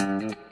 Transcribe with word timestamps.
caros 0.00 0.49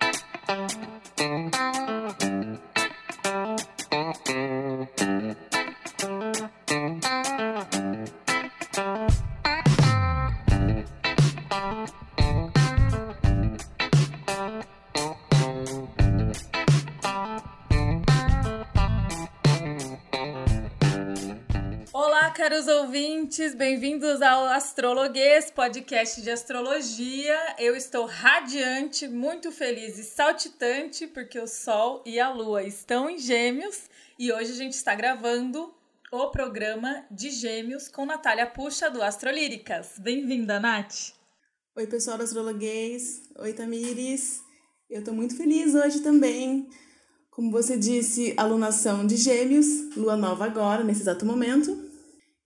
ouvintes, 23.28 23.54
bem-vindos 23.54 24.22
ao 24.22 24.46
Astrologuês, 24.46 25.50
podcast 25.50 26.22
de 26.22 26.30
astrologia. 26.30 27.36
Eu 27.58 27.76
estou 27.76 28.06
radiante, 28.06 29.06
muito 29.06 29.52
feliz 29.52 29.98
e 29.98 30.04
saltitante 30.04 31.06
porque 31.06 31.38
o 31.38 31.46
Sol 31.46 32.02
e 32.06 32.18
a 32.18 32.32
Lua 32.32 32.62
estão 32.62 33.10
em 33.10 33.18
Gêmeos 33.18 33.82
e 34.18 34.32
hoje 34.32 34.52
a 34.52 34.54
gente 34.54 34.72
está 34.72 34.94
gravando 34.94 35.70
o 36.10 36.30
programa 36.30 37.04
de 37.10 37.30
Gêmeos 37.30 37.86
com 37.86 38.06
Natália 38.06 38.46
Puxa 38.46 38.88
do 38.88 39.02
Astrolíricas. 39.02 39.98
Bem-vinda, 39.98 40.58
Nath. 40.58 41.12
Oi, 41.76 41.86
pessoal 41.86 42.16
do 42.16 42.24
Astrologuês. 42.24 43.28
Oi, 43.40 43.52
Tamires. 43.52 44.40
Eu 44.88 45.00
estou 45.00 45.12
muito 45.12 45.36
feliz 45.36 45.74
hoje 45.74 46.00
também. 46.00 46.66
Como 47.30 47.50
você 47.50 47.76
disse, 47.76 48.32
alunação 48.38 49.06
de 49.06 49.18
Gêmeos, 49.18 49.94
lua 49.94 50.16
nova 50.16 50.46
agora, 50.46 50.82
nesse 50.82 51.02
exato 51.02 51.26
momento. 51.26 51.86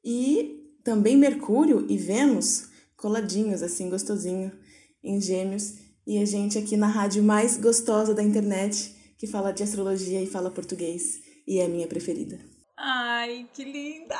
E 0.04 0.61
também 0.84 1.16
Mercúrio 1.16 1.86
e 1.88 1.96
Vênus 1.96 2.70
coladinhos, 3.02 3.62
assim, 3.62 3.90
gostosinho, 3.90 4.52
em 5.02 5.20
gêmeos. 5.20 5.74
E 6.06 6.18
a 6.18 6.24
gente 6.24 6.56
aqui 6.56 6.76
na 6.76 6.86
rádio 6.86 7.22
mais 7.22 7.56
gostosa 7.56 8.14
da 8.14 8.22
internet, 8.22 8.94
que 9.18 9.26
fala 9.26 9.52
de 9.52 9.64
astrologia 9.64 10.22
e 10.22 10.26
fala 10.26 10.50
português. 10.50 11.20
E 11.46 11.58
é 11.58 11.64
a 11.64 11.68
minha 11.68 11.88
preferida. 11.88 12.38
Ai, 12.76 13.48
que 13.52 13.64
linda! 13.64 14.16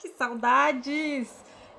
Que 0.00 0.08
saudades! 0.16 1.28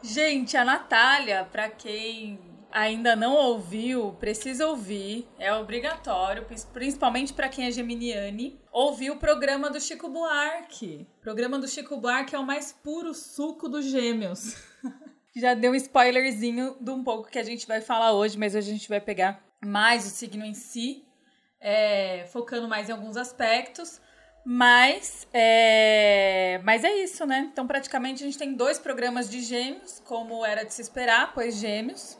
Gente, 0.03 0.57
a 0.57 0.65
Natália, 0.65 1.47
para 1.51 1.69
quem 1.69 2.37
ainda 2.71 3.15
não 3.15 3.35
ouviu, 3.35 4.13
precisa 4.19 4.67
ouvir, 4.67 5.27
é 5.37 5.53
obrigatório, 5.53 6.45
principalmente 6.73 7.33
para 7.33 7.49
quem 7.49 7.65
é 7.65 7.71
geminiane, 7.71 8.59
ouvir 8.71 9.11
o 9.11 9.17
programa 9.17 9.69
do 9.69 9.79
Chico 9.79 10.09
Buarque. 10.09 11.07
O 11.19 11.21
programa 11.21 11.59
do 11.59 11.67
Chico 11.67 11.97
Buarque 11.97 12.35
é 12.35 12.39
o 12.39 12.45
mais 12.45 12.71
puro 12.71 13.13
suco 13.13 13.67
dos 13.67 13.85
gêmeos. 13.85 14.55
Já 15.35 15.53
deu 15.53 15.71
um 15.71 15.75
spoilerzinho 15.75 16.75
de 16.79 16.91
um 16.91 17.03
pouco 17.03 17.29
que 17.29 17.39
a 17.39 17.43
gente 17.43 17.65
vai 17.67 17.81
falar 17.81 18.13
hoje, 18.13 18.37
mas 18.37 18.55
hoje 18.55 18.69
a 18.69 18.73
gente 18.73 18.89
vai 18.89 18.99
pegar 18.99 19.41
mais 19.63 20.05
o 20.05 20.09
signo 20.09 20.43
em 20.43 20.53
si, 20.53 21.05
é, 21.59 22.25
focando 22.31 22.67
mais 22.67 22.89
em 22.89 22.91
alguns 22.91 23.15
aspectos. 23.15 24.01
Mas 24.43 25.27
é, 25.31 26.59
mas 26.63 26.83
é 26.83 26.91
isso, 27.03 27.25
né? 27.25 27.47
Então, 27.51 27.67
praticamente, 27.67 28.23
a 28.23 28.25
gente 28.25 28.37
tem 28.37 28.55
dois 28.55 28.79
programas 28.79 29.29
de 29.29 29.39
gêmeos, 29.39 30.01
como 30.03 30.43
era 30.43 30.63
de 30.63 30.73
se 30.73 30.81
esperar, 30.81 31.31
pois 31.33 31.55
gêmeos. 31.55 32.19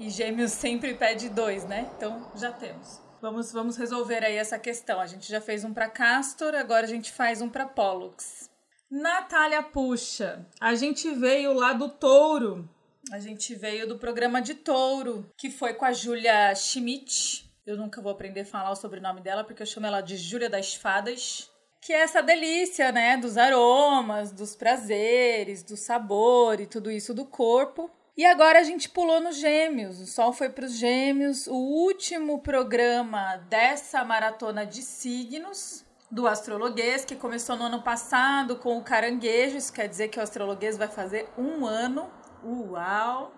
E 0.00 0.08
gêmeos 0.08 0.52
sempre 0.52 0.94
pede 0.94 1.28
dois, 1.28 1.66
né? 1.66 1.86
Então 1.94 2.32
já 2.34 2.50
temos. 2.50 3.02
Vamos, 3.20 3.52
vamos 3.52 3.76
resolver 3.76 4.24
aí 4.24 4.34
essa 4.34 4.58
questão. 4.58 4.98
A 4.98 5.06
gente 5.06 5.28
já 5.28 5.42
fez 5.42 5.62
um 5.62 5.74
para 5.74 5.90
Castor, 5.90 6.54
agora 6.54 6.86
a 6.86 6.88
gente 6.88 7.12
faz 7.12 7.42
um 7.42 7.50
para 7.50 7.66
Pollux. 7.66 8.48
Natália 8.90 9.62
Puxa, 9.62 10.48
a 10.58 10.74
gente 10.74 11.10
veio 11.10 11.52
lá 11.52 11.74
do 11.74 11.90
Touro. 11.90 12.66
A 13.12 13.18
gente 13.18 13.54
veio 13.54 13.86
do 13.86 13.98
programa 13.98 14.40
de 14.40 14.54
Touro, 14.54 15.30
que 15.36 15.50
foi 15.50 15.74
com 15.74 15.84
a 15.84 15.92
Júlia 15.92 16.54
Schmidt. 16.54 17.52
Eu 17.66 17.76
nunca 17.76 18.00
vou 18.00 18.10
aprender 18.10 18.40
a 18.40 18.46
falar 18.46 18.70
o 18.70 18.76
sobrenome 18.76 19.20
dela, 19.20 19.44
porque 19.44 19.60
eu 19.60 19.66
chamo 19.66 19.86
ela 19.86 20.00
de 20.00 20.16
Júlia 20.16 20.48
das 20.48 20.74
Fadas. 20.74 21.50
Que 21.82 21.92
é 21.92 22.00
essa 22.00 22.22
delícia, 22.22 22.90
né? 22.90 23.18
Dos 23.18 23.36
aromas, 23.36 24.32
dos 24.32 24.56
prazeres, 24.56 25.62
do 25.62 25.76
sabor 25.76 26.58
e 26.58 26.66
tudo 26.66 26.90
isso 26.90 27.12
do 27.12 27.26
corpo. 27.26 27.90
E 28.16 28.24
agora 28.24 28.58
a 28.58 28.64
gente 28.64 28.88
pulou 28.88 29.20
nos 29.20 29.36
Gêmeos. 29.36 30.00
O 30.00 30.06
Sol 30.06 30.32
foi 30.32 30.50
para 30.50 30.66
os 30.66 30.72
Gêmeos. 30.72 31.46
O 31.46 31.54
último 31.54 32.40
programa 32.40 33.36
dessa 33.48 34.04
maratona 34.04 34.66
de 34.66 34.82
signos 34.82 35.84
do 36.10 36.26
astrologuês, 36.26 37.04
que 37.04 37.14
começou 37.14 37.56
no 37.56 37.64
ano 37.64 37.82
passado 37.82 38.56
com 38.56 38.76
o 38.76 38.82
caranguejo. 38.82 39.56
Isso 39.56 39.72
quer 39.72 39.88
dizer 39.88 40.08
que 40.08 40.18
o 40.18 40.22
astrologuês 40.22 40.76
vai 40.76 40.88
fazer 40.88 41.28
um 41.38 41.64
ano. 41.64 42.10
Uau! 42.44 43.32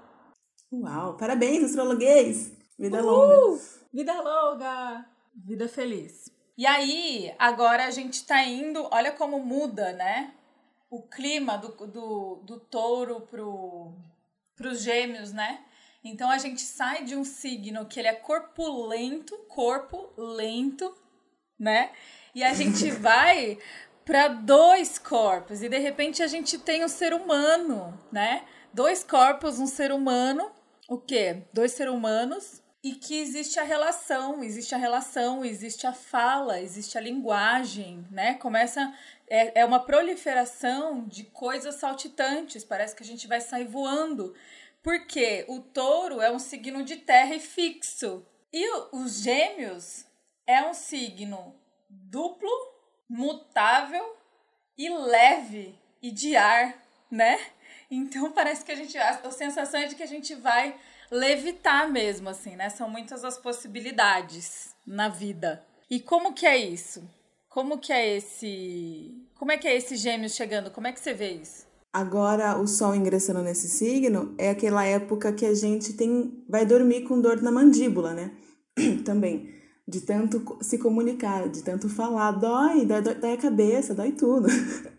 Uau! 0.72 1.16
Parabéns, 1.16 1.65
astrologuês! 1.65 2.53
Vida 2.78 3.03
Uhul! 3.03 3.11
longa! 3.11 3.62
Vida 3.93 4.21
longa! 4.22 5.06
Vida 5.34 5.69
feliz. 5.69 6.31
E 6.56 6.66
aí, 6.66 7.34
agora 7.38 7.87
a 7.87 7.91
gente 7.91 8.27
tá 8.27 8.43
indo, 8.43 8.88
olha 8.91 9.12
como 9.12 9.38
muda, 9.38 9.93
né? 9.93 10.34
O 10.91 11.03
clima 11.03 11.56
do, 11.56 11.69
do, 11.87 12.43
do 12.44 12.61
touro 12.61 13.22
pro, 13.22 13.94
para 14.56 14.68
os 14.68 14.82
gêmeos, 14.82 15.32
né? 15.32 15.60
Então 16.04 16.30
a 16.30 16.38
gente 16.38 16.62
sai 16.62 17.04
de 17.04 17.14
um 17.14 17.24
signo 17.24 17.86
que 17.86 18.00
ele 18.00 18.08
é 18.08 18.14
corpulento, 18.14 19.36
corpo 19.48 20.12
lento, 20.16 20.94
né? 21.58 21.90
E 22.34 22.42
a 22.42 22.52
gente 22.54 22.90
vai 22.92 23.58
para 24.04 24.28
dois 24.28 24.98
corpos 24.98 25.62
e 25.62 25.68
de 25.68 25.78
repente 25.78 26.22
a 26.22 26.26
gente 26.26 26.58
tem 26.58 26.84
um 26.84 26.88
ser 26.88 27.12
humano, 27.12 27.98
né? 28.10 28.44
Dois 28.72 29.04
corpos, 29.04 29.58
um 29.58 29.66
ser 29.66 29.92
humano, 29.92 30.50
o 30.88 30.98
quê? 30.98 31.42
Dois 31.52 31.72
seres 31.72 31.92
humanos 31.92 32.62
e 32.82 32.94
que 32.94 33.20
existe 33.20 33.60
a 33.60 33.62
relação, 33.62 34.43
existe 34.43 34.75
a 34.75 34.78
relação, 34.78 35.44
existe 35.44 35.87
a 35.87 35.93
fala, 35.93 36.60
existe 36.60 36.98
a 36.98 37.00
linguagem, 37.00 38.04
né? 38.10 38.34
Começa 38.34 38.93
é, 39.28 39.60
é 39.60 39.65
uma 39.65 39.78
proliferação 39.84 41.04
de 41.06 41.25
coisas 41.25 41.76
saltitantes, 41.76 42.65
parece 42.65 42.97
que 42.97 43.03
a 43.03 43.06
gente 43.06 43.28
vai 43.28 43.41
sair 43.41 43.66
voando. 43.66 44.34
Porque 44.82 45.44
o 45.48 45.60
touro 45.60 46.20
é 46.20 46.31
um 46.31 46.41
signo 46.41 46.82
de 46.82 46.97
terra 46.97 47.37
e 47.37 47.41
fixo. 47.41 48.26
E 48.53 48.69
os 48.91 49.22
gêmeos 49.22 50.04
é 50.44 50.60
um 50.62 50.75
signo 50.75 51.54
duplo, 51.88 52.50
mutável 53.09 54.16
e 54.76 54.88
leve 54.88 55.78
e 56.03 56.10
de 56.10 56.34
ar, 56.34 56.76
né? 57.09 57.38
Então 57.88 58.31
parece 58.34 58.64
que 58.64 58.72
a 58.72 58.75
gente. 58.75 58.99
A 58.99 59.31
sensação 59.31 59.81
é 59.81 59.87
de 59.87 59.94
que 59.94 60.03
a 60.03 60.06
gente 60.06 60.34
vai 60.34 60.76
levitar 61.12 61.93
mesmo, 61.93 62.31
assim, 62.31 62.56
né? 62.56 62.71
São 62.71 62.89
muitas 62.89 63.23
as 63.23 63.37
possibilidades 63.37 64.75
na 64.87 65.11
vida. 65.11 65.62
E 65.91 66.00
como 66.00 66.33
que 66.33 66.47
é 66.47 66.56
isso? 66.56 67.03
Como 67.50 67.78
que 67.78 67.93
é 67.93 68.17
esse. 68.17 69.15
Como 69.39 69.53
é 69.53 69.59
que 69.59 69.69
é 69.69 69.77
esse 69.77 69.95
gêmeos 69.95 70.34
chegando? 70.34 70.71
Como 70.71 70.87
é 70.87 70.93
que 70.93 70.99
você 70.99 71.12
vê 71.12 71.33
isso? 71.33 71.67
Agora, 71.93 72.59
o 72.59 72.67
Sol 72.67 72.95
ingressando 72.95 73.43
nesse 73.43 73.69
signo 73.69 74.34
é 74.39 74.49
aquela 74.49 74.87
época 74.87 75.31
que 75.34 75.45
a 75.45 75.53
gente 75.53 75.93
tem 75.93 76.43
vai 76.49 76.65
dormir 76.65 77.03
com 77.03 77.21
dor 77.21 77.43
na 77.43 77.50
mandíbula, 77.50 78.15
né? 78.15 78.31
Também. 79.05 79.53
De 79.87 80.00
tanto 80.00 80.59
se 80.62 80.79
comunicar, 80.79 81.50
de 81.50 81.62
tanto 81.62 81.91
falar. 81.91 82.33
Dói, 82.33 82.87
dói, 82.87 83.03
dói 83.03 83.33
a 83.34 83.37
cabeça, 83.37 83.94
dói 83.94 84.12
tudo. 84.12 84.49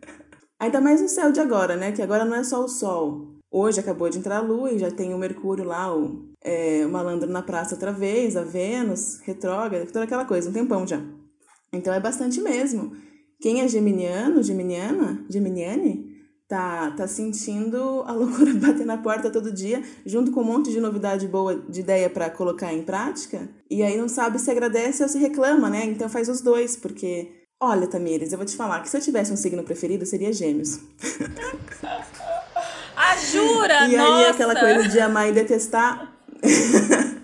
Ainda 0.59 0.80
mais 0.80 1.01
no 1.01 1.09
céu 1.09 1.31
de 1.31 1.40
agora, 1.40 1.75
né? 1.75 1.91
Que 1.91 2.03
agora 2.03 2.24
não 2.24 2.35
é 2.35 2.44
só 2.44 2.63
o 2.63 2.68
Sol. 2.68 3.32
Hoje 3.55 3.79
acabou 3.79 4.09
de 4.09 4.17
entrar 4.17 4.37
a 4.37 4.41
Lua 4.41 4.71
e 4.71 4.79
já 4.79 4.89
tem 4.89 5.13
o 5.13 5.17
Mercúrio 5.19 5.63
lá, 5.63 5.95
o, 5.95 6.27
é, 6.43 6.83
o 6.87 6.89
malandro 6.89 7.29
na 7.29 7.43
praça 7.43 7.75
outra 7.75 7.91
vez, 7.91 8.35
a 8.35 8.41
Vênus, 8.41 9.19
retrógrada, 9.19 9.85
toda 9.85 10.05
aquela 10.05 10.25
coisa, 10.25 10.49
um 10.49 10.53
tempão 10.53 10.87
já. 10.87 10.99
Então 11.71 11.93
é 11.93 11.99
bastante 11.99 12.41
mesmo. 12.41 12.93
Quem 13.39 13.61
é 13.61 13.67
geminiano, 13.67 14.41
geminiana, 14.41 15.23
geminiane, 15.29 16.03
tá, 16.47 16.89
tá 16.97 17.07
sentindo 17.07 18.01
a 18.07 18.13
loucura 18.17 18.55
bater 18.55 18.87
na 18.87 18.97
porta 18.97 19.29
todo 19.29 19.53
dia, 19.53 19.83
junto 20.03 20.31
com 20.31 20.41
um 20.41 20.45
monte 20.45 20.71
de 20.71 20.79
novidade 20.79 21.27
boa 21.27 21.55
de 21.55 21.81
ideia 21.81 22.09
para 22.09 22.31
colocar 22.31 22.73
em 22.73 22.81
prática, 22.81 23.47
e 23.69 23.83
aí 23.83 23.95
não 23.95 24.09
sabe 24.09 24.39
se 24.39 24.49
agradece 24.49 25.03
ou 25.03 25.09
se 25.09 25.19
reclama, 25.19 25.69
né? 25.69 25.85
Então 25.85 26.09
faz 26.09 26.27
os 26.27 26.41
dois, 26.41 26.75
porque. 26.75 27.44
Olha, 27.61 27.85
Tamires, 27.85 28.31
eu 28.31 28.38
vou 28.38 28.47
te 28.47 28.57
falar 28.57 28.81
que 28.81 28.89
se 28.89 28.97
eu 28.97 29.01
tivesse 29.01 29.31
um 29.31 29.38
signo 29.38 29.63
preferido, 29.63 30.07
seria 30.07 30.33
Gêmeos. 30.33 30.79
Ah, 33.03 33.17
jura? 33.17 33.88
e 33.88 33.97
Nossa. 33.97 34.15
aí 34.15 34.25
aquela 34.27 34.55
coisa 34.55 34.88
de 34.88 35.00
amar 35.00 35.29
e 35.29 35.33
detestar. 35.33 36.13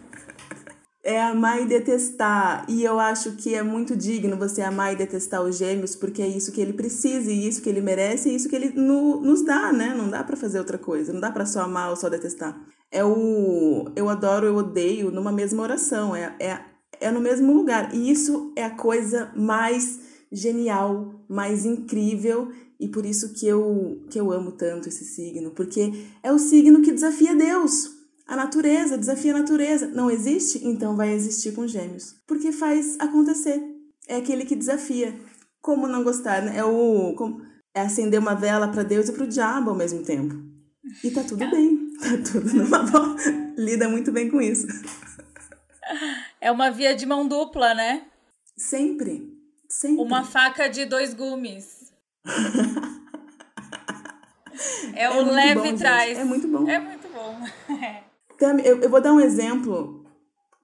é 1.03 1.21
amar 1.21 1.61
e 1.61 1.65
detestar. 1.65 2.65
E 2.67 2.83
eu 2.83 2.99
acho 2.99 3.31
que 3.33 3.55
é 3.55 3.63
muito 3.63 3.95
digno 3.95 4.37
você 4.37 4.61
amar 4.61 4.93
e 4.93 4.95
detestar 4.97 5.41
os 5.41 5.57
gêmeos, 5.57 5.95
porque 5.95 6.21
é 6.21 6.27
isso 6.27 6.51
que 6.51 6.59
ele 6.61 6.73
precisa, 6.73 7.31
e 7.31 7.47
isso 7.47 7.61
que 7.61 7.69
ele 7.69 7.81
merece, 7.81 8.29
e 8.29 8.35
isso 8.35 8.49
que 8.49 8.55
ele 8.55 8.73
no, 8.75 9.21
nos 9.21 9.43
dá, 9.43 9.71
né? 9.71 9.93
Não 9.95 10.09
dá 10.09 10.23
para 10.23 10.35
fazer 10.35 10.59
outra 10.59 10.77
coisa, 10.77 11.13
não 11.13 11.21
dá 11.21 11.31
para 11.31 11.45
só 11.45 11.61
amar 11.61 11.89
ou 11.89 11.95
só 11.95 12.09
detestar. 12.09 12.59
É 12.91 13.03
o 13.03 13.91
eu 13.95 14.09
adoro, 14.09 14.47
eu 14.47 14.55
odeio 14.55 15.11
numa 15.11 15.31
mesma 15.31 15.63
oração, 15.63 16.15
é, 16.15 16.35
é, 16.39 16.59
é 16.99 17.11
no 17.11 17.21
mesmo 17.21 17.53
lugar. 17.53 17.93
E 17.93 18.11
isso 18.11 18.51
é 18.55 18.65
a 18.65 18.75
coisa 18.75 19.31
mais 19.35 19.99
genial, 20.31 21.23
mais 21.27 21.65
incrível. 21.65 22.51
E 22.79 22.87
por 22.87 23.05
isso 23.05 23.33
que 23.33 23.45
eu, 23.45 24.01
que 24.09 24.19
eu 24.19 24.31
amo 24.31 24.53
tanto 24.53 24.87
esse 24.87 25.03
signo, 25.03 25.51
porque 25.51 25.91
é 26.23 26.31
o 26.31 26.39
signo 26.39 26.81
que 26.81 26.93
desafia 26.93 27.35
Deus 27.35 27.91
A 28.25 28.35
natureza, 28.35 28.97
desafia 28.97 29.35
a 29.35 29.39
natureza. 29.39 29.87
Não 29.87 30.09
existe? 30.09 30.65
Então 30.65 30.95
vai 30.95 31.11
existir 31.11 31.53
com 31.53 31.67
gêmeos. 31.67 32.15
Porque 32.25 32.51
faz 32.51 32.95
acontecer. 32.99 33.61
É 34.07 34.15
aquele 34.15 34.45
que 34.45 34.55
desafia. 34.55 35.19
Como 35.61 35.87
não 35.87 36.03
gostar, 36.03 36.41
né? 36.41 36.57
É 36.57 36.63
o. 36.63 37.13
Como, 37.15 37.41
é 37.73 37.81
acender 37.81 38.19
uma 38.19 38.33
vela 38.33 38.67
para 38.67 38.83
Deus 38.83 39.09
e 39.09 39.11
para 39.11 39.23
o 39.23 39.27
diabo 39.27 39.71
ao 39.71 39.75
mesmo 39.75 40.03
tempo. 40.03 40.35
E 41.03 41.11
tá 41.11 41.23
tudo 41.23 41.49
bem. 41.49 41.89
Tá 41.99 42.31
tudo 42.31 42.53
numa 42.53 42.79
boa. 42.89 43.15
Lida 43.57 43.89
muito 43.89 44.11
bem 44.11 44.29
com 44.29 44.41
isso. 44.41 44.67
É 46.39 46.51
uma 46.51 46.69
via 46.71 46.95
de 46.95 47.05
mão 47.05 47.27
dupla, 47.27 47.73
né? 47.73 48.05
Sempre. 48.57 49.37
Sempre. 49.67 50.01
Uma 50.01 50.23
faca 50.23 50.67
de 50.67 50.85
dois 50.85 51.13
gumes. 51.13 51.78
É 54.93 55.03
é 55.03 55.21
leve 55.23 55.71
bom, 55.71 55.77
trás. 55.77 56.17
É 56.17 56.23
muito 56.23 56.47
bom. 56.47 56.67
É 56.67 56.79
muito 56.79 57.07
bom. 57.13 57.39
eu, 58.63 58.81
eu 58.81 58.89
vou 58.89 59.01
dar 59.01 59.13
um 59.13 59.19
exemplo 59.19 60.05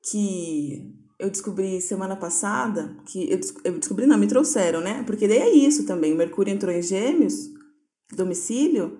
que 0.09 0.93
eu 1.19 1.29
descobri 1.29 1.81
semana 1.81 2.15
passada, 2.15 2.95
que 3.05 3.31
eu, 3.31 3.39
eu 3.63 3.79
descobri, 3.79 4.05
não, 4.05 4.17
me 4.17 4.27
trouxeram, 4.27 4.81
né? 4.81 5.03
Porque 5.05 5.27
daí 5.27 5.39
é 5.39 5.49
isso 5.49 5.85
também. 5.85 6.13
O 6.13 6.17
Mercúrio 6.17 6.53
entrou 6.53 6.73
em 6.73 6.81
Gêmeos, 6.81 7.49
domicílio, 8.15 8.99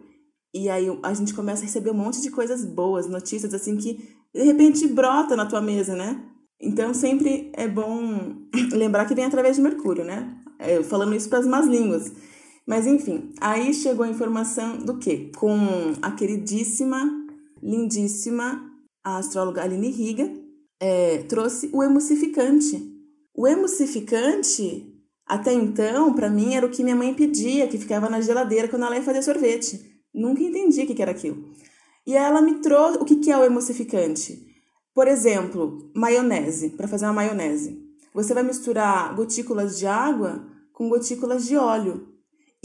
e 0.54 0.70
aí 0.70 0.88
a 1.04 1.14
gente 1.14 1.34
começa 1.34 1.62
a 1.62 1.66
receber 1.66 1.92
um 1.92 1.96
monte 1.96 2.22
de 2.22 2.32
coisas 2.32 2.64
boas, 2.64 3.08
notícias 3.08 3.54
assim 3.54 3.76
que 3.76 4.16
de 4.34 4.44
repente 4.44 4.88
brota 4.88 5.36
na 5.36 5.46
tua 5.46 5.62
mesa, 5.62 5.96
né? 5.96 6.24
Então 6.60 6.94
sempre 6.94 7.52
é 7.54 7.68
bom 7.68 8.48
lembrar 8.72 9.06
que 9.06 9.14
vem 9.14 9.26
através 9.26 9.58
de 9.58 9.62
Mercúrio, 9.62 10.06
né? 10.06 10.34
É, 10.58 10.82
falando 10.82 11.14
isso 11.14 11.28
para 11.28 11.40
as 11.40 11.48
más 11.48 11.68
línguas. 11.68 12.12
Mas 12.66 12.88
enfim, 12.88 13.34
aí 13.40 13.74
chegou 13.74 14.06
a 14.06 14.10
informação 14.10 14.78
do 14.78 14.98
quê? 14.98 15.32
Com 15.38 15.58
a 16.02 16.12
queridíssima, 16.12 17.26
lindíssima 17.62 18.72
a 19.04 19.18
astróloga 19.18 19.62
Aline 19.62 19.92
Riga, 19.92 20.34
é, 20.80 21.20
trouxe 21.30 21.70
o 21.72 21.84
emulsificante. 21.84 22.92
O 23.36 23.48
emulsificante, 23.48 24.92
até 25.28 25.54
então, 25.54 26.14
para 26.14 26.30
mim, 26.30 26.56
era 26.56 26.66
o 26.66 26.72
que 26.72 26.84
minha 26.84 26.96
mãe 26.96 27.14
pedia, 27.14 27.68
que 27.68 27.78
ficava 27.78 28.10
na 28.10 28.20
geladeira 28.20 28.68
quando 28.68 28.84
ela 28.84 28.96
ia 28.96 29.04
fazer 29.04 29.22
sorvete. 29.22 30.02
Nunca 30.14 30.42
entendi 30.42 30.82
o 30.82 30.88
que 30.88 31.02
era 31.02 31.12
aquilo. 31.12 31.54
E 32.08 32.16
ela 32.16 32.42
me 32.42 32.56
trouxe 32.62 32.98
o 32.98 33.06
que 33.06 33.32
é 33.32 33.38
o 33.38 33.44
emulsificante. 33.44 34.44
Por 34.94 35.08
exemplo, 35.08 35.92
maionese, 35.94 36.70
para 36.70 36.88
fazer 36.88 37.06
uma 37.06 37.14
maionese. 37.14 37.84
Você 38.14 38.34
vai 38.34 38.44
misturar 38.44 39.14
gotículas 39.14 39.78
de 39.78 39.86
água 39.86 40.48
com 40.72 40.88
gotículas 40.88 41.46
de 41.46 41.58
óleo. 41.58 42.15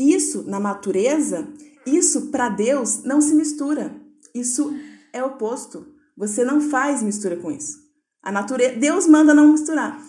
Isso, 0.01 0.45
na 0.49 0.59
natureza, 0.59 1.47
isso 1.85 2.31
para 2.31 2.49
Deus 2.49 3.03
não 3.05 3.21
se 3.21 3.35
mistura. 3.35 3.95
Isso 4.35 4.75
é 5.13 5.23
oposto. 5.23 5.87
Você 6.17 6.43
não 6.43 6.59
faz 6.59 7.03
mistura 7.03 7.37
com 7.37 7.51
isso. 7.51 7.79
A 8.23 8.33
natureza, 8.33 8.77
Deus 8.77 9.07
manda 9.07 9.35
não 9.35 9.53
misturar. 9.53 10.01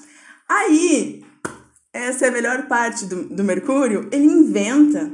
Aí, 0.48 1.26
essa 1.92 2.26
é 2.26 2.30
a 2.30 2.32
melhor 2.32 2.68
parte 2.70 3.06
do, 3.06 3.24
do 3.24 3.44
Mercúrio, 3.44 4.08
ele 4.14 4.26
inventa. 4.26 5.12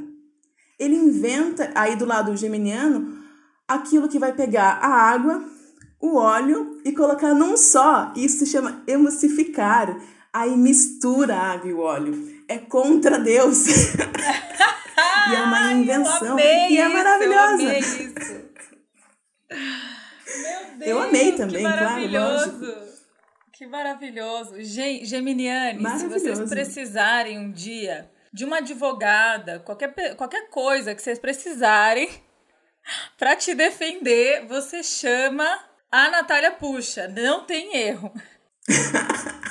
Ele 0.80 0.95
inventa 0.95 1.71
aí 1.73 1.95
do 1.95 2.06
lado 2.06 2.38
geminiano 2.38 3.18
aquilo 3.68 4.07
que 4.07 4.19
vai 4.19 4.31
pegar 4.33 4.73
a 4.80 4.88
água, 4.88 5.44
o 6.00 6.18
óleo 6.18 6.80
e 6.85 6.91
colocar 6.91 7.33
num 7.33 7.57
só. 7.57 8.13
Isso 8.15 8.39
se 8.39 8.45
chama 8.45 8.83
emulsificar. 8.85 10.00
Aí 10.31 10.56
mistura 10.56 11.35
a 11.35 11.53
água 11.53 11.68
e 11.68 11.73
o 11.73 11.80
óleo. 11.80 12.37
É 12.47 12.57
contra 12.57 13.19
Deus. 13.19 13.65
e 13.67 15.35
é 15.35 15.39
uma 15.39 15.73
invenção. 15.73 16.39
e 16.39 16.77
é 16.77 16.88
maravilhosa. 16.88 17.63
Eu 17.63 17.69
amei 17.69 17.79
isso. 17.79 18.47
Meu 19.49 20.77
Deus, 20.77 20.88
eu 20.88 21.01
amei 21.01 21.31
também, 21.33 21.61
claro, 21.61 22.11
lógico. 22.11 22.88
Que 23.53 23.65
maravilhoso. 23.65 24.55
Geminiane, 24.61 25.83
se 25.97 26.07
vocês 26.07 26.39
precisarem 26.47 27.39
um 27.39 27.51
dia 27.51 28.09
de 28.31 28.45
uma 28.45 28.57
advogada, 28.57 29.59
qualquer, 29.59 30.15
qualquer 30.15 30.49
coisa 30.49 30.94
que 30.94 31.01
vocês 31.01 31.17
precisarem 31.17 32.07
para 33.17 33.35
te 33.35 33.55
defender, 33.55 34.45
você 34.47 34.83
chama 34.83 35.59
a 35.91 36.09
Natália 36.09 36.51
Puxa. 36.51 37.07
Não 37.07 37.45
tem 37.45 37.75
erro. 37.75 38.13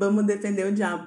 Vamos 0.00 0.24
defender 0.24 0.66
o 0.66 0.72
diabo. 0.72 1.06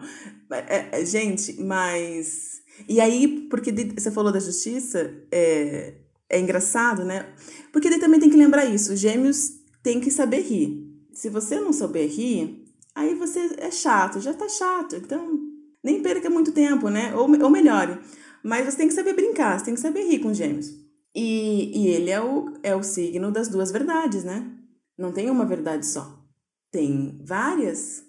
É, 0.51 1.01
é, 1.01 1.05
gente, 1.05 1.59
mas. 1.59 2.61
E 2.87 3.01
aí, 3.01 3.47
porque 3.49 3.71
você 3.97 4.11
falou 4.11 4.31
da 4.31 4.39
justiça, 4.39 5.11
é, 5.31 5.95
é 6.29 6.39
engraçado, 6.39 7.03
né? 7.03 7.33
Porque 7.71 7.89
daí 7.89 7.99
também 7.99 8.19
tem 8.19 8.29
que 8.29 8.37
lembrar 8.37 8.65
isso. 8.65 8.95
Gêmeos 8.95 9.49
tem 9.81 9.99
que 9.99 10.11
saber 10.11 10.41
rir. 10.41 10.87
Se 11.11 11.27
você 11.27 11.59
não 11.59 11.73
souber 11.73 12.07
rir, 12.07 12.65
aí 12.93 13.15
você 13.15 13.55
é 13.57 13.71
chato, 13.71 14.21
já 14.21 14.33
tá 14.33 14.47
chato. 14.47 14.95
Então, 14.95 15.39
nem 15.83 16.03
perca 16.03 16.29
muito 16.29 16.51
tempo, 16.51 16.87
né? 16.89 17.15
Ou, 17.15 17.29
ou 17.43 17.49
melhore. 17.49 17.99
Mas 18.43 18.65
você 18.65 18.77
tem 18.77 18.87
que 18.87 18.93
saber 18.93 19.13
brincar, 19.13 19.57
você 19.57 19.65
tem 19.65 19.73
que 19.73 19.79
saber 19.79 20.03
rir 20.03 20.19
com 20.19 20.33
gêmeos. 20.33 20.71
E, 21.15 21.71
e 21.75 21.87
ele 21.87 22.11
é 22.11 22.21
o, 22.21 22.53
é 22.61 22.75
o 22.75 22.83
signo 22.83 23.31
das 23.31 23.47
duas 23.47 23.71
verdades, 23.71 24.23
né? 24.23 24.51
Não 24.97 25.11
tem 25.11 25.29
uma 25.31 25.45
verdade 25.45 25.85
só. 25.85 26.23
Tem 26.71 27.19
várias. 27.23 28.03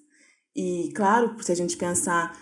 E, 0.54 0.90
claro, 0.94 1.34
se 1.42 1.50
a 1.50 1.54
gente 1.54 1.76
pensar 1.76 2.38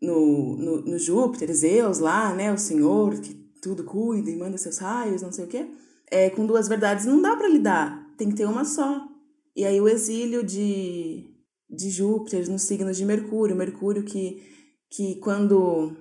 no, 0.00 0.56
no, 0.56 0.82
no 0.82 0.98
Júpiter, 0.98 1.52
Zeus 1.52 1.98
lá, 1.98 2.34
né? 2.34 2.52
O 2.52 2.58
Senhor 2.58 3.18
que 3.20 3.34
tudo 3.60 3.84
cuida 3.84 4.30
e 4.30 4.36
manda 4.36 4.58
seus 4.58 4.78
raios, 4.78 5.22
não 5.22 5.32
sei 5.32 5.44
o 5.44 5.48
quê. 5.48 5.66
É, 6.10 6.30
com 6.30 6.46
duas 6.46 6.68
verdades 6.68 7.06
não 7.06 7.20
dá 7.20 7.34
para 7.34 7.48
lidar 7.48 8.04
tem 8.16 8.30
que 8.30 8.36
ter 8.36 8.46
uma 8.46 8.64
só. 8.64 9.06
E 9.54 9.64
aí 9.64 9.80
o 9.80 9.88
exílio 9.88 10.42
de, 10.42 11.30
de 11.68 11.90
Júpiter 11.90 12.48
nos 12.50 12.62
signos 12.62 12.96
de 12.96 13.04
Mercúrio, 13.04 13.56
Mercúrio 13.56 14.02
que, 14.02 14.42
que 14.90 15.16
quando... 15.16 15.96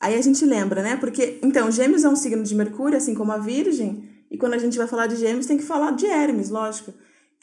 Aí 0.00 0.14
a 0.14 0.20
gente 0.20 0.44
lembra, 0.44 0.82
né? 0.82 0.96
Porque, 0.96 1.38
então, 1.42 1.70
Gêmeos 1.70 2.04
é 2.04 2.08
um 2.08 2.16
signo 2.16 2.42
de 2.42 2.54
Mercúrio, 2.54 2.98
assim 2.98 3.14
como 3.14 3.32
a 3.32 3.38
Virgem, 3.38 4.08
e 4.30 4.36
quando 4.36 4.54
a 4.54 4.58
gente 4.58 4.76
vai 4.76 4.86
falar 4.86 5.06
de 5.06 5.16
Gêmeos 5.16 5.46
tem 5.46 5.56
que 5.56 5.64
falar 5.64 5.92
de 5.92 6.06
Hermes, 6.06 6.50
lógico. 6.50 6.92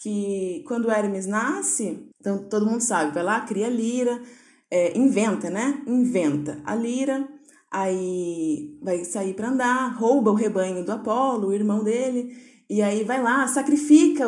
Que 0.04 0.66
quando 0.68 0.92
Hermes 0.92 1.26
nasce, 1.26 2.10
então 2.20 2.40
todo 2.50 2.66
mundo 2.66 2.82
sabe, 2.82 3.14
vai 3.14 3.24
lá, 3.24 3.40
cria 3.40 3.70
lira, 3.70 4.22
é, 4.70 4.98
inventa, 4.98 5.50
né? 5.50 5.82
Inventa 5.88 6.62
a 6.66 6.76
lira, 6.76 7.26
aí 7.72 8.78
vai 8.82 9.06
sair 9.06 9.34
para 9.34 9.48
andar, 9.48 9.96
rouba 9.98 10.32
o 10.32 10.36
rebanho 10.36 10.84
do 10.84 10.92
Apolo, 10.92 11.48
o 11.48 11.54
irmão 11.54 11.86
dele, 11.86 12.36
e 12.70 12.82
aí 12.82 13.06
vai 13.06 13.24
lá, 13.24 13.48
sacrifica 13.48 14.26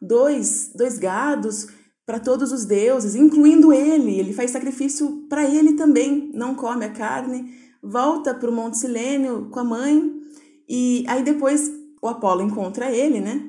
dois, 0.00 0.70
dois 0.76 0.96
gados 0.96 1.66
para 2.06 2.20
todos 2.20 2.52
os 2.52 2.64
deuses, 2.64 3.16
incluindo 3.16 3.72
ele. 3.72 4.20
Ele 4.20 4.32
faz 4.32 4.52
sacrifício 4.52 5.26
para 5.28 5.44
ele 5.44 5.72
também, 5.72 6.30
não 6.32 6.54
come 6.54 6.84
a 6.84 6.92
carne. 6.92 7.52
Volta 7.82 8.32
para 8.32 8.48
o 8.48 8.52
Monte 8.52 8.78
Silênio 8.78 9.48
com 9.50 9.58
a 9.58 9.64
mãe. 9.64 10.12
E 10.68 11.04
aí 11.08 11.24
depois 11.24 11.72
o 12.00 12.06
Apolo 12.06 12.42
encontra 12.42 12.92
ele, 12.92 13.20
né? 13.20 13.45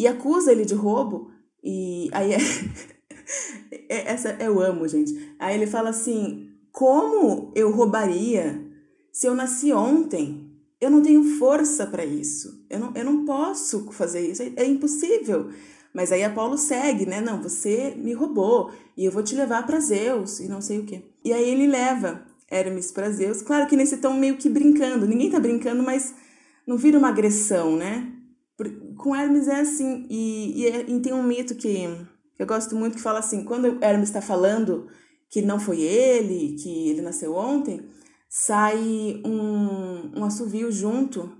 E 0.00 0.06
acusa 0.06 0.50
ele 0.50 0.64
de 0.64 0.74
roubo. 0.74 1.30
E 1.62 2.08
aí 2.12 2.32
é... 2.32 2.38
é 3.86 4.12
essa 4.12 4.30
eu 4.40 4.58
amo, 4.58 4.88
gente. 4.88 5.34
Aí 5.38 5.54
ele 5.54 5.66
fala 5.66 5.90
assim: 5.90 6.48
como 6.72 7.52
eu 7.54 7.70
roubaria 7.70 8.66
se 9.12 9.26
eu 9.26 9.34
nasci 9.34 9.70
ontem? 9.74 10.48
Eu 10.80 10.90
não 10.90 11.02
tenho 11.02 11.22
força 11.38 11.86
para 11.86 12.02
isso. 12.02 12.64
Eu 12.70 12.80
não, 12.80 12.92
eu 12.94 13.04
não 13.04 13.26
posso 13.26 13.92
fazer 13.92 14.26
isso. 14.26 14.42
É, 14.42 14.52
é 14.56 14.64
impossível. 14.64 15.50
Mas 15.92 16.10
aí 16.12 16.24
Apolo 16.24 16.56
segue, 16.56 17.04
né? 17.04 17.20
Não, 17.20 17.42
você 17.42 17.94
me 17.98 18.14
roubou 18.14 18.72
e 18.96 19.04
eu 19.04 19.12
vou 19.12 19.22
te 19.22 19.34
levar 19.34 19.66
para 19.66 19.80
Zeus 19.80 20.40
e 20.40 20.48
não 20.48 20.62
sei 20.62 20.78
o 20.78 20.84
quê. 20.84 21.02
E 21.22 21.30
aí 21.30 21.46
ele 21.46 21.66
leva 21.66 22.24
Hermes 22.50 22.90
para 22.90 23.10
Zeus. 23.10 23.42
Claro 23.42 23.66
que 23.66 23.76
nesse 23.76 23.98
tom 23.98 24.14
meio 24.14 24.38
que 24.38 24.48
brincando. 24.48 25.06
Ninguém 25.06 25.30
tá 25.30 25.38
brincando, 25.38 25.82
mas 25.82 26.14
não 26.66 26.78
vira 26.78 26.96
uma 26.96 27.10
agressão, 27.10 27.76
né? 27.76 28.16
Com 29.00 29.16
Hermes 29.16 29.48
é 29.48 29.60
assim. 29.60 30.06
E, 30.10 30.60
e, 30.60 30.66
é, 30.66 30.84
e 30.86 31.00
tem 31.00 31.14
um 31.14 31.22
mito 31.22 31.54
que, 31.54 31.88
eu 32.38 32.46
gosto 32.46 32.76
muito 32.76 32.96
que 32.96 33.02
fala 33.02 33.18
assim: 33.18 33.44
quando 33.44 33.82
Hermes 33.82 34.10
está 34.10 34.20
falando 34.20 34.88
que 35.30 35.40
não 35.40 35.58
foi 35.58 35.80
ele, 35.80 36.56
que 36.62 36.90
ele 36.90 37.00
nasceu 37.00 37.34
ontem, 37.34 37.88
sai 38.28 39.22
um, 39.24 40.18
um 40.18 40.24
assovio 40.24 40.70
junto, 40.70 41.32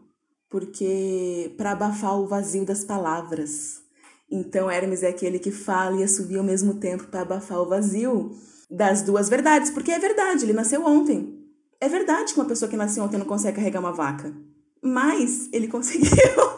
porque 0.48 1.52
para 1.58 1.72
abafar 1.72 2.18
o 2.18 2.26
vazio 2.26 2.64
das 2.64 2.82
palavras. 2.82 3.82
Então 4.30 4.70
Hermes 4.70 5.02
é 5.02 5.08
aquele 5.08 5.38
que 5.38 5.50
fala 5.50 6.00
e 6.00 6.04
assovia 6.04 6.38
ao 6.38 6.44
mesmo 6.44 6.74
tempo 6.74 7.08
para 7.08 7.22
abafar 7.22 7.60
o 7.60 7.68
vazio 7.68 8.30
das 8.70 9.02
duas 9.02 9.28
verdades, 9.28 9.70
porque 9.70 9.90
é 9.90 9.98
verdade, 9.98 10.44
ele 10.44 10.54
nasceu 10.54 10.86
ontem. 10.86 11.36
É 11.78 11.88
verdade 11.88 12.32
que 12.32 12.40
uma 12.40 12.48
pessoa 12.48 12.70
que 12.70 12.76
nasceu 12.76 13.04
ontem 13.04 13.18
não 13.18 13.26
consegue 13.26 13.56
carregar 13.56 13.80
uma 13.80 13.92
vaca, 13.92 14.34
mas 14.82 15.50
ele 15.52 15.68
conseguiu. 15.68 16.49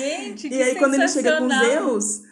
Gente, 0.00 0.48
que 0.48 0.54
E 0.54 0.62
aí 0.62 0.76
quando 0.76 0.94
ele 0.94 1.08
chega 1.08 1.38
com 1.38 1.48
Zeus, 1.48 2.22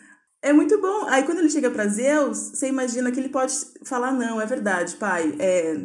é 0.43 0.53
muito 0.53 0.81
bom. 0.81 1.07
Aí 1.09 1.23
quando 1.25 1.39
ele 1.39 1.51
chega 1.51 1.71
para 1.71 1.87
Zeus, 1.87 2.39
você 2.55 2.69
imagina 2.69 3.11
que 3.11 3.21
ele 3.21 3.29
pode 3.29 3.55
falar: 3.85 4.13
não, 4.13 4.41
é 4.41 4.47
verdade, 4.47 4.97
pai. 4.97 5.35
É... 5.39 5.77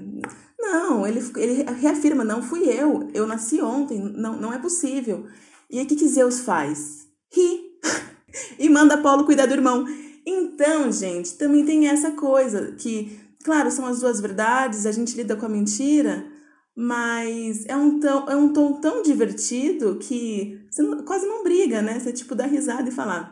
Não, 0.59 1.05
ele, 1.05 1.19
ele 1.35 1.63
reafirma, 1.81 2.23
não 2.23 2.41
fui 2.41 2.63
eu, 2.69 3.09
eu 3.13 3.27
nasci 3.27 3.61
ontem, 3.61 3.99
não, 3.99 4.37
não 4.37 4.53
é 4.53 4.57
possível. 4.57 5.27
E 5.69 5.77
aí 5.77 5.83
o 5.83 5.87
que, 5.87 5.95
que 5.95 6.07
Zeus 6.07 6.39
faz? 6.39 7.05
Ri 7.33 7.63
e 8.57 8.69
manda 8.69 8.93
Apolo 8.95 9.25
cuidar 9.25 9.45
do 9.45 9.53
irmão. 9.53 9.85
Então, 10.25 10.89
gente, 10.89 11.33
também 11.33 11.65
tem 11.65 11.87
essa 11.89 12.11
coisa 12.11 12.71
que, 12.77 13.19
claro, 13.43 13.69
são 13.69 13.85
as 13.85 13.99
duas 13.99 14.21
verdades, 14.21 14.85
a 14.85 14.91
gente 14.91 15.17
lida 15.17 15.35
com 15.35 15.45
a 15.45 15.49
mentira, 15.49 16.25
mas 16.75 17.65
é 17.67 17.75
um, 17.75 17.99
tão, 17.99 18.29
é 18.29 18.35
um 18.35 18.51
tom 18.51 18.79
tão 18.79 19.03
divertido 19.03 19.97
que 19.97 20.65
você 20.69 20.81
não, 20.81 21.05
quase 21.05 21.27
não 21.27 21.43
briga, 21.43 21.81
né? 21.81 21.99
Você, 21.99 22.11
tipo, 22.11 22.33
dá 22.33 22.45
risada 22.45 22.89
e 22.89 22.91
fala, 22.91 23.31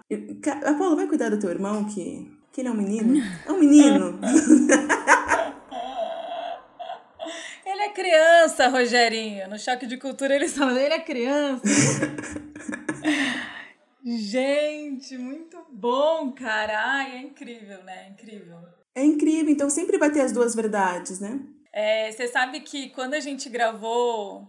Apolo, 0.64 0.96
vai 0.96 1.08
cuidar 1.08 1.30
do 1.30 1.40
teu 1.40 1.50
irmão, 1.50 1.86
que, 1.86 2.32
que 2.52 2.62
ele 2.62 2.70
é 2.70 2.72
um 2.72 2.76
menino? 2.76 3.22
É 3.48 3.52
um 3.52 3.60
menino! 3.60 4.20
ele 7.66 7.82
é 7.82 7.90
criança, 7.90 8.68
Rogerinho. 8.68 9.50
No 9.50 9.58
choque 9.58 9.88
de 9.88 9.98
cultura 9.98 10.36
eles 10.36 10.56
falam, 10.56 10.78
ele 10.78 10.94
é 10.94 11.00
criança. 11.00 11.64
Gente, 14.04 15.18
muito 15.18 15.58
bom, 15.72 16.32
cara. 16.32 16.74
Ai, 16.86 17.18
é 17.18 17.22
incrível, 17.22 17.84
né? 17.84 18.06
É 18.06 18.10
incrível. 18.10 18.58
É 18.94 19.04
incrível, 19.04 19.52
então 19.52 19.70
sempre 19.70 19.98
vai 19.98 20.12
ter 20.12 20.22
as 20.22 20.32
duas 20.32 20.54
verdades, 20.54 21.20
né? 21.20 21.40
É, 21.74 22.12
você 22.12 22.28
sabe 22.28 22.60
que 22.60 22.90
quando 22.90 23.14
a 23.14 23.20
gente 23.20 23.50
gravou 23.50 24.48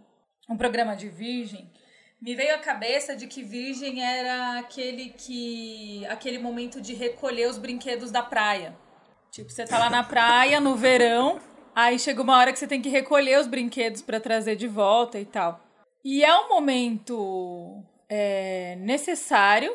um 0.49 0.57
programa 0.57 0.97
de 0.97 1.09
Virgem, 1.09 1.71
me 2.21 2.35
veio 2.35 2.55
a 2.55 2.59
cabeça 2.59 3.17
de 3.17 3.27
que 3.27 3.43
Virgem 3.43 4.03
era 4.03 4.59
aquele 4.59 5.11
que. 5.11 6.07
aquele 6.07 6.39
momento 6.39 6.81
de 6.81 6.95
recolher 6.95 7.49
os 7.49 7.59
brinquedos 7.59 8.11
da 8.11 8.23
praia. 8.23 8.77
Tipo, 9.31 9.51
você 9.51 9.65
tá 9.65 9.79
lá 9.79 9.89
na 9.89 10.05
praia 10.05 10.61
no 10.61 10.77
verão, 10.77 11.41
aí 11.75 11.99
chega 11.99 12.21
uma 12.23 12.37
hora 12.37 12.53
que 12.53 12.59
você 12.59 12.67
tem 12.67 12.83
que 12.83 12.89
recolher 12.89 13.41
os 13.41 13.47
brinquedos 13.47 14.03
para 14.03 14.21
trazer 14.21 14.57
de 14.57 14.69
volta 14.69 15.19
e 15.19 15.25
tal. 15.25 15.61
E 16.05 16.23
é 16.23 16.37
um 16.37 16.49
momento 16.49 17.83
é, 18.09 18.77
necessário, 18.77 19.75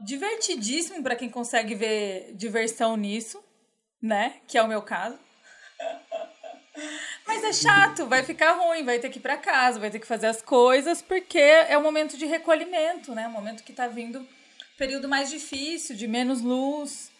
divertidíssimo 0.00 1.02
para 1.02 1.16
quem 1.16 1.28
consegue 1.28 1.74
ver 1.74 2.34
diversão 2.34 2.96
nisso, 2.96 3.42
né? 4.00 4.36
Que 4.46 4.56
é 4.56 4.62
o 4.62 4.68
meu 4.68 4.80
caso. 4.80 5.18
Mas 7.26 7.44
é 7.44 7.52
chato, 7.52 8.06
vai 8.06 8.22
ficar 8.22 8.52
ruim, 8.52 8.84
vai 8.84 8.98
ter 8.98 9.08
que 9.10 9.18
ir 9.18 9.22
para 9.22 9.36
casa, 9.36 9.78
vai 9.78 9.90
ter 9.90 9.98
que 9.98 10.06
fazer 10.06 10.26
as 10.26 10.42
coisas, 10.42 11.00
porque 11.00 11.38
é 11.38 11.76
o 11.78 11.82
momento 11.82 12.16
de 12.16 12.26
recolhimento, 12.26 13.14
né? 13.14 13.26
O 13.28 13.30
momento 13.30 13.62
que 13.62 13.72
tá 13.72 13.86
vindo 13.86 14.26
período 14.76 15.08
mais 15.08 15.30
difícil, 15.30 15.94
de 15.94 16.08
menos 16.08 16.40
luz, 16.40 17.10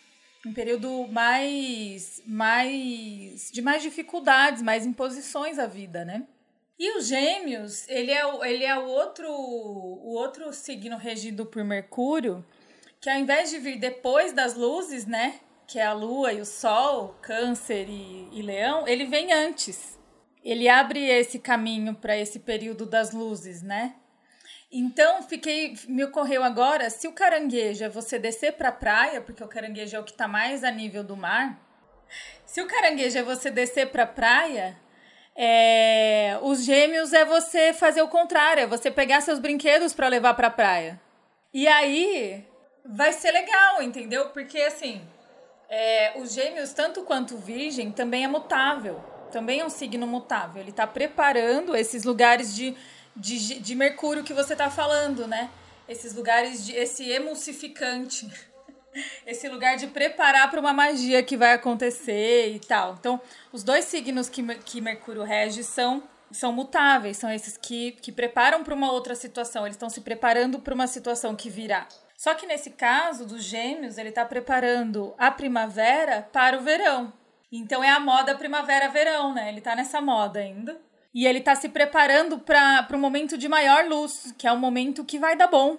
um 0.44 0.52
período 0.52 1.06
mais 1.08 2.20
mais 2.26 3.50
de 3.52 3.62
mais 3.62 3.82
dificuldades, 3.82 4.62
mais 4.62 4.84
imposições 4.84 5.58
à 5.58 5.66
vida, 5.66 6.04
né? 6.04 6.24
E 6.78 6.98
os 6.98 7.06
gêmeos, 7.06 7.88
ele 7.88 8.10
é, 8.10 8.26
o, 8.26 8.44
ele 8.44 8.64
é 8.64 8.76
o, 8.76 8.84
outro, 8.86 9.30
o 9.30 10.14
outro 10.14 10.52
signo 10.52 10.96
regido 10.96 11.46
por 11.46 11.62
Mercúrio, 11.62 12.44
que 13.00 13.08
ao 13.08 13.18
invés 13.18 13.50
de 13.50 13.58
vir 13.58 13.78
depois 13.78 14.32
das 14.32 14.54
luzes, 14.54 15.06
né? 15.06 15.38
Que 15.72 15.78
é 15.78 15.86
a 15.86 15.94
Lua 15.94 16.34
e 16.34 16.40
o 16.42 16.44
Sol, 16.44 17.16
Câncer 17.22 17.88
e, 17.88 18.28
e 18.30 18.42
Leão, 18.42 18.86
ele 18.86 19.06
vem 19.06 19.32
antes. 19.32 19.98
Ele 20.44 20.68
abre 20.68 21.02
esse 21.02 21.38
caminho 21.38 21.94
para 21.94 22.14
esse 22.14 22.40
período 22.40 22.84
das 22.84 23.12
luzes, 23.12 23.62
né? 23.62 23.94
Então, 24.70 25.22
fiquei, 25.22 25.74
me 25.88 26.04
ocorreu 26.04 26.44
agora, 26.44 26.90
se 26.90 27.08
o 27.08 27.12
caranguejo 27.12 27.84
é 27.84 27.88
você 27.88 28.18
descer 28.18 28.52
para 28.52 28.68
a 28.68 28.72
praia, 28.72 29.22
porque 29.22 29.42
o 29.42 29.48
caranguejo 29.48 29.96
é 29.96 29.98
o 29.98 30.04
que 30.04 30.10
está 30.10 30.28
mais 30.28 30.62
a 30.62 30.70
nível 30.70 31.02
do 31.02 31.16
mar. 31.16 31.58
Se 32.44 32.60
o 32.60 32.66
caranguejo 32.66 33.16
é 33.16 33.22
você 33.22 33.50
descer 33.50 33.88
para 33.88 34.02
a 34.02 34.06
praia, 34.06 34.78
é, 35.34 36.38
os 36.42 36.66
gêmeos 36.66 37.14
é 37.14 37.24
você 37.24 37.72
fazer 37.72 38.02
o 38.02 38.08
contrário, 38.08 38.64
é 38.64 38.66
você 38.66 38.90
pegar 38.90 39.22
seus 39.22 39.38
brinquedos 39.38 39.94
para 39.94 40.08
levar 40.08 40.34
para 40.34 40.48
a 40.48 40.50
praia. 40.50 41.00
E 41.50 41.66
aí 41.66 42.46
vai 42.84 43.10
ser 43.14 43.30
legal, 43.30 43.82
entendeu? 43.82 44.28
Porque 44.28 44.60
assim, 44.60 45.00
é, 45.74 46.12
os 46.16 46.34
gêmeos, 46.34 46.74
tanto 46.74 47.00
quanto 47.02 47.38
virgem, 47.38 47.90
também 47.90 48.24
é 48.24 48.28
mutável. 48.28 49.02
Também 49.32 49.60
é 49.60 49.64
um 49.64 49.70
signo 49.70 50.06
mutável. 50.06 50.60
Ele 50.60 50.68
está 50.68 50.86
preparando 50.86 51.74
esses 51.74 52.04
lugares 52.04 52.54
de, 52.54 52.76
de, 53.16 53.58
de 53.58 53.74
Mercúrio 53.74 54.22
que 54.22 54.34
você 54.34 54.52
está 54.52 54.68
falando, 54.68 55.26
né? 55.26 55.48
Esses 55.88 56.14
lugares 56.14 56.66
de. 56.66 56.76
esse 56.76 57.10
emulsificante 57.10 58.28
esse 59.26 59.48
lugar 59.48 59.78
de 59.78 59.86
preparar 59.86 60.50
para 60.50 60.60
uma 60.60 60.74
magia 60.74 61.22
que 61.22 61.38
vai 61.38 61.54
acontecer 61.54 62.54
e 62.54 62.60
tal. 62.60 62.94
Então, 63.00 63.18
os 63.50 63.62
dois 63.62 63.86
signos 63.86 64.28
que, 64.28 64.42
que 64.56 64.78
Mercúrio 64.78 65.22
rege 65.22 65.64
são 65.64 66.02
são 66.30 66.50
mutáveis, 66.50 67.18
são 67.18 67.30
esses 67.30 67.58
que, 67.58 67.92
que 67.92 68.10
preparam 68.10 68.64
para 68.64 68.74
uma 68.74 68.90
outra 68.90 69.14
situação, 69.14 69.66
eles 69.66 69.76
estão 69.76 69.90
se 69.90 70.00
preparando 70.00 70.58
para 70.58 70.72
uma 70.72 70.86
situação 70.86 71.36
que 71.36 71.50
virá. 71.50 71.86
Só 72.22 72.34
que 72.34 72.46
nesse 72.46 72.70
caso 72.70 73.26
dos 73.26 73.42
gêmeos, 73.42 73.98
ele 73.98 74.10
está 74.10 74.24
preparando 74.24 75.12
a 75.18 75.28
primavera 75.28 76.22
para 76.32 76.56
o 76.56 76.60
verão. 76.62 77.12
Então 77.50 77.82
é 77.82 77.90
a 77.90 77.98
moda 77.98 78.36
primavera-verão, 78.36 79.34
né? 79.34 79.48
Ele 79.48 79.58
está 79.58 79.74
nessa 79.74 80.00
moda 80.00 80.38
ainda. 80.38 80.80
E 81.12 81.26
ele 81.26 81.40
está 81.40 81.56
se 81.56 81.68
preparando 81.68 82.38
para 82.38 82.86
o 82.92 82.98
momento 82.98 83.36
de 83.36 83.48
maior 83.48 83.86
luz, 83.86 84.32
que 84.38 84.46
é 84.46 84.52
o 84.52 84.56
momento 84.56 85.04
que 85.04 85.18
vai 85.18 85.34
dar 85.36 85.48
bom, 85.48 85.76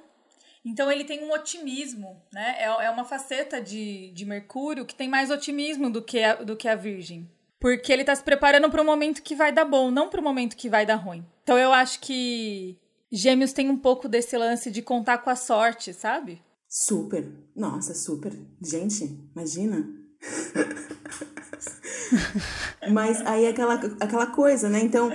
então 0.65 0.91
ele 0.91 1.03
tem 1.03 1.23
um 1.23 1.31
otimismo, 1.31 2.21
né? 2.31 2.55
É, 2.57 2.65
é 2.85 2.89
uma 2.89 3.03
faceta 3.03 3.61
de, 3.61 4.11
de 4.11 4.25
Mercúrio 4.25 4.85
que 4.85 4.95
tem 4.95 5.09
mais 5.09 5.29
otimismo 5.29 5.89
do 5.89 6.01
que 6.01 6.23
a, 6.23 6.35
do 6.35 6.55
que 6.55 6.67
a 6.67 6.75
Virgem. 6.75 7.29
Porque 7.59 7.91
ele 7.91 8.03
tá 8.03 8.15
se 8.15 8.23
preparando 8.23 8.69
para 8.69 8.81
um 8.81 8.85
momento 8.85 9.21
que 9.21 9.35
vai 9.35 9.51
dar 9.51 9.65
bom, 9.65 9.91
não 9.91 10.09
para 10.09 10.21
um 10.21 10.23
momento 10.23 10.55
que 10.55 10.69
vai 10.69 10.85
dar 10.85 10.95
ruim. 10.95 11.25
Então 11.43 11.57
eu 11.57 11.73
acho 11.73 11.99
que 11.99 12.77
Gêmeos 13.15 13.53
tem 13.53 13.69
um 13.69 13.77
pouco 13.77 14.09
desse 14.09 14.35
lance 14.35 14.71
de 14.71 14.81
contar 14.81 15.19
com 15.19 15.29
a 15.29 15.35
sorte, 15.35 15.93
sabe? 15.93 16.41
Super. 16.67 17.31
Nossa, 17.55 17.93
super. 17.93 18.33
Gente, 18.59 19.19
imagina. 19.35 19.87
Mas 22.91 23.21
aí 23.21 23.45
é 23.45 23.49
aquela, 23.49 23.75
aquela 23.99 24.25
coisa, 24.25 24.67
né? 24.67 24.79
Então. 24.79 25.11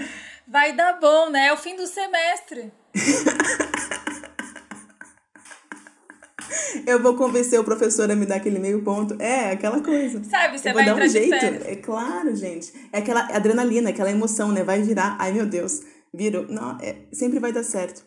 Vai 0.46 0.76
dar 0.76 1.00
bom, 1.00 1.28
né? 1.28 1.48
É 1.48 1.52
o 1.52 1.56
fim 1.56 1.74
do 1.74 1.88
semestre. 1.88 2.72
eu 6.86 7.02
vou 7.02 7.16
convencer 7.16 7.58
o 7.58 7.64
professor 7.64 8.08
a 8.08 8.14
me 8.14 8.26
dar 8.26 8.36
aquele 8.36 8.60
meio 8.60 8.84
ponto. 8.84 9.20
É, 9.20 9.50
aquela 9.50 9.82
coisa. 9.82 10.22
Sabe, 10.22 10.56
você 10.56 10.72
vai 10.72 10.84
dar 10.84 10.94
um 10.94 11.08
jeito. 11.08 11.34
É 11.34 11.74
claro, 11.74 12.32
gente. 12.36 12.72
É 12.92 12.98
aquela 12.98 13.22
adrenalina, 13.34 13.90
aquela 13.90 14.12
emoção, 14.12 14.52
né? 14.52 14.62
Vai 14.62 14.82
virar. 14.82 15.16
Ai, 15.18 15.32
meu 15.32 15.46
Deus, 15.46 15.82
virou. 16.18 16.46
Não, 16.48 16.78
é, 16.80 17.06
sempre 17.12 17.38
vai 17.38 17.52
dar 17.52 17.62
certo. 17.62 18.04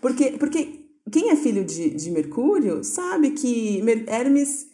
Porque, 0.00 0.32
porque 0.32 0.86
quem 1.12 1.30
é 1.30 1.36
filho 1.36 1.64
de, 1.64 1.90
de 1.90 2.10
Mercúrio 2.10 2.82
sabe 2.82 3.32
que 3.32 3.82
Hermes, 4.08 4.66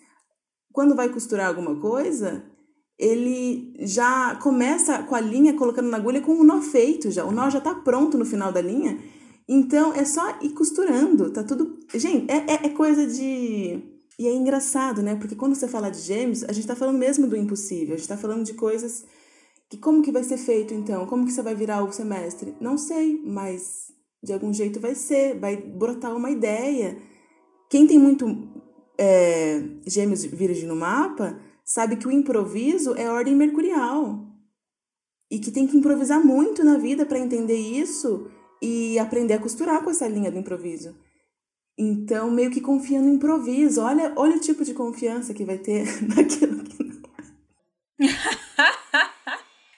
quando 0.72 0.94
vai 0.94 1.08
costurar 1.08 1.48
alguma 1.48 1.80
coisa, 1.80 2.44
ele 2.98 3.74
já 3.80 4.36
começa 4.36 5.02
com 5.02 5.14
a 5.14 5.20
linha 5.20 5.54
colocando 5.54 5.90
na 5.90 5.96
agulha 5.96 6.20
com 6.20 6.32
o 6.32 6.44
nó 6.44 6.62
feito 6.62 7.10
já. 7.10 7.24
O 7.24 7.32
nó 7.32 7.50
já 7.50 7.60
tá 7.60 7.74
pronto 7.74 8.16
no 8.16 8.24
final 8.24 8.52
da 8.52 8.60
linha 8.60 8.98
então 9.48 9.92
é 9.92 10.04
só 10.04 10.38
ir 10.40 10.50
costurando, 10.50 11.30
tá 11.30 11.44
tudo. 11.44 11.78
Gente, 11.94 12.30
é, 12.30 12.36
é, 12.36 12.66
é, 12.66 12.68
coisa 12.70 13.06
de. 13.06 13.80
E 14.18 14.26
é 14.26 14.34
engraçado, 14.34 15.02
né? 15.02 15.14
Porque 15.14 15.36
quando 15.36 15.54
você 15.54 15.68
fala 15.68 15.90
de 15.90 16.00
gêmeos, 16.00 16.42
a 16.44 16.52
gente 16.52 16.66
tá 16.66 16.74
falando 16.74 16.98
mesmo 16.98 17.28
do 17.28 17.36
impossível, 17.36 17.94
a 17.94 17.98
gente 17.98 18.08
tá 18.08 18.16
falando 18.16 18.44
de 18.44 18.54
coisas 18.54 19.04
que 19.68 19.76
como 19.78 20.02
que 20.02 20.12
vai 20.12 20.22
ser 20.22 20.36
feito 20.36 20.72
então? 20.72 21.06
Como 21.06 21.24
que 21.24 21.32
você 21.32 21.42
vai 21.42 21.54
virar 21.54 21.82
o 21.82 21.92
semestre? 21.92 22.54
Não 22.60 22.78
sei, 22.78 23.20
mas 23.24 23.92
de 24.22 24.32
algum 24.32 24.52
jeito 24.52 24.80
vai 24.80 24.94
ser, 24.94 25.38
vai 25.38 25.56
brotar 25.56 26.14
uma 26.14 26.30
ideia. 26.30 26.96
Quem 27.68 27.86
tem 27.86 27.98
muito 27.98 28.26
é, 28.98 29.62
gêmeos 29.86 30.24
virgem 30.24 30.68
no 30.68 30.76
mapa 30.76 31.38
sabe 31.64 31.96
que 31.96 32.06
o 32.06 32.12
improviso 32.12 32.94
é 32.94 33.10
ordem 33.10 33.34
mercurial. 33.34 34.24
E 35.28 35.40
que 35.40 35.50
tem 35.50 35.66
que 35.66 35.76
improvisar 35.76 36.24
muito 36.24 36.64
na 36.64 36.78
vida 36.78 37.04
para 37.04 37.18
entender 37.18 37.56
isso 37.56 38.30
e 38.62 38.96
aprender 38.98 39.34
a 39.34 39.40
costurar 39.40 39.82
com 39.82 39.90
essa 39.90 40.06
linha 40.06 40.30
do 40.30 40.38
improviso. 40.38 40.94
Então, 41.76 42.30
meio 42.30 42.50
que 42.50 42.60
confia 42.60 43.02
no 43.02 43.12
improviso. 43.12 43.82
Olha, 43.82 44.12
olha 44.16 44.36
o 44.36 44.40
tipo 44.40 44.64
de 44.64 44.72
confiança 44.72 45.34
que 45.34 45.44
vai 45.44 45.58
ter 45.58 45.84
naquilo 46.06 46.62
que 46.62 46.84
não. 46.84 46.96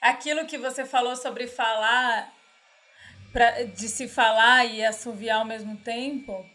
Aquilo 0.09 0.47
que 0.47 0.57
você 0.57 0.87
falou 0.87 1.15
sobre 1.15 1.47
falar, 1.47 2.33
pra, 3.31 3.65
de 3.65 3.89
se 3.89 4.09
falar 4.09 4.65
e 4.65 4.83
assoviar 4.83 5.41
ao 5.41 5.45
mesmo 5.45 5.77
tempo, 5.77 6.47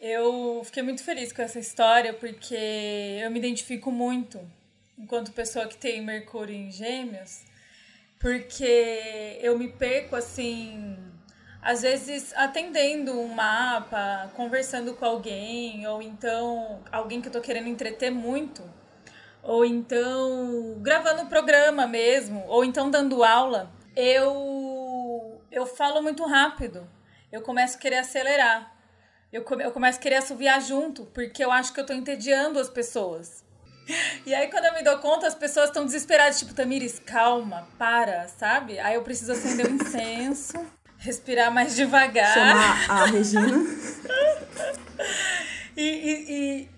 eu 0.00 0.62
fiquei 0.64 0.82
muito 0.82 1.04
feliz 1.04 1.30
com 1.30 1.42
essa 1.42 1.58
história 1.58 2.14
porque 2.14 2.56
eu 3.22 3.30
me 3.30 3.38
identifico 3.38 3.92
muito 3.92 4.40
enquanto 4.98 5.32
pessoa 5.32 5.68
que 5.68 5.76
tem 5.76 6.00
Mercúrio 6.00 6.54
em 6.54 6.70
Gêmeos, 6.70 7.42
porque 8.18 9.38
eu 9.42 9.58
me 9.58 9.68
perco 9.68 10.16
assim 10.16 10.96
às 11.60 11.82
vezes 11.82 12.32
atendendo 12.34 13.20
um 13.20 13.28
mapa, 13.28 14.32
conversando 14.34 14.94
com 14.94 15.04
alguém, 15.04 15.86
ou 15.86 16.00
então 16.00 16.82
alguém 16.90 17.20
que 17.20 17.28
eu 17.28 17.32
tô 17.32 17.42
querendo 17.42 17.68
entreter 17.68 18.10
muito, 18.10 18.62
ou 19.44 19.64
então 19.64 20.78
gravando 20.80 21.26
programa 21.26 21.86
mesmo, 21.86 22.44
ou 22.48 22.64
então 22.64 22.90
dando 22.90 23.22
aula, 23.22 23.70
eu 23.94 25.40
eu 25.52 25.66
falo 25.66 26.02
muito 26.02 26.24
rápido. 26.24 26.88
Eu 27.30 27.42
começo 27.42 27.76
a 27.76 27.80
querer 27.80 27.98
acelerar. 27.98 28.72
Eu, 29.32 29.42
come, 29.42 29.64
eu 29.64 29.72
começo 29.72 29.98
a 29.98 30.02
querer 30.02 30.16
assoviar 30.16 30.60
junto, 30.60 31.04
porque 31.06 31.44
eu 31.44 31.50
acho 31.50 31.72
que 31.72 31.80
eu 31.80 31.86
tô 31.86 31.92
entediando 31.92 32.58
as 32.58 32.68
pessoas. 32.68 33.44
E 34.24 34.34
aí, 34.34 34.48
quando 34.48 34.64
eu 34.64 34.74
me 34.74 34.82
dou 34.82 34.98
conta, 34.98 35.26
as 35.26 35.34
pessoas 35.34 35.66
estão 35.66 35.84
desesperadas, 35.84 36.38
tipo, 36.38 36.54
Tamires, 36.54 36.98
calma, 36.98 37.68
para, 37.78 38.26
sabe? 38.28 38.78
Aí 38.78 38.94
eu 38.94 39.02
preciso 39.02 39.32
acender 39.32 39.70
um 39.70 39.74
incenso, 39.74 40.54
respirar 40.96 41.52
mais 41.52 41.76
devagar. 41.76 42.32
Chamar 42.32 42.90
a 42.90 43.04
Regina. 43.06 43.58
e, 45.76 45.82
e, 45.82 46.32
e, 46.32 46.68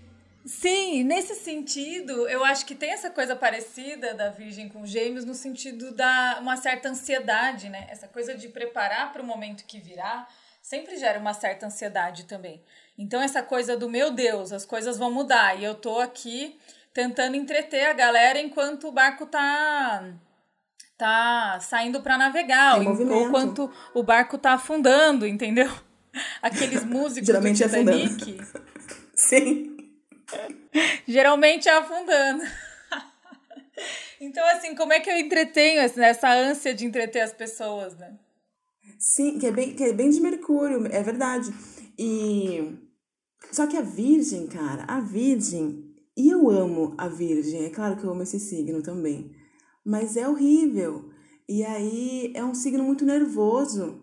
sim, 0.47 1.05
nesse 1.05 1.35
sentido, 1.35 2.29
eu 2.29 2.45
acho 2.45 2.65
que 2.65 2.75
tem 2.75 2.93
essa 2.93 3.11
coisa 3.11 3.35
parecida 3.37 4.15
da 4.15 4.31
Virgem 4.31 4.69
com 4.69 4.87
Gêmeos, 4.87 5.25
no 5.25 5.35
sentido 5.35 5.93
da 5.93 6.39
uma 6.41 6.57
certa 6.57 6.89
ansiedade, 6.89 7.69
né? 7.69 7.87
Essa 7.91 8.09
coisa 8.09 8.35
de 8.35 8.49
preparar 8.49 9.13
para 9.13 9.23
o 9.23 9.27
momento 9.27 9.65
que 9.65 9.79
virá 9.79 10.27
sempre 10.63 10.97
gera 10.97 11.19
uma 11.19 11.33
certa 11.33 11.67
ansiedade 11.67 12.25
também. 12.25 12.63
Então, 12.99 13.21
essa 13.21 13.43
coisa 13.43 13.77
do 13.77 13.89
meu 13.89 14.11
Deus, 14.11 14.53
as 14.53 14.65
coisas 14.65 14.99
vão 14.99 15.13
mudar 15.13 15.59
e 15.61 15.65
eu 15.65 15.75
tô 15.75 16.01
aqui 16.01 16.59
tentando 16.93 17.37
entreter 17.37 17.87
a 17.87 17.93
galera 17.93 18.41
enquanto 18.41 18.89
o 18.89 18.93
barco 18.93 19.27
tá 19.27 20.13
tá 20.97 21.59
saindo 21.61 22.01
para 22.01 22.17
navegar, 22.17 22.79
ou 22.79 22.83
enquanto 22.83 23.71
o 23.93 24.03
barco 24.03 24.39
tá 24.39 24.53
afundando, 24.53 25.27
entendeu? 25.27 25.71
Aqueles 26.41 26.83
músicos 26.85 27.27
Geralmente 27.27 27.63
do 27.63 27.69
Titanic. 27.69 28.41
Sim. 29.15 29.76
Geralmente 31.07 31.69
é 31.69 31.73
afundando. 31.73 32.43
Então, 34.21 34.45
assim, 34.49 34.75
como 34.75 34.93
é 34.93 35.01
que 35.01 35.11
eu 35.11 35.17
entretenho 35.17 35.81
essa 35.81 36.33
ânsia 36.33 36.75
de 36.75 36.87
entreter 36.87 37.21
as 37.21 37.33
pessoas, 37.33 37.95
né? 37.97 38.19
Sim, 38.99 39.39
que 39.39 39.47
é 39.47 39.53
bem, 39.53 39.75
que 39.75 39.85
é 39.85 39.93
bem 39.93 40.09
de 40.09 40.21
Mercúrio, 40.21 40.87
é 40.87 41.03
verdade. 41.03 41.53
E. 41.99 42.79
Só 43.53 43.67
que 43.67 43.77
a 43.77 43.83
Virgem, 43.83 44.47
cara, 44.47 44.85
a 44.89 45.01
Virgem, 45.01 45.95
e 46.17 46.31
eu 46.31 46.49
amo 46.51 46.95
a 46.97 47.09
Virgem, 47.09 47.67
é 47.67 47.71
claro 47.71 47.97
que 47.97 48.05
eu 48.05 48.11
amo 48.11 48.23
esse 48.23 48.41
signo 48.41 48.83
também. 48.83 49.31
Mas 49.85 50.17
é 50.17 50.27
horrível. 50.27 51.11
E 51.49 51.65
aí 51.65 52.33
é 52.35 52.45
um 52.45 52.55
signo 52.55 52.83
muito 52.83 53.05
nervoso. 53.05 54.03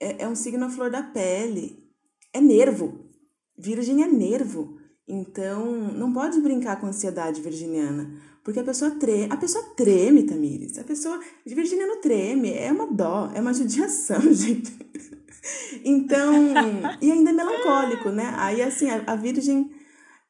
É, 0.00 0.22
é 0.22 0.28
um 0.28 0.34
signo 0.34 0.64
à 0.64 0.70
flor 0.70 0.90
da 0.90 1.02
pele. 1.02 1.92
É 2.32 2.40
nervo. 2.40 3.10
Virgem 3.58 4.02
é 4.02 4.06
nervo. 4.06 4.78
Então, 5.06 5.66
não 5.92 6.12
pode 6.12 6.40
brincar 6.40 6.80
com 6.80 6.86
a 6.86 6.88
ansiedade 6.90 7.40
virginiana. 7.40 8.10
Porque 8.44 8.60
a 8.60 8.64
pessoa 8.64 8.92
treme. 8.92 9.32
A 9.32 9.36
pessoa 9.36 9.64
treme, 9.76 10.24
Tamires. 10.24 10.78
A 10.78 10.84
pessoa. 10.84 11.20
Virginiano 11.44 11.96
treme. 11.96 12.52
É 12.52 12.72
uma 12.72 12.86
dó. 12.86 13.30
É 13.34 13.40
uma 13.40 13.52
judiação, 13.52 14.20
gente. 14.32 14.72
Então. 15.84 16.32
e 17.00 17.10
ainda 17.10 17.30
é 17.30 17.32
melancólico, 17.32 18.10
né? 18.10 18.32
Aí, 18.36 18.62
assim, 18.62 18.88
a, 18.90 19.02
a 19.06 19.16
Virgem 19.16 19.70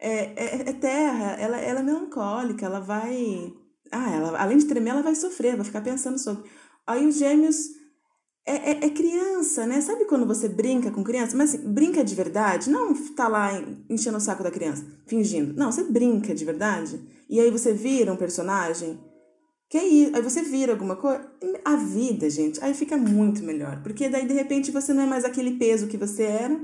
é, 0.03 0.33
é, 0.37 0.71
é 0.71 0.73
terra, 0.73 1.37
ela, 1.39 1.59
ela 1.59 1.79
é 1.79 1.83
melancólica, 1.83 2.67
ela 2.67 2.81
vai. 2.81 3.55
Ah, 3.91 4.11
ela, 4.11 4.43
além 4.43 4.59
de 4.59 4.67
tremer, 4.67 4.91
ela 4.91 5.03
vai 5.03 5.15
sofrer, 5.15 5.55
vai 5.55 5.65
ficar 5.65 5.81
pensando 5.81 6.19
sobre. 6.19 6.51
Aí 6.85 7.07
os 7.07 7.17
gêmeos 7.17 7.71
é, 8.45 8.71
é, 8.73 8.87
é, 8.87 8.91
criança, 8.91 9.67
né? 9.67 9.81
Sabe 9.81 10.05
quando 10.05 10.27
você 10.27 10.49
brinca 10.49 10.91
com 10.91 11.05
criança? 11.05 11.37
Mas 11.37 11.55
assim, 11.55 11.69
brinca 11.69 12.05
de 12.05 12.15
verdade? 12.15 12.71
Não 12.71 12.93
tá 13.15 13.29
lá 13.29 13.51
enchendo 13.89 14.17
o 14.17 14.21
saco 14.21 14.43
da 14.43 14.51
criança, 14.51 14.85
fingindo. 15.07 15.55
Não, 15.55 15.71
você 15.71 15.85
brinca 15.85 16.35
de 16.35 16.45
verdade. 16.45 17.01
E 17.29 17.41
aí 17.41 17.51
você 17.51 17.73
vira 17.73 18.13
um 18.13 18.17
personagem. 18.17 18.99
Que 19.69 19.79
é 19.79 19.87
isso? 19.87 20.17
Aí 20.17 20.23
você 20.23 20.43
vira 20.43 20.73
alguma 20.73 20.97
coisa. 20.97 21.25
A 21.65 21.77
vida, 21.77 22.29
gente, 22.29 22.63
aí 22.63 22.75
fica 22.75 22.97
muito 22.97 23.43
melhor. 23.43 23.83
Porque 23.83 24.09
daí, 24.09 24.27
de 24.27 24.35
repente, 24.35 24.71
você 24.71 24.93
não 24.93 25.05
é 25.05 25.07
mais 25.07 25.25
aquele 25.25 25.53
peso 25.53 25.87
que 25.87 25.97
você 25.97 26.25
era. 26.25 26.61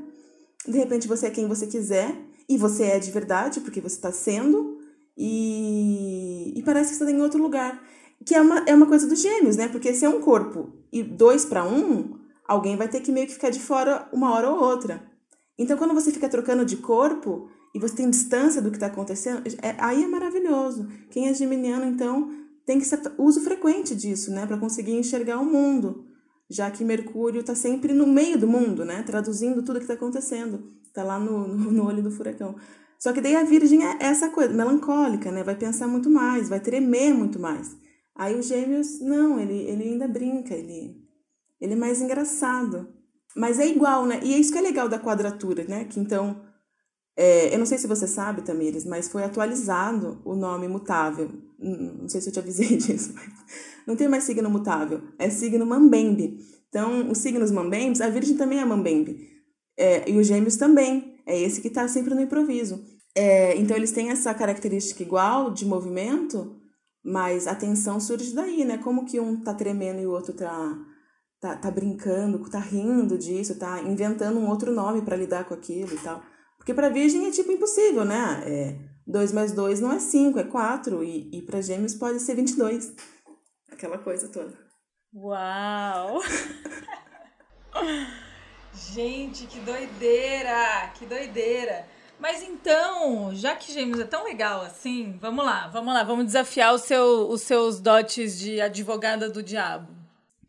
De 0.66 0.76
repente, 0.76 1.06
você 1.06 1.28
é 1.28 1.30
quem 1.30 1.46
você 1.46 1.66
quiser. 1.66 2.14
E 2.48 2.56
você 2.56 2.84
é 2.84 2.98
de 2.98 3.10
verdade, 3.10 3.60
porque 3.60 3.80
você 3.80 3.96
está 3.96 4.10
sendo, 4.10 4.78
e, 5.18 6.54
e 6.56 6.62
parece 6.62 6.92
que 6.92 6.96
você 6.96 7.04
está 7.04 7.14
em 7.14 7.20
outro 7.20 7.42
lugar. 7.42 7.82
Que 8.28 8.34
é 8.34 8.42
uma, 8.42 8.58
é 8.66 8.74
uma 8.74 8.84
coisa 8.84 9.06
dos 9.06 9.22
gêmeos, 9.22 9.56
né? 9.56 9.68
Porque 9.68 9.94
se 9.94 10.04
é 10.04 10.08
um 10.08 10.20
corpo 10.20 10.70
e 10.92 11.02
dois 11.02 11.46
para 11.46 11.64
um, 11.64 12.18
alguém 12.46 12.76
vai 12.76 12.86
ter 12.86 13.00
que 13.00 13.10
meio 13.10 13.26
que 13.26 13.32
ficar 13.32 13.48
de 13.48 13.58
fora 13.58 14.06
uma 14.12 14.34
hora 14.34 14.50
ou 14.50 14.62
outra. 14.62 15.02
Então, 15.58 15.78
quando 15.78 15.94
você 15.94 16.12
fica 16.12 16.28
trocando 16.28 16.62
de 16.62 16.76
corpo 16.76 17.48
e 17.74 17.78
você 17.78 17.96
tem 17.96 18.10
distância 18.10 18.60
do 18.60 18.70
que 18.70 18.76
está 18.76 18.88
acontecendo, 18.88 19.42
é, 19.62 19.74
aí 19.78 20.04
é 20.04 20.06
maravilhoso. 20.06 20.86
Quem 21.10 21.26
é 21.26 21.32
geminiano, 21.32 21.86
então, 21.86 22.30
tem 22.66 22.78
que 22.78 22.84
ser 22.84 23.00
uso 23.16 23.40
frequente 23.40 23.94
disso, 23.96 24.30
né? 24.30 24.44
Para 24.44 24.58
conseguir 24.58 24.92
enxergar 24.92 25.38
o 25.38 25.44
mundo. 25.46 26.04
Já 26.50 26.70
que 26.70 26.84
Mercúrio 26.84 27.40
está 27.40 27.54
sempre 27.54 27.94
no 27.94 28.06
meio 28.06 28.38
do 28.38 28.46
mundo, 28.46 28.84
né? 28.84 29.02
Traduzindo 29.04 29.62
tudo 29.62 29.78
que 29.78 29.84
está 29.84 29.94
acontecendo. 29.94 30.70
Tá 30.92 31.02
lá 31.02 31.18
no, 31.18 31.48
no, 31.48 31.72
no 31.72 31.86
olho 31.86 32.02
do 32.02 32.10
furacão. 32.10 32.56
Só 32.98 33.10
que 33.10 33.22
daí 33.22 33.36
a 33.36 33.42
virgem 33.42 33.86
é 33.86 33.96
essa 34.00 34.28
coisa, 34.28 34.52
melancólica, 34.52 35.32
né? 35.32 35.42
Vai 35.42 35.54
pensar 35.54 35.88
muito 35.88 36.10
mais, 36.10 36.50
vai 36.50 36.60
tremer 36.60 37.14
muito 37.14 37.40
mais. 37.40 37.87
Aí 38.18 38.34
os 38.34 38.46
gêmeos, 38.46 39.00
não, 39.00 39.38
ele, 39.38 39.54
ele 39.54 39.84
ainda 39.84 40.08
brinca, 40.08 40.52
ele, 40.52 40.96
ele 41.60 41.74
é 41.74 41.76
mais 41.76 42.02
engraçado. 42.02 42.88
Mas 43.36 43.60
é 43.60 43.68
igual, 43.68 44.04
né? 44.04 44.18
E 44.24 44.34
é 44.34 44.38
isso 44.38 44.50
que 44.50 44.58
é 44.58 44.60
legal 44.60 44.88
da 44.88 44.98
quadratura, 44.98 45.64
né? 45.68 45.84
Que 45.84 46.00
então, 46.00 46.42
é, 47.16 47.54
eu 47.54 47.58
não 47.60 47.66
sei 47.66 47.78
se 47.78 47.86
você 47.86 48.08
sabe, 48.08 48.42
Tamires, 48.42 48.84
mas 48.84 49.08
foi 49.08 49.22
atualizado 49.22 50.20
o 50.24 50.34
nome 50.34 50.66
mutável. 50.66 51.30
Não 51.60 52.08
sei 52.08 52.20
se 52.20 52.28
eu 52.28 52.32
te 52.32 52.40
avisei 52.40 52.74
disso, 52.76 53.12
mas 53.14 53.28
não 53.86 53.94
tem 53.94 54.08
mais 54.08 54.24
signo 54.24 54.50
mutável, 54.50 55.00
é 55.16 55.30
signo 55.30 55.64
mambembe. 55.64 56.38
Então, 56.68 57.10
os 57.10 57.18
signos 57.18 57.52
mambembes, 57.52 58.00
a 58.00 58.10
virgem 58.10 58.36
também 58.36 58.58
é 58.58 58.64
mambembe. 58.64 59.28
É, 59.78 60.10
e 60.10 60.18
os 60.18 60.26
gêmeos 60.26 60.56
também. 60.56 61.16
É 61.24 61.38
esse 61.38 61.60
que 61.60 61.68
está 61.68 61.86
sempre 61.86 62.14
no 62.14 62.22
improviso. 62.22 62.82
É, 63.14 63.56
então 63.56 63.76
eles 63.76 63.92
têm 63.92 64.10
essa 64.10 64.32
característica 64.32 65.02
igual 65.02 65.50
de 65.50 65.66
movimento, 65.66 66.57
mas 67.04 67.46
a 67.46 67.54
tensão 67.54 68.00
surge 68.00 68.34
daí, 68.34 68.64
né? 68.64 68.78
Como 68.78 69.04
que 69.04 69.20
um 69.20 69.40
tá 69.40 69.54
tremendo 69.54 70.00
e 70.00 70.06
o 70.06 70.10
outro 70.12 70.32
tá, 70.34 70.78
tá, 71.40 71.56
tá 71.56 71.70
brincando, 71.70 72.38
tá 72.50 72.58
rindo 72.58 73.16
disso, 73.16 73.58
tá 73.58 73.80
inventando 73.82 74.38
um 74.38 74.48
outro 74.48 74.72
nome 74.72 75.02
para 75.02 75.16
lidar 75.16 75.44
com 75.44 75.54
aquilo 75.54 75.94
e 75.94 75.98
tal. 75.98 76.22
Porque 76.56 76.74
para 76.74 76.88
virgem 76.88 77.26
é 77.26 77.30
tipo 77.30 77.52
impossível, 77.52 78.04
né? 78.04 78.42
É, 78.44 78.78
2 79.06 79.32
mais 79.32 79.52
2 79.52 79.80
não 79.80 79.92
é 79.92 79.98
5, 79.98 80.38
é 80.38 80.44
4. 80.44 81.02
E, 81.02 81.38
e 81.38 81.42
para 81.42 81.62
gêmeos 81.62 81.94
pode 81.94 82.20
ser 82.20 82.34
22. 82.34 82.94
Aquela 83.70 83.98
coisa 83.98 84.28
toda. 84.28 84.52
Uau! 85.14 86.20
Gente, 88.92 89.46
que 89.46 89.58
doideira! 89.60 90.92
Que 90.94 91.06
doideira! 91.06 91.86
Mas 92.18 92.42
então, 92.42 93.34
já 93.34 93.54
que 93.54 93.72
Gêmeos 93.72 94.00
é 94.00 94.04
tão 94.04 94.24
legal 94.24 94.62
assim, 94.62 95.16
vamos 95.20 95.44
lá, 95.44 95.68
vamos 95.68 95.94
lá, 95.94 96.02
vamos 96.02 96.26
desafiar 96.26 96.74
o 96.74 96.78
seu, 96.78 97.28
os 97.28 97.42
seus 97.42 97.80
dotes 97.80 98.38
de 98.38 98.60
advogada 98.60 99.30
do 99.30 99.42
diabo. 99.42 99.94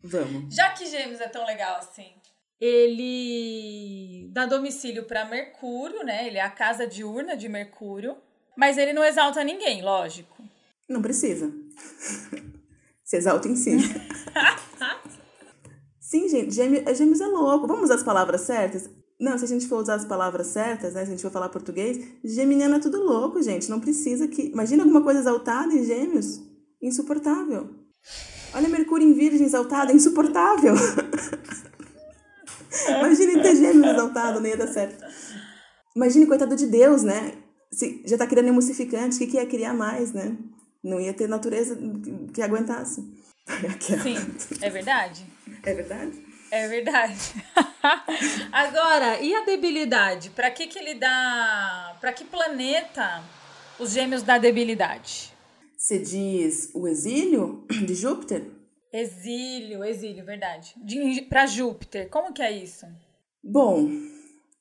Vamos. 0.02 0.54
Já 0.54 0.70
que 0.70 0.86
Gêmeos 0.86 1.20
é 1.20 1.28
tão 1.28 1.46
legal 1.46 1.76
assim, 1.76 2.12
ele 2.60 4.28
dá 4.32 4.46
domicílio 4.46 5.04
para 5.04 5.24
Mercúrio, 5.24 6.04
né? 6.04 6.26
Ele 6.26 6.38
é 6.38 6.42
a 6.42 6.50
casa 6.50 6.86
diurna 6.86 7.36
de 7.36 7.48
Mercúrio, 7.48 8.16
mas 8.56 8.76
ele 8.76 8.92
não 8.92 9.04
exalta 9.04 9.44
ninguém, 9.44 9.80
lógico. 9.80 10.42
Não 10.88 11.00
precisa. 11.00 11.52
Se 13.04 13.16
exalta 13.16 13.48
em 13.48 13.54
si. 13.54 13.76
Sim, 16.00 16.28
gente, 16.28 16.52
gêmeos, 16.52 16.84
é, 16.86 16.94
gêmeos 16.94 17.20
é 17.20 17.26
louco. 17.26 17.68
Vamos 17.68 17.88
as 17.90 18.02
palavras 18.02 18.40
certas? 18.40 18.90
Não, 19.20 19.36
se 19.36 19.44
a 19.44 19.48
gente 19.48 19.68
for 19.68 19.82
usar 19.82 19.96
as 19.96 20.06
palavras 20.06 20.46
certas, 20.46 20.94
né? 20.94 21.02
Se 21.02 21.08
a 21.08 21.10
gente 21.10 21.22
for 21.22 21.30
falar 21.30 21.50
português, 21.50 22.00
geminiano 22.24 22.76
é 22.76 22.78
tudo 22.78 23.02
louco, 23.02 23.42
gente. 23.42 23.68
Não 23.68 23.78
precisa 23.78 24.26
que. 24.26 24.46
Imagina 24.46 24.82
alguma 24.82 25.02
coisa 25.02 25.20
exaltada 25.20 25.74
em 25.74 25.84
gêmeos? 25.84 26.40
Insuportável. 26.82 27.68
Olha 28.54 28.68
Mercúrio 28.68 29.06
em 29.06 29.12
Virgem 29.12 29.44
exaltado, 29.44 29.92
insuportável. 29.92 30.74
Imagine 32.88 33.42
ter 33.42 33.56
gêmeos 33.56 33.92
exaltado, 33.92 34.40
nem 34.40 34.52
ia 34.52 34.56
dar 34.56 34.68
certo. 34.68 35.04
Imagine, 35.94 36.26
coitado 36.26 36.56
de 36.56 36.66
Deus, 36.66 37.02
né? 37.02 37.34
Se 37.70 38.02
já 38.06 38.16
tá 38.16 38.26
criando 38.26 38.48
emulsificante, 38.48 39.16
o 39.16 39.18
que, 39.18 39.26
que 39.26 39.36
ia 39.36 39.46
criar 39.46 39.74
mais, 39.74 40.12
né? 40.12 40.34
Não 40.82 40.98
ia 40.98 41.12
ter 41.12 41.28
natureza 41.28 41.78
que 42.32 42.40
aguentasse. 42.40 43.02
Sim, 44.02 44.16
é 44.62 44.70
verdade. 44.70 45.26
É 45.62 45.74
verdade? 45.74 46.29
É 46.50 46.66
verdade. 46.68 47.34
Agora, 48.52 49.20
e 49.20 49.34
a 49.34 49.44
debilidade? 49.44 50.30
Para 50.30 50.50
que 50.50 50.66
que 50.66 50.78
ele 50.78 50.94
dá? 50.94 51.96
Para 52.00 52.12
que 52.12 52.24
planeta 52.24 53.22
os 53.78 53.92
gêmeos 53.92 54.22
dá 54.22 54.38
debilidade? 54.38 55.32
Você 55.76 55.98
diz 55.98 56.70
o 56.74 56.86
exílio 56.86 57.64
de 57.70 57.94
Júpiter? 57.94 58.44
Exílio, 58.92 59.84
exílio, 59.84 60.24
verdade. 60.24 60.74
Para 61.28 61.46
Júpiter, 61.46 62.08
como 62.08 62.32
que 62.32 62.42
é 62.42 62.50
isso? 62.50 62.86
Bom, 63.42 63.88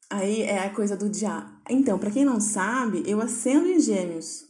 aí 0.09 0.43
é 0.43 0.59
a 0.59 0.69
coisa 0.69 0.95
do 0.95 1.09
diabo. 1.09 1.49
Então, 1.69 1.97
para 1.97 2.11
quem 2.11 2.23
não 2.23 2.39
sabe, 2.39 3.03
eu 3.05 3.19
acendo 3.19 3.67
em 3.67 3.79
Gêmeos. 3.79 4.49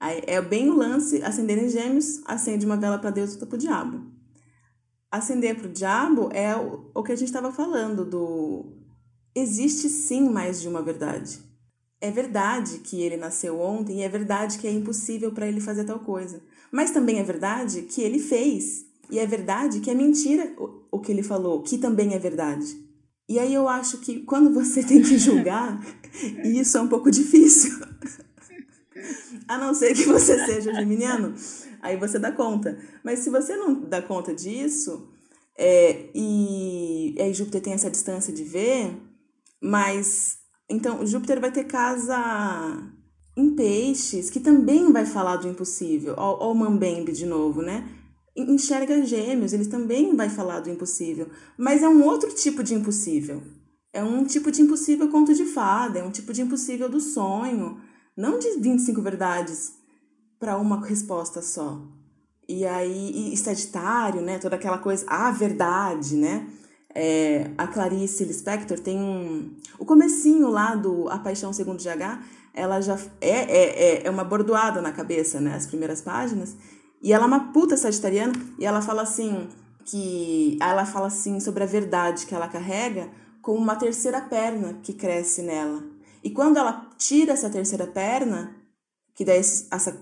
Aí 0.00 0.22
é 0.26 0.40
bem 0.40 0.70
o 0.70 0.76
lance, 0.76 1.22
acender 1.22 1.58
em 1.58 1.68
gêmeos, 1.68 2.22
acende 2.24 2.64
uma 2.64 2.76
vela 2.76 2.98
para 2.98 3.10
Deus 3.10 3.30
e 3.30 3.32
outra 3.32 3.48
para 3.48 3.56
o 3.56 3.58
diabo. 3.58 4.17
Acender 5.10 5.56
para 5.56 5.68
o 5.68 5.72
diabo 5.72 6.28
é 6.32 6.54
o, 6.56 6.90
o 6.94 7.02
que 7.02 7.12
a 7.12 7.16
gente 7.16 7.28
estava 7.28 7.50
falando, 7.52 8.04
do 8.04 8.78
existe 9.34 9.88
sim 9.88 10.28
mais 10.28 10.60
de 10.60 10.68
uma 10.68 10.82
verdade. 10.82 11.40
É 12.00 12.10
verdade 12.10 12.78
que 12.78 13.00
ele 13.00 13.16
nasceu 13.16 13.60
ontem 13.60 14.00
e 14.00 14.02
é 14.02 14.08
verdade 14.08 14.58
que 14.58 14.66
é 14.66 14.70
impossível 14.70 15.32
para 15.32 15.46
ele 15.46 15.60
fazer 15.60 15.84
tal 15.84 15.98
coisa. 16.00 16.42
Mas 16.70 16.90
também 16.90 17.18
é 17.18 17.22
verdade 17.22 17.82
que 17.82 18.02
ele 18.02 18.18
fez. 18.18 18.86
E 19.10 19.18
é 19.18 19.26
verdade 19.26 19.80
que 19.80 19.90
é 19.90 19.94
mentira 19.94 20.52
o, 20.58 20.84
o 20.92 21.00
que 21.00 21.10
ele 21.10 21.22
falou, 21.22 21.62
que 21.62 21.78
também 21.78 22.14
é 22.14 22.18
verdade. 22.18 22.66
E 23.28 23.38
aí 23.38 23.52
eu 23.52 23.68
acho 23.68 23.98
que 23.98 24.20
quando 24.20 24.52
você 24.52 24.82
tem 24.84 25.02
que 25.02 25.18
julgar, 25.18 25.80
isso 26.44 26.78
é 26.78 26.80
um 26.80 26.88
pouco 26.88 27.10
difícil. 27.10 27.78
A 29.46 29.56
não 29.56 29.72
ser 29.72 29.94
que 29.94 30.04
você 30.04 30.44
seja 30.44 30.74
geminiano, 30.74 31.34
aí 31.82 31.96
você 31.96 32.18
dá 32.18 32.32
conta. 32.32 32.78
Mas 33.04 33.20
se 33.20 33.30
você 33.30 33.56
não 33.56 33.74
dá 33.74 34.02
conta 34.02 34.34
disso, 34.34 35.08
é, 35.56 36.08
e 36.14 37.16
aí 37.18 37.34
Júpiter 37.34 37.60
tem 37.60 37.72
essa 37.72 37.90
distância 37.90 38.32
de 38.32 38.44
ver, 38.44 38.96
mas 39.60 40.38
então 40.68 41.04
Júpiter 41.06 41.40
vai 41.40 41.50
ter 41.50 41.64
casa 41.64 42.16
em 43.36 43.54
peixes, 43.54 44.30
que 44.30 44.40
também 44.40 44.92
vai 44.92 45.06
falar 45.06 45.36
do 45.36 45.48
impossível. 45.48 46.14
Ó, 46.16 46.50
o 46.50 46.54
Mambembe 46.54 47.12
de 47.12 47.26
novo, 47.26 47.62
né? 47.62 47.88
Enxerga 48.36 49.04
gêmeos, 49.04 49.52
eles 49.52 49.68
também 49.68 50.14
vai 50.14 50.28
falar 50.28 50.60
do 50.60 50.70
impossível. 50.70 51.28
Mas 51.56 51.82
é 51.82 51.88
um 51.88 52.04
outro 52.04 52.32
tipo 52.34 52.62
de 52.62 52.74
impossível. 52.74 53.42
É 53.92 54.02
um 54.02 54.24
tipo 54.24 54.50
de 54.50 54.62
impossível 54.62 55.08
conto 55.08 55.34
de 55.34 55.44
fada, 55.44 55.98
é 55.98 56.04
um 56.04 56.10
tipo 56.10 56.32
de 56.32 56.42
impossível 56.42 56.88
do 56.88 57.00
sonho. 57.00 57.80
Não 58.16 58.38
de 58.38 58.58
25 58.60 59.00
verdades 59.00 59.72
para 60.38 60.56
uma 60.56 60.84
resposta 60.84 61.42
só. 61.42 61.80
E 62.48 62.64
aí, 62.66 63.32
e 63.32 63.36
Sagitário, 63.36 64.22
né? 64.22 64.38
Toda 64.38 64.56
aquela 64.56 64.78
coisa, 64.78 65.04
a 65.08 65.30
verdade, 65.30 66.16
né? 66.16 66.46
É, 66.94 67.50
a 67.58 67.66
Clarice 67.66 68.24
Lispector 68.24 68.78
tem 68.78 68.98
um. 68.98 69.54
O 69.78 69.84
comecinho 69.84 70.48
lá 70.48 70.74
do 70.74 71.08
A 71.10 71.18
Paixão 71.18 71.52
Segundo 71.52 71.82
GH, 71.82 72.22
ela 72.54 72.80
já 72.80 72.98
é, 73.20 73.30
é, 73.30 74.00
é, 74.02 74.06
é 74.06 74.10
uma 74.10 74.24
bordoada 74.24 74.80
na 74.80 74.92
cabeça, 74.92 75.40
né? 75.40 75.54
As 75.54 75.66
primeiras 75.66 76.00
páginas. 76.00 76.56
E 77.02 77.12
ela 77.12 77.24
é 77.24 77.26
uma 77.26 77.52
puta 77.52 77.76
sagitariana 77.76 78.32
e 78.58 78.64
ela 78.64 78.80
fala 78.80 79.02
assim 79.02 79.48
que 79.84 80.58
ela 80.60 80.84
fala 80.84 81.06
assim 81.06 81.40
sobre 81.40 81.62
a 81.62 81.66
verdade 81.66 82.26
que 82.26 82.34
ela 82.34 82.48
carrega 82.48 83.08
como 83.40 83.58
uma 83.58 83.76
terceira 83.76 84.20
perna 84.20 84.78
que 84.82 84.92
cresce 84.92 85.42
nela. 85.42 85.82
E 86.22 86.30
quando 86.30 86.56
ela 86.56 86.88
tira 86.98 87.32
essa 87.32 87.48
terceira 87.48 87.86
perna, 87.86 88.56
que 89.18 89.24
dá 89.24 89.34
essa 89.34 89.98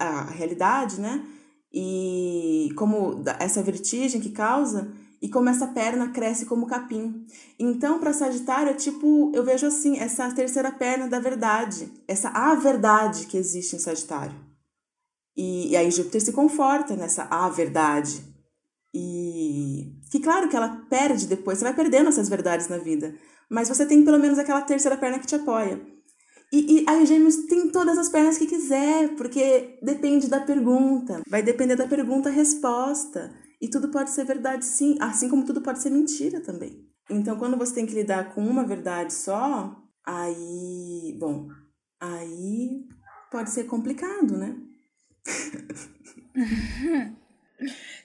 a 0.00 0.24
realidade, 0.24 1.00
né? 1.00 1.24
E 1.72 2.70
como 2.74 3.22
essa 3.38 3.62
vertigem 3.62 4.20
que 4.20 4.30
causa, 4.30 4.92
e 5.22 5.28
como 5.28 5.48
essa 5.48 5.68
perna 5.68 6.08
cresce 6.08 6.46
como 6.46 6.66
capim. 6.66 7.24
Então, 7.60 8.00
para 8.00 8.12
Sagitário, 8.12 8.70
é 8.70 8.74
tipo, 8.74 9.30
eu 9.32 9.44
vejo 9.44 9.68
assim, 9.68 10.00
essa 10.00 10.28
terceira 10.34 10.72
perna 10.72 11.06
da 11.06 11.20
verdade, 11.20 11.92
essa 12.08 12.28
a 12.30 12.56
verdade 12.56 13.26
que 13.26 13.36
existe 13.36 13.76
em 13.76 13.78
Sagitário. 13.78 14.34
E, 15.36 15.70
e 15.70 15.76
aí 15.76 15.88
Júpiter 15.88 16.20
se 16.20 16.32
conforta 16.32 16.96
nessa 16.96 17.22
a 17.30 17.48
verdade. 17.48 18.20
E 18.92 19.92
que 20.10 20.18
claro 20.18 20.48
que 20.48 20.56
ela 20.56 20.84
perde 20.90 21.28
depois, 21.28 21.58
você 21.58 21.64
vai 21.64 21.74
perdendo 21.74 22.08
essas 22.08 22.28
verdades 22.28 22.66
na 22.66 22.78
vida, 22.78 23.14
mas 23.48 23.68
você 23.68 23.86
tem 23.86 24.04
pelo 24.04 24.18
menos 24.18 24.40
aquela 24.40 24.62
terceira 24.62 24.96
perna 24.96 25.20
que 25.20 25.26
te 25.26 25.36
apoia. 25.36 25.80
E, 26.52 26.80
e 26.80 26.84
aí 26.88 27.04
Gêmeos 27.04 27.46
tem 27.46 27.70
todas 27.70 27.98
as 27.98 28.08
pernas 28.08 28.38
que 28.38 28.46
quiser, 28.46 29.14
porque 29.16 29.78
depende 29.82 30.28
da 30.28 30.40
pergunta, 30.40 31.22
vai 31.28 31.42
depender 31.42 31.76
da 31.76 31.88
pergunta 31.88 32.30
resposta. 32.30 33.34
E 33.60 33.68
tudo 33.68 33.90
pode 33.90 34.10
ser 34.10 34.24
verdade 34.24 34.64
sim, 34.64 34.96
assim 35.00 35.28
como 35.28 35.44
tudo 35.44 35.62
pode 35.62 35.80
ser 35.80 35.90
mentira 35.90 36.40
também. 36.40 36.86
Então, 37.08 37.38
quando 37.38 37.56
você 37.56 37.74
tem 37.74 37.86
que 37.86 37.94
lidar 37.94 38.34
com 38.34 38.44
uma 38.44 38.66
verdade 38.66 39.14
só, 39.14 39.76
aí, 40.04 41.16
bom, 41.18 41.48
aí 42.00 42.84
pode 43.30 43.50
ser 43.50 43.64
complicado, 43.64 44.36
né? 44.36 44.56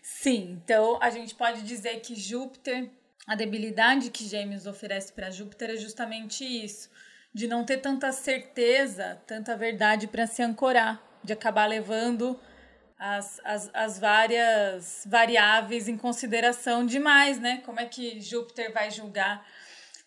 Sim, 0.01 0.59
então 0.63 1.01
a 1.01 1.09
gente 1.09 1.33
pode 1.33 1.63
dizer 1.63 1.99
que 2.01 2.15
Júpiter, 2.15 2.91
a 3.27 3.35
debilidade 3.35 4.11
que 4.11 4.25
Gêmeos 4.25 4.67
oferece 4.67 5.11
para 5.13 5.31
Júpiter 5.31 5.71
é 5.71 5.77
justamente 5.77 6.43
isso, 6.45 6.90
de 7.33 7.47
não 7.47 7.63
ter 7.63 7.77
tanta 7.77 8.11
certeza, 8.11 9.21
tanta 9.25 9.55
verdade 9.55 10.07
para 10.07 10.27
se 10.27 10.41
ancorar, 10.41 11.01
de 11.23 11.33
acabar 11.33 11.65
levando 11.65 12.39
as, 12.99 13.39
as, 13.43 13.69
as 13.73 13.99
várias 13.99 15.03
variáveis 15.07 15.87
em 15.87 15.97
consideração 15.97 16.85
demais, 16.85 17.39
né? 17.39 17.61
Como 17.65 17.79
é 17.79 17.85
que 17.85 18.19
Júpiter 18.19 18.71
vai 18.73 18.91
julgar 18.91 19.45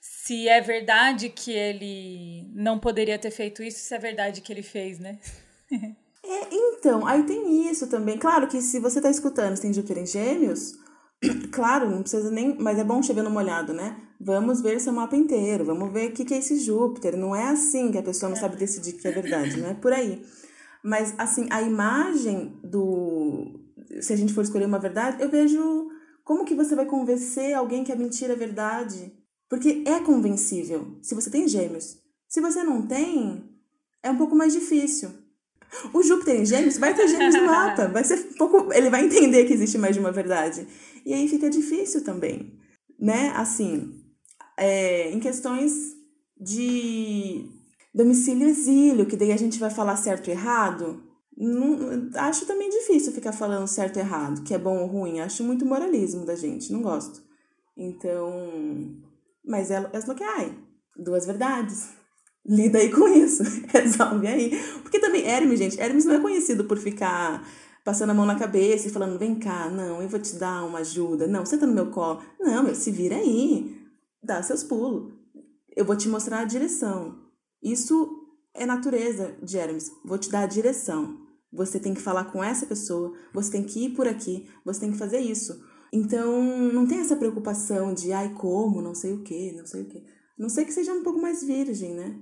se 0.00 0.48
é 0.48 0.60
verdade 0.60 1.30
que 1.30 1.50
ele 1.50 2.50
não 2.54 2.78
poderia 2.78 3.18
ter 3.18 3.30
feito 3.30 3.62
isso, 3.62 3.80
se 3.80 3.94
é 3.94 3.98
verdade 3.98 4.42
que 4.42 4.52
ele 4.52 4.62
fez, 4.62 4.98
né? 4.98 5.18
é, 5.72 6.48
então, 6.50 7.06
aí 7.06 7.22
tem 7.24 7.70
isso 7.70 7.88
também. 7.88 8.18
Claro 8.18 8.46
que 8.46 8.60
se 8.60 8.78
você 8.78 8.98
está 8.98 9.10
escutando, 9.10 9.58
tem 9.58 9.72
Júpiter 9.72 9.98
em 9.98 10.06
Gêmeos, 10.06 10.78
claro, 11.50 11.90
não 11.90 12.02
precisa 12.02 12.30
nem. 12.30 12.56
Mas 12.58 12.78
é 12.78 12.84
bom 12.84 13.02
chegar 13.02 13.22
numa 13.22 13.40
olhada, 13.40 13.72
né? 13.72 13.96
Vamos 14.20 14.60
ver 14.60 14.80
seu 14.80 14.92
mapa 14.92 15.16
inteiro, 15.16 15.64
vamos 15.64 15.92
ver 15.92 16.10
o 16.10 16.12
que, 16.12 16.24
que 16.24 16.34
é 16.34 16.38
esse 16.38 16.58
Júpiter. 16.58 17.16
Não 17.16 17.34
é 17.34 17.48
assim 17.48 17.90
que 17.92 17.98
a 17.98 18.02
pessoa 18.02 18.30
não 18.30 18.36
sabe 18.36 18.56
decidir 18.56 18.94
que 18.94 19.06
é 19.06 19.10
verdade, 19.10 19.60
não 19.60 19.70
é 19.70 19.74
por 19.74 19.92
aí. 19.92 20.24
Mas, 20.82 21.14
assim, 21.18 21.46
a 21.50 21.62
imagem 21.62 22.58
do. 22.62 23.60
Se 24.00 24.12
a 24.12 24.16
gente 24.16 24.32
for 24.32 24.42
escolher 24.42 24.66
uma 24.66 24.78
verdade, 24.78 25.22
eu 25.22 25.28
vejo 25.28 25.88
como 26.22 26.44
que 26.44 26.54
você 26.54 26.74
vai 26.74 26.86
convencer 26.86 27.54
alguém 27.54 27.84
que 27.84 27.92
a 27.92 27.96
mentira 27.96 28.32
é 28.32 28.36
verdade. 28.36 29.12
Porque 29.48 29.84
é 29.86 30.00
convencível 30.00 30.98
se 31.02 31.14
você 31.14 31.30
tem 31.30 31.46
gêmeos. 31.46 31.98
Se 32.28 32.40
você 32.40 32.62
não 32.62 32.82
tem, 32.82 33.44
é 34.02 34.10
um 34.10 34.16
pouco 34.16 34.34
mais 34.34 34.52
difícil. 34.52 35.10
O 35.92 36.02
Júpiter 36.02 36.40
em 36.40 36.44
gêmeos 36.46 36.78
vai 36.78 36.94
ter 36.94 37.08
gêmeos 37.08 37.34
no 37.34 37.46
mapa. 37.46 37.88
Vai 37.88 38.04
ser 38.04 38.18
um 38.18 38.34
pouco. 38.34 38.72
Ele 38.72 38.90
vai 38.90 39.04
entender 39.04 39.44
que 39.44 39.52
existe 39.52 39.78
mais 39.78 39.94
de 39.94 40.00
uma 40.00 40.12
verdade. 40.12 40.66
E 41.04 41.12
aí 41.12 41.28
fica 41.28 41.50
difícil 41.50 42.02
também. 42.02 42.58
Né? 42.98 43.30
Assim, 43.36 44.00
é, 44.56 45.10
em 45.10 45.20
questões 45.20 45.94
de 46.38 47.48
Domicílio 47.94 48.48
exílio, 48.48 49.06
que 49.06 49.16
daí 49.16 49.32
a 49.32 49.36
gente 49.36 49.58
vai 49.58 49.70
falar 49.70 49.96
certo 49.96 50.28
e 50.28 50.32
errado. 50.32 51.02
Não, 51.36 52.10
acho 52.16 52.46
também 52.46 52.68
difícil 52.70 53.12
ficar 53.12 53.32
falando 53.32 53.66
certo 53.66 53.96
e 53.96 54.00
errado, 54.00 54.42
que 54.42 54.54
é 54.54 54.58
bom 54.58 54.78
ou 54.78 54.86
ruim. 54.86 55.20
Acho 55.20 55.44
muito 55.44 55.66
moralismo 55.66 56.24
da 56.24 56.34
gente, 56.34 56.72
não 56.72 56.82
gosto. 56.82 57.22
Então. 57.76 59.02
Mas 59.44 59.70
é, 59.70 59.76
é 59.76 60.00
lo 60.06 60.14
que 60.14 60.24
ai. 60.24 60.56
Duas 60.96 61.26
verdades. 61.26 61.88
Lida 62.46 62.78
aí 62.78 62.90
com 62.90 63.08
isso. 63.08 63.42
Resolve 63.72 64.26
aí. 64.26 64.50
Porque 64.82 64.98
também, 64.98 65.26
Hermes, 65.26 65.58
gente, 65.58 65.80
Hermes 65.80 66.04
não 66.04 66.14
é 66.14 66.20
conhecido 66.20 66.64
por 66.64 66.78
ficar 66.78 67.46
passando 67.84 68.10
a 68.10 68.14
mão 68.14 68.26
na 68.26 68.38
cabeça 68.38 68.88
e 68.88 68.90
falando: 68.90 69.18
vem 69.18 69.38
cá, 69.38 69.68
não, 69.68 70.02
eu 70.02 70.08
vou 70.08 70.18
te 70.18 70.34
dar 70.36 70.64
uma 70.64 70.78
ajuda. 70.78 71.26
Não, 71.26 71.44
senta 71.44 71.66
no 71.66 71.74
meu 71.74 71.90
colo. 71.90 72.22
Não, 72.40 72.64
meu, 72.64 72.74
se 72.74 72.90
vira 72.90 73.16
aí. 73.16 73.80
Dá 74.22 74.42
seus 74.42 74.64
pulos. 74.64 75.12
Eu 75.76 75.84
vou 75.84 75.96
te 75.96 76.08
mostrar 76.08 76.40
a 76.40 76.44
direção. 76.44 77.18
Isso 77.62 78.08
é 78.54 78.64
natureza 78.64 79.36
de 79.42 79.58
Hermes. 79.58 79.90
Vou 80.04 80.16
te 80.16 80.30
dar 80.30 80.40
a 80.40 80.46
direção. 80.46 81.20
Você 81.52 81.78
tem 81.78 81.94
que 81.94 82.00
falar 82.00 82.32
com 82.32 82.42
essa 82.42 82.66
pessoa, 82.66 83.12
você 83.32 83.52
tem 83.52 83.62
que 83.62 83.84
ir 83.84 83.90
por 83.90 84.08
aqui, 84.08 84.48
você 84.64 84.80
tem 84.80 84.90
que 84.90 84.98
fazer 84.98 85.20
isso. 85.20 85.62
Então, 85.92 86.42
não 86.72 86.84
tem 86.84 86.98
essa 86.98 87.14
preocupação 87.14 87.94
de, 87.94 88.12
ai, 88.12 88.34
como, 88.34 88.82
não 88.82 88.94
sei 88.94 89.12
o 89.12 89.22
que, 89.22 89.52
não 89.52 89.64
sei 89.64 89.82
o 89.82 89.84
que. 89.84 90.04
Não 90.36 90.48
sei 90.48 90.64
que 90.64 90.72
seja 90.72 90.92
um 90.92 91.04
pouco 91.04 91.20
mais 91.20 91.44
virgem, 91.44 91.94
né? 91.94 92.18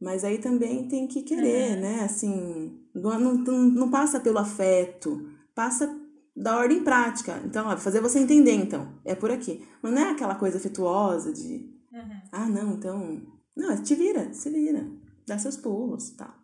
Mas 0.00 0.22
aí 0.22 0.38
também 0.38 0.86
tem 0.86 1.08
que 1.08 1.22
querer, 1.22 1.76
né? 1.76 2.02
Assim, 2.04 2.83
não, 2.94 3.18
não, 3.18 3.58
não 3.58 3.90
passa 3.90 4.20
pelo 4.20 4.38
afeto, 4.38 5.30
passa 5.54 5.94
da 6.36 6.56
ordem 6.56 6.82
prática. 6.82 7.40
Então, 7.44 7.68
ó, 7.68 7.76
fazer 7.76 8.00
você 8.00 8.18
entender, 8.18 8.54
então. 8.54 8.94
É 9.04 9.14
por 9.14 9.30
aqui. 9.30 9.66
Mas 9.82 9.92
não 9.92 10.02
é 10.02 10.10
aquela 10.10 10.34
coisa 10.34 10.58
afetuosa 10.58 11.32
de, 11.32 11.70
uhum. 11.92 12.20
ah, 12.32 12.46
não, 12.46 12.72
então 12.74 13.22
não, 13.56 13.82
te 13.82 13.94
vira, 13.94 14.32
se 14.32 14.50
vira. 14.50 14.84
Dá 15.26 15.38
seus 15.38 15.56
pulos 15.56 16.08
e 16.10 16.16
tal. 16.16 16.34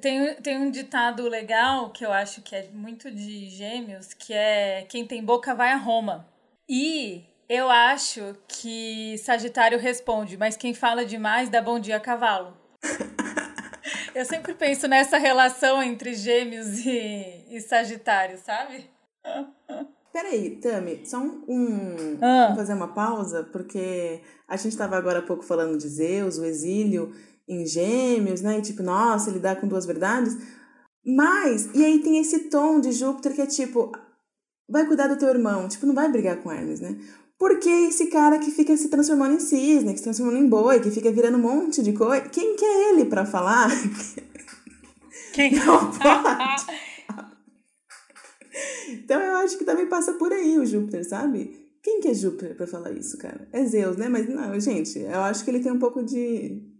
Tem, 0.00 0.34
tem 0.36 0.58
um 0.58 0.70
ditado 0.70 1.28
legal 1.28 1.90
que 1.90 2.06
eu 2.06 2.12
acho 2.12 2.42
que 2.42 2.54
é 2.54 2.70
muito 2.72 3.10
de 3.10 3.48
gêmeos, 3.50 4.14
que 4.14 4.32
é 4.32 4.82
quem 4.88 5.06
tem 5.06 5.24
boca 5.24 5.54
vai 5.54 5.72
a 5.72 5.76
Roma. 5.76 6.26
E 6.68 7.24
eu 7.48 7.68
acho 7.68 8.36
que 8.48 9.18
Sagitário 9.18 9.78
responde, 9.78 10.36
mas 10.36 10.56
quem 10.56 10.72
fala 10.72 11.04
demais 11.04 11.48
dá 11.48 11.60
bom 11.60 11.78
dia 11.78 11.96
a 11.96 12.00
cavalo. 12.00 12.56
eu 14.14 14.24
sempre 14.24 14.54
penso 14.54 14.86
nessa 14.86 15.18
relação 15.18 15.82
entre 15.82 16.14
gêmeos 16.14 16.84
e, 16.86 17.44
e 17.50 17.60
Sagitário, 17.60 18.38
sabe? 18.38 18.88
Peraí, 20.12 20.60
Tami, 20.60 21.04
só 21.04 21.18
um. 21.18 22.16
Ah. 22.20 22.44
Vamos 22.44 22.56
fazer 22.58 22.74
uma 22.74 22.94
pausa, 22.94 23.42
porque 23.50 24.20
a 24.46 24.56
gente 24.56 24.72
estava 24.72 24.96
agora 24.96 25.18
há 25.18 25.22
pouco 25.22 25.42
falando 25.42 25.76
de 25.76 25.88
Zeus, 25.88 26.38
o 26.38 26.44
exílio 26.44 27.12
em 27.48 27.66
Gêmeos, 27.66 28.40
né? 28.40 28.58
E 28.58 28.62
tipo, 28.62 28.82
nossa, 28.82 29.30
ele 29.30 29.40
dá 29.40 29.56
com 29.56 29.66
duas 29.66 29.84
verdades. 29.84 30.36
Mas, 31.04 31.68
e 31.74 31.84
aí 31.84 31.98
tem 31.98 32.18
esse 32.18 32.48
tom 32.48 32.80
de 32.80 32.92
Júpiter 32.92 33.34
que 33.34 33.42
é 33.42 33.46
tipo, 33.46 33.92
vai 34.68 34.86
cuidar 34.86 35.08
do 35.08 35.18
teu 35.18 35.28
irmão, 35.28 35.68
tipo, 35.68 35.84
não 35.84 35.94
vai 35.94 36.10
brigar 36.10 36.36
com 36.42 36.50
Hermes, 36.50 36.80
né? 36.80 36.96
Porque 37.38 37.68
esse 37.68 38.06
cara 38.06 38.38
que 38.38 38.50
fica 38.50 38.76
se 38.76 38.88
transformando 38.88 39.34
em 39.34 39.40
cisne, 39.40 39.92
que 39.92 39.98
se 39.98 40.04
transformando 40.04 40.38
em 40.38 40.48
boi, 40.48 40.80
que 40.80 40.90
fica 40.90 41.10
virando 41.10 41.38
um 41.38 41.42
monte 41.42 41.82
de 41.82 41.92
coisa, 41.92 42.28
quem 42.28 42.56
que 42.56 42.64
é 42.64 42.90
ele 42.90 43.04
para 43.06 43.26
falar? 43.26 43.70
Quem 45.32 45.52
não 45.58 45.90
pode. 45.90 46.66
então 48.92 49.20
eu 49.20 49.36
acho 49.38 49.58
que 49.58 49.64
também 49.64 49.86
passa 49.86 50.12
por 50.14 50.32
aí 50.32 50.58
o 50.58 50.66
Júpiter, 50.66 51.06
sabe? 51.08 51.64
Quem 51.82 52.00
que 52.00 52.08
é 52.08 52.14
Júpiter 52.14 52.56
para 52.56 52.66
falar 52.66 52.92
isso, 52.92 53.18
cara? 53.18 53.48
É 53.52 53.64
Zeus, 53.64 53.96
né? 53.96 54.08
Mas 54.08 54.28
não, 54.28 54.58
gente, 54.58 54.98
eu 54.98 55.20
acho 55.20 55.44
que 55.44 55.50
ele 55.50 55.60
tem 55.60 55.72
um 55.72 55.78
pouco 55.78 56.02
de 56.02 56.72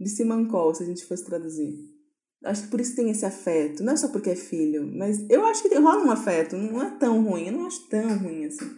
de 0.00 0.08
Simancol, 0.08 0.74
se 0.74 0.82
a 0.82 0.86
gente 0.86 1.04
fosse 1.04 1.24
traduzir. 1.24 1.74
Acho 2.44 2.62
que 2.62 2.68
por 2.68 2.80
isso 2.80 2.94
tem 2.94 3.10
esse 3.10 3.26
afeto. 3.26 3.82
Não 3.82 3.94
é 3.94 3.96
só 3.96 4.08
porque 4.08 4.30
é 4.30 4.36
filho, 4.36 4.86
mas 4.96 5.28
eu 5.28 5.44
acho 5.44 5.62
que 5.62 5.68
tem, 5.68 5.80
rola 5.80 6.04
um 6.04 6.10
afeto. 6.10 6.56
Não 6.56 6.80
é 6.80 6.90
tão 6.90 7.22
ruim, 7.24 7.46
eu 7.46 7.52
não 7.52 7.66
acho 7.66 7.88
tão 7.88 8.16
ruim 8.18 8.44
assim. 8.46 8.70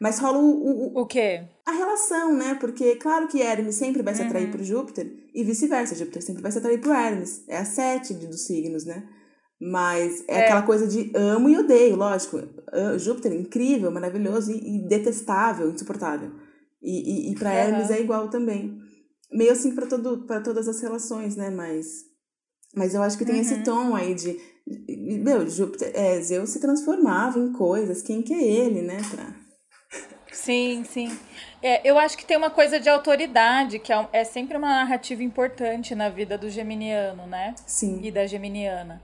Mas 0.00 0.18
rola 0.18 0.38
o. 0.38 0.96
O, 0.96 1.00
o 1.02 1.06
quê? 1.06 1.42
A 1.66 1.72
relação, 1.72 2.34
né? 2.34 2.54
Porque, 2.54 2.96
claro 2.96 3.26
que 3.28 3.42
Hermes 3.42 3.74
sempre 3.74 4.02
vai 4.02 4.14
se 4.14 4.22
atrair 4.22 4.46
uhum. 4.46 4.52
por 4.52 4.62
Júpiter 4.62 5.10
e 5.34 5.44
vice-versa. 5.44 5.94
Júpiter 5.94 6.22
sempre 6.22 6.42
vai 6.42 6.52
se 6.52 6.58
atrair 6.58 6.80
por 6.80 6.94
Hermes. 6.94 7.44
É 7.48 7.58
a 7.58 7.64
sete 7.64 8.14
dos 8.14 8.46
signos, 8.46 8.84
né? 8.84 9.08
Mas 9.60 10.24
é, 10.28 10.34
é, 10.34 10.44
aquela 10.44 10.62
coisa 10.62 10.86
de 10.86 11.10
amo 11.16 11.48
e 11.48 11.58
odeio, 11.58 11.96
lógico. 11.96 12.38
Júpiter, 12.98 13.32
incrível, 13.32 13.90
maravilhoso 13.90 14.52
e, 14.52 14.76
e 14.76 14.88
detestável, 14.88 15.70
insuportável. 15.70 16.30
E, 16.80 17.30
e, 17.30 17.32
e 17.32 17.34
para 17.34 17.50
uhum. 17.50 17.56
Hermes 17.56 17.90
é 17.90 18.00
igual 18.00 18.28
também. 18.28 18.78
Meio 19.32 19.52
assim 19.52 19.74
para 19.74 20.40
todas 20.40 20.68
as 20.68 20.80
relações, 20.80 21.34
né? 21.34 21.50
Mas, 21.50 22.04
mas 22.74 22.94
eu 22.94 23.02
acho 23.02 23.18
que 23.18 23.24
tem 23.24 23.34
uhum. 23.34 23.40
esse 23.40 23.62
tom 23.64 23.94
aí 23.96 24.14
de. 24.14 24.38
Meu, 25.22 25.48
Júpiter, 25.48 25.90
é, 25.94 26.20
Zeus 26.20 26.50
se 26.50 26.60
transformava 26.60 27.38
em 27.38 27.52
coisas. 27.52 28.00
Quem 28.00 28.22
que 28.22 28.32
é 28.32 28.42
ele, 28.42 28.82
né? 28.82 28.98
Pra... 29.10 29.34
Sim, 30.38 30.84
sim. 30.84 31.18
É, 31.60 31.80
eu 31.88 31.98
acho 31.98 32.16
que 32.16 32.24
tem 32.24 32.36
uma 32.36 32.48
coisa 32.48 32.78
de 32.78 32.88
autoridade, 32.88 33.80
que 33.80 33.92
é, 33.92 34.08
é 34.12 34.24
sempre 34.24 34.56
uma 34.56 34.68
narrativa 34.68 35.22
importante 35.22 35.96
na 35.96 36.08
vida 36.08 36.38
do 36.38 36.48
geminiano, 36.48 37.26
né? 37.26 37.54
Sim. 37.66 38.00
E 38.04 38.10
da 38.10 38.24
geminiana. 38.24 39.02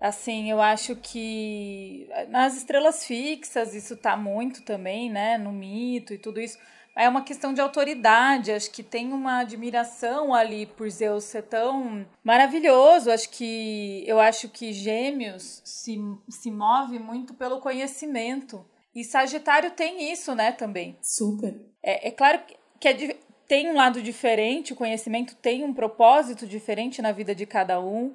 Assim, 0.00 0.50
eu 0.50 0.60
acho 0.60 0.96
que 0.96 2.08
nas 2.28 2.56
estrelas 2.56 3.06
fixas 3.06 3.74
isso 3.74 3.96
tá 3.96 4.16
muito 4.16 4.62
também, 4.62 5.08
né? 5.08 5.38
No 5.38 5.52
mito 5.52 6.12
e 6.12 6.18
tudo 6.18 6.40
isso. 6.40 6.58
É 6.96 7.08
uma 7.08 7.22
questão 7.22 7.54
de 7.54 7.60
autoridade. 7.60 8.50
Acho 8.50 8.72
que 8.72 8.82
tem 8.82 9.12
uma 9.12 9.38
admiração 9.38 10.34
ali 10.34 10.66
por 10.66 10.90
Zeus 10.90 11.24
ser 11.24 11.44
tão 11.44 12.04
maravilhoso. 12.24 13.10
Acho 13.10 13.30
que 13.30 14.02
eu 14.04 14.18
acho 14.18 14.48
que 14.48 14.72
Gêmeos 14.72 15.62
se, 15.64 15.96
se 16.28 16.50
move 16.50 16.98
muito 16.98 17.34
pelo 17.34 17.60
conhecimento. 17.60 18.66
E 18.94 19.04
Sagitário 19.04 19.70
tem 19.70 20.12
isso, 20.12 20.34
né, 20.34 20.52
também. 20.52 20.96
Super. 21.00 21.54
É, 21.82 22.08
é 22.08 22.10
claro 22.10 22.40
que 22.78 22.88
é, 22.88 23.16
tem 23.46 23.70
um 23.70 23.76
lado 23.76 24.02
diferente, 24.02 24.72
o 24.72 24.76
conhecimento 24.76 25.34
tem 25.36 25.64
um 25.64 25.74
propósito 25.74 26.46
diferente 26.46 27.02
na 27.02 27.12
vida 27.12 27.34
de 27.34 27.46
cada 27.46 27.80
um. 27.80 28.14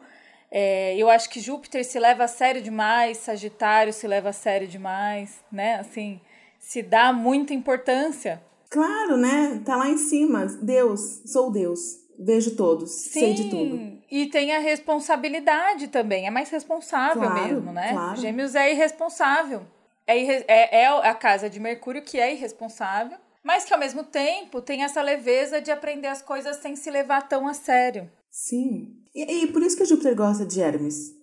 É, 0.51 0.95
eu 0.97 1.09
acho 1.09 1.29
que 1.29 1.39
Júpiter 1.39 1.83
se 1.83 1.99
leva 1.99 2.23
a 2.23 2.27
sério 2.27 2.61
demais, 2.61 3.17
Sagitário 3.17 3.91
se 3.91 4.07
leva 4.07 4.29
a 4.29 4.33
sério 4.33 4.67
demais, 4.67 5.43
né? 5.51 5.75
Assim, 5.75 6.21
se 6.59 6.81
dá 6.81 7.11
muita 7.11 7.53
importância. 7.53 8.41
Claro, 8.69 9.17
né? 9.17 9.61
Tá 9.65 9.75
lá 9.75 9.89
em 9.89 9.97
cima. 9.97 10.45
Deus, 10.61 11.21
sou 11.25 11.51
Deus. 11.51 12.03
Vejo 12.17 12.55
todos, 12.55 12.91
Sim, 12.91 13.19
sei 13.19 13.33
de 13.33 13.49
tudo. 13.49 14.01
E 14.09 14.27
tem 14.27 14.55
a 14.55 14.59
responsabilidade 14.59 15.89
também. 15.89 16.25
É 16.25 16.31
mais 16.31 16.49
responsável 16.49 17.21
claro, 17.21 17.47
mesmo, 17.47 17.73
né? 17.73 17.91
Claro. 17.91 18.15
Gêmeos 18.15 18.55
é 18.55 18.71
irresponsável. 18.71 19.63
É, 20.07 20.17
é, 20.17 20.81
é 20.81 20.87
a 20.87 21.15
casa 21.15 21.49
de 21.49 21.59
Mercúrio 21.59 22.03
que 22.03 22.19
é 22.19 22.33
irresponsável, 22.33 23.17
mas 23.43 23.65
que 23.65 23.73
ao 23.73 23.79
mesmo 23.79 24.03
tempo 24.03 24.61
tem 24.61 24.83
essa 24.83 25.01
leveza 25.01 25.61
de 25.61 25.71
aprender 25.71 26.07
as 26.07 26.21
coisas 26.21 26.57
sem 26.57 26.75
se 26.75 26.89
levar 26.89 27.27
tão 27.27 27.47
a 27.47 27.53
sério. 27.53 28.09
Sim. 28.29 29.03
E, 29.13 29.43
e 29.43 29.47
por 29.47 29.61
isso 29.61 29.77
que 29.77 29.85
Júpiter 29.85 30.15
gosta 30.15 30.45
de 30.45 30.59
Hermes. 30.59 31.13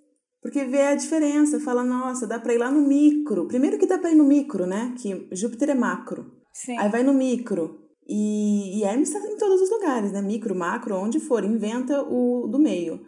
Porque 0.41 0.65
vê 0.65 0.83
a 0.83 0.95
diferença, 0.97 1.61
fala, 1.61 1.85
nossa, 1.85 2.27
dá 2.27 2.39
pra 2.39 2.53
ir 2.53 2.59
lá 2.59 2.71
no 2.71 2.81
micro. 2.81 3.47
Primeiro 3.47 3.79
que 3.79 3.87
dá 3.87 3.99
pra 3.99 4.11
ir 4.11 4.17
no 4.17 4.25
micro, 4.25 4.67
né? 4.67 4.93
Que 4.99 5.29
Júpiter 5.33 5.71
é 5.71 5.75
macro. 5.75 6.33
Sim. 6.53 6.77
Aí 6.79 6.89
vai 6.89 7.05
no 7.05 7.15
micro. 7.15 7.79
E, 8.09 8.79
e 8.79 8.85
Hermes 8.85 9.15
está 9.15 9.25
em 9.25 9.37
todos 9.37 9.61
os 9.61 9.71
lugares, 9.71 10.11
né? 10.11 10.21
Micro, 10.21 10.55
macro, 10.55 10.97
onde 10.97 11.21
for, 11.21 11.45
inventa 11.45 12.03
o 12.03 12.49
do 12.49 12.59
meio. 12.59 13.01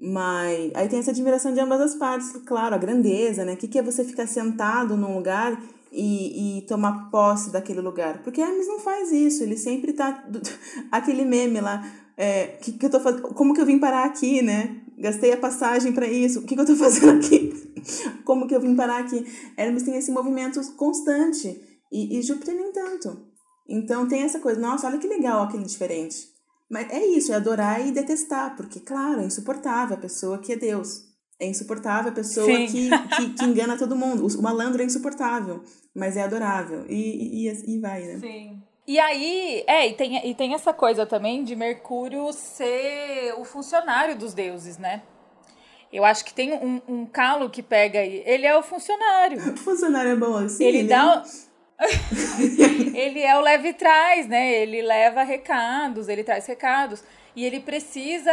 Mas 0.00 0.70
aí 0.74 0.88
tem 0.88 1.00
essa 1.00 1.10
admiração 1.10 1.52
de 1.52 1.60
ambas 1.60 1.80
as 1.80 1.94
partes, 1.94 2.30
claro, 2.46 2.74
a 2.74 2.78
grandeza, 2.78 3.44
né? 3.44 3.54
O 3.54 3.56
que, 3.56 3.66
que 3.66 3.78
é 3.78 3.82
você 3.82 4.04
ficar 4.04 4.28
sentado 4.28 4.96
num 4.96 5.16
lugar 5.16 5.60
e, 5.90 6.58
e 6.58 6.62
tomar 6.62 7.10
posse 7.10 7.50
daquele 7.50 7.80
lugar? 7.80 8.22
Porque 8.22 8.40
Hermes 8.40 8.68
não 8.68 8.78
faz 8.78 9.10
isso, 9.10 9.42
ele 9.42 9.56
sempre 9.56 9.92
tá. 9.92 10.24
Aquele 10.92 11.24
meme 11.24 11.60
lá, 11.60 11.84
é, 12.16 12.46
que, 12.60 12.72
que 12.72 12.86
eu 12.86 12.90
tô 12.90 13.00
fazendo, 13.00 13.22
como 13.22 13.52
que 13.52 13.60
eu 13.60 13.66
vim 13.66 13.78
parar 13.78 14.04
aqui, 14.04 14.40
né? 14.40 14.82
Gastei 14.96 15.32
a 15.32 15.36
passagem 15.36 15.92
para 15.92 16.06
isso, 16.06 16.40
o 16.40 16.42
que, 16.44 16.54
que 16.54 16.60
eu 16.60 16.66
tô 16.66 16.74
fazendo 16.76 17.18
aqui? 17.18 17.52
como 18.24 18.46
que 18.46 18.54
eu 18.54 18.60
vim 18.60 18.76
parar 18.76 18.98
aqui? 18.98 19.24
Hermes 19.56 19.82
tem 19.82 19.96
esse 19.96 20.10
movimento 20.10 20.60
constante 20.74 21.60
e, 21.92 22.18
e 22.18 22.22
Júpiter 22.22 22.54
nem 22.54 22.70
tanto. 22.72 23.26
Então 23.68 24.06
tem 24.06 24.22
essa 24.22 24.38
coisa, 24.38 24.60
nossa, 24.60 24.86
olha 24.86 24.98
que 24.98 25.08
legal 25.08 25.42
aquele 25.42 25.64
diferente. 25.64 26.37
Mas 26.70 26.90
é 26.90 27.04
isso, 27.04 27.32
é 27.32 27.36
adorar 27.36 27.86
e 27.86 27.92
detestar, 27.92 28.54
porque, 28.56 28.80
claro, 28.80 29.20
é 29.20 29.24
insuportável 29.24 29.96
a 29.96 30.00
pessoa 30.00 30.38
que 30.38 30.52
é 30.52 30.56
Deus. 30.56 31.06
É 31.40 31.46
insuportável 31.46 32.10
a 32.10 32.14
pessoa 32.14 32.46
que, 32.46 32.90
que, 32.90 33.30
que, 33.34 33.44
engana 33.44 33.78
todo 33.78 33.94
mundo. 33.94 34.26
O 34.26 34.42
malandro 34.42 34.82
é 34.82 34.84
insuportável, 34.84 35.62
mas 35.94 36.16
é 36.16 36.22
adorável. 36.22 36.84
E, 36.88 37.46
e, 37.46 37.74
e 37.74 37.80
vai, 37.80 38.02
né? 38.02 38.18
Sim. 38.18 38.62
E 38.86 38.98
aí, 38.98 39.64
é, 39.66 39.86
e 39.86 39.94
tem, 39.94 40.30
e 40.30 40.34
tem 40.34 40.54
essa 40.54 40.72
coisa 40.72 41.06
também 41.06 41.44
de 41.44 41.54
Mercúrio 41.54 42.32
ser 42.32 43.34
o 43.38 43.44
funcionário 43.44 44.16
dos 44.16 44.34
deuses, 44.34 44.78
né? 44.78 45.02
Eu 45.92 46.04
acho 46.04 46.24
que 46.24 46.34
tem 46.34 46.52
um, 46.54 46.80
um 46.88 47.06
calo 47.06 47.48
que 47.48 47.62
pega 47.62 48.00
aí. 48.00 48.22
Ele 48.26 48.46
é 48.46 48.56
o 48.56 48.62
funcionário. 48.62 49.38
O 49.52 49.56
funcionário 49.56 50.10
é 50.10 50.16
bom 50.16 50.36
assim. 50.36 50.64
Ele 50.64 50.82
né? 50.82 50.88
dá. 50.88 51.22
ele 52.94 53.22
é 53.22 53.36
o 53.38 53.40
leve 53.40 53.72
traz, 53.72 54.26
né? 54.26 54.52
Ele 54.52 54.82
leva 54.82 55.22
recados, 55.22 56.08
ele 56.08 56.24
traz 56.24 56.46
recados. 56.46 57.02
E 57.36 57.44
ele 57.44 57.60
precisa 57.60 58.32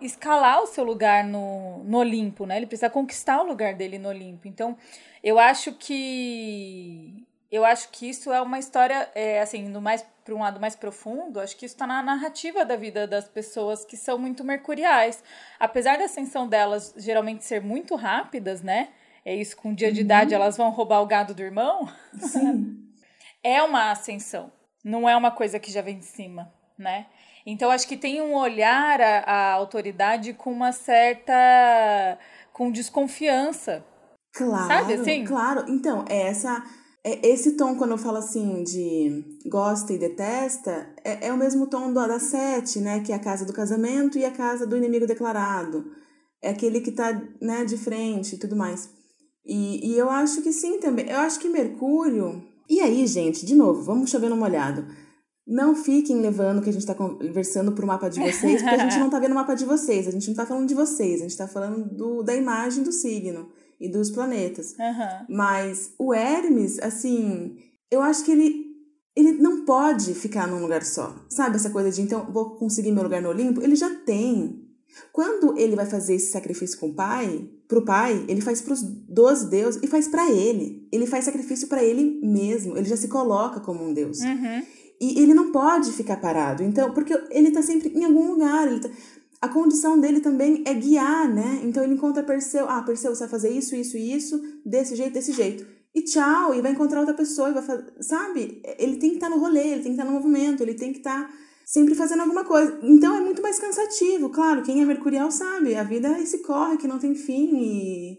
escalar 0.00 0.62
o 0.62 0.66
seu 0.66 0.84
lugar 0.84 1.24
no, 1.24 1.82
no 1.84 1.98
Olimpo, 1.98 2.46
né? 2.46 2.56
Ele 2.56 2.66
precisa 2.66 2.88
conquistar 2.88 3.40
o 3.42 3.46
lugar 3.46 3.74
dele 3.74 3.98
no 3.98 4.08
Olimpo. 4.08 4.46
Então, 4.46 4.76
eu 5.22 5.38
acho 5.38 5.72
que 5.72 7.26
eu 7.50 7.64
acho 7.64 7.88
que 7.90 8.08
isso 8.08 8.32
é 8.32 8.40
uma 8.40 8.58
história, 8.58 9.08
é, 9.14 9.40
assim, 9.40 9.68
no 9.68 9.80
mais 9.80 10.04
para 10.24 10.34
um 10.34 10.40
lado 10.40 10.58
mais 10.58 10.74
profundo, 10.74 11.38
acho 11.38 11.56
que 11.56 11.66
isso 11.66 11.74
está 11.74 11.86
na 11.86 12.02
narrativa 12.02 12.64
da 12.64 12.76
vida 12.76 13.06
das 13.06 13.28
pessoas 13.28 13.84
que 13.84 13.96
são 13.96 14.18
muito 14.18 14.42
mercuriais. 14.42 15.22
Apesar 15.60 15.98
da 15.98 16.04
ascensão 16.04 16.48
delas 16.48 16.94
geralmente 16.96 17.44
ser 17.44 17.60
muito 17.60 17.94
rápidas, 17.94 18.62
né? 18.62 18.88
É 19.24 19.34
isso, 19.34 19.56
com 19.56 19.70
um 19.70 19.74
dia 19.74 19.90
de 19.90 20.00
uhum. 20.00 20.04
idade 20.04 20.34
elas 20.34 20.56
vão 20.56 20.70
roubar 20.70 21.00
o 21.00 21.06
gado 21.06 21.34
do 21.34 21.42
irmão. 21.42 21.88
Sim. 22.18 22.78
é 23.42 23.62
uma 23.62 23.90
ascensão, 23.90 24.52
não 24.84 25.08
é 25.08 25.16
uma 25.16 25.30
coisa 25.30 25.58
que 25.58 25.72
já 25.72 25.80
vem 25.80 25.98
de 25.98 26.04
cima, 26.04 26.52
né? 26.78 27.06
Então 27.46 27.70
acho 27.70 27.86
que 27.86 27.96
tem 27.96 28.20
um 28.20 28.34
olhar 28.34 29.00
à, 29.00 29.18
à 29.20 29.52
autoridade 29.52 30.32
com 30.32 30.50
uma 30.50 30.72
certa 30.72 32.18
com 32.52 32.70
desconfiança. 32.70 33.84
Claro, 34.32 34.68
Sabe 34.68 34.94
assim? 34.94 35.24
Claro. 35.24 35.64
Então, 35.68 36.04
é 36.08 36.28
essa 36.28 36.62
é, 37.04 37.28
esse 37.28 37.52
tom, 37.52 37.76
quando 37.76 37.90
eu 37.90 37.98
falo 37.98 38.16
assim 38.16 38.64
de 38.64 39.38
gosta 39.46 39.92
e 39.92 39.98
detesta, 39.98 40.88
é, 41.04 41.28
é 41.28 41.32
o 41.32 41.36
mesmo 41.36 41.66
tom 41.66 41.92
do, 41.92 42.08
da 42.08 42.18
sete, 42.18 42.80
né? 42.80 43.00
Que 43.00 43.12
é 43.12 43.14
a 43.14 43.20
casa 43.20 43.44
do 43.44 43.52
casamento 43.52 44.18
e 44.18 44.24
a 44.24 44.30
casa 44.30 44.66
do 44.66 44.76
inimigo 44.76 45.06
declarado. 45.06 45.84
É 46.40 46.48
aquele 46.48 46.80
que 46.80 46.92
tá 46.92 47.12
né, 47.40 47.64
de 47.64 47.76
frente 47.76 48.34
e 48.34 48.38
tudo 48.38 48.56
mais. 48.56 48.88
E, 49.44 49.92
e 49.92 49.98
eu 49.98 50.08
acho 50.08 50.42
que 50.42 50.52
sim 50.52 50.78
também. 50.78 51.08
Eu 51.08 51.18
acho 51.18 51.38
que 51.38 51.48
Mercúrio. 51.48 52.42
E 52.68 52.80
aí, 52.80 53.06
gente, 53.06 53.44
de 53.44 53.54
novo, 53.54 53.82
vamos 53.82 54.10
chover 54.10 54.30
no 54.30 54.36
molhado. 54.36 54.86
Não 55.46 55.74
fiquem 55.74 56.20
levando 56.20 56.62
que 56.62 56.70
a 56.70 56.72
gente 56.72 56.80
está 56.80 56.94
conversando 56.94 57.72
pro 57.72 57.86
mapa 57.86 58.08
de 58.08 58.18
vocês, 58.18 58.62
porque 58.62 58.74
a 58.74 58.88
gente 58.88 58.98
não 58.98 59.06
está 59.06 59.18
vendo 59.18 59.32
o 59.32 59.34
mapa 59.34 59.54
de 59.54 59.66
vocês, 59.66 60.08
a 60.08 60.10
gente 60.10 60.26
não 60.26 60.32
está 60.32 60.46
falando 60.46 60.66
de 60.66 60.74
vocês, 60.74 61.16
a 61.16 61.24
gente 61.24 61.32
está 61.32 61.46
falando 61.46 61.84
do, 61.94 62.22
da 62.22 62.34
imagem 62.34 62.82
do 62.82 62.90
signo 62.90 63.50
e 63.78 63.86
dos 63.86 64.10
planetas. 64.10 64.72
Uhum. 64.72 65.26
Mas 65.36 65.92
o 65.98 66.14
Hermes, 66.14 66.78
assim, 66.78 67.58
eu 67.90 68.00
acho 68.00 68.24
que 68.24 68.32
ele, 68.32 68.64
ele 69.14 69.32
não 69.32 69.66
pode 69.66 70.14
ficar 70.14 70.48
num 70.48 70.62
lugar 70.62 70.82
só. 70.82 71.14
Sabe 71.28 71.56
essa 71.56 71.68
coisa 71.68 71.90
de 71.90 72.00
então 72.00 72.32
vou 72.32 72.56
conseguir 72.56 72.92
meu 72.92 73.02
lugar 73.02 73.20
no 73.20 73.28
Olimpo? 73.28 73.62
Ele 73.62 73.76
já 73.76 73.94
tem. 73.94 74.62
Quando 75.12 75.58
ele 75.58 75.76
vai 75.76 75.84
fazer 75.84 76.14
esse 76.14 76.32
sacrifício 76.32 76.78
com 76.78 76.88
o 76.88 76.94
pai, 76.94 77.50
pro 77.68 77.82
pai, 77.82 78.24
ele 78.28 78.40
faz 78.40 78.60
pros 78.60 78.82
12 78.82 79.48
deuses 79.48 79.82
e 79.82 79.86
faz 79.86 80.08
para 80.08 80.30
ele. 80.30 80.86
Ele 80.92 81.06
faz 81.06 81.24
sacrifício 81.24 81.68
para 81.68 81.82
ele 81.82 82.20
mesmo. 82.22 82.76
Ele 82.76 82.88
já 82.88 82.96
se 82.96 83.08
coloca 83.08 83.60
como 83.60 83.84
um 83.84 83.92
deus. 83.92 84.20
Uhum. 84.20 84.62
E 85.00 85.20
ele 85.20 85.34
não 85.34 85.50
pode 85.50 85.92
ficar 85.92 86.16
parado. 86.16 86.62
Então, 86.62 86.92
porque 86.92 87.12
ele 87.30 87.50
tá 87.50 87.62
sempre 87.62 87.88
em 87.88 88.04
algum 88.04 88.30
lugar. 88.32 88.66
Ele 88.68 88.80
tá... 88.80 88.88
a 89.40 89.48
condição 89.48 89.98
dele 89.98 90.20
também 90.20 90.62
é 90.66 90.74
guiar, 90.74 91.28
né? 91.28 91.60
Então 91.64 91.82
ele 91.82 91.94
encontra 91.94 92.22
Perseu, 92.22 92.68
ah, 92.68 92.82
Perseu, 92.82 93.14
você 93.14 93.20
vai 93.20 93.28
fazer 93.28 93.50
isso, 93.50 93.74
isso 93.74 93.96
e 93.96 94.14
isso, 94.14 94.40
desse 94.64 94.94
jeito, 94.94 95.12
desse 95.12 95.32
jeito. 95.32 95.66
E 95.94 96.02
tchau, 96.02 96.54
e 96.54 96.60
vai 96.60 96.72
encontrar 96.72 97.00
outra 97.00 97.14
pessoa, 97.14 97.50
e 97.50 97.52
vai 97.52 97.62
fazer, 97.62 97.84
sabe? 98.00 98.60
Ele 98.78 98.96
tem 98.96 99.10
que 99.10 99.16
estar 99.16 99.30
tá 99.30 99.34
no 99.34 99.40
rolê, 99.40 99.68
ele 99.68 99.82
tem 99.82 99.94
que 99.94 100.00
estar 100.00 100.04
tá 100.04 100.10
no 100.10 100.16
movimento, 100.16 100.60
ele 100.60 100.74
tem 100.74 100.92
que 100.92 100.98
estar 100.98 101.28
tá 101.28 101.34
sempre 101.64 101.94
fazendo 101.94 102.20
alguma 102.20 102.44
coisa. 102.44 102.78
Então 102.82 103.16
é 103.16 103.20
muito 103.20 103.42
mais 103.42 103.58
cansativo, 103.58 104.28
claro, 104.30 104.62
quem 104.62 104.82
é 104.82 104.84
mercurial 104.84 105.30
sabe, 105.30 105.74
a 105.74 105.82
vida 105.82 106.08
é 106.08 106.22
esse 106.22 106.38
corre 106.38 106.76
que 106.76 106.88
não 106.88 106.98
tem 106.98 107.14
fim 107.14 107.56
e, 107.56 108.18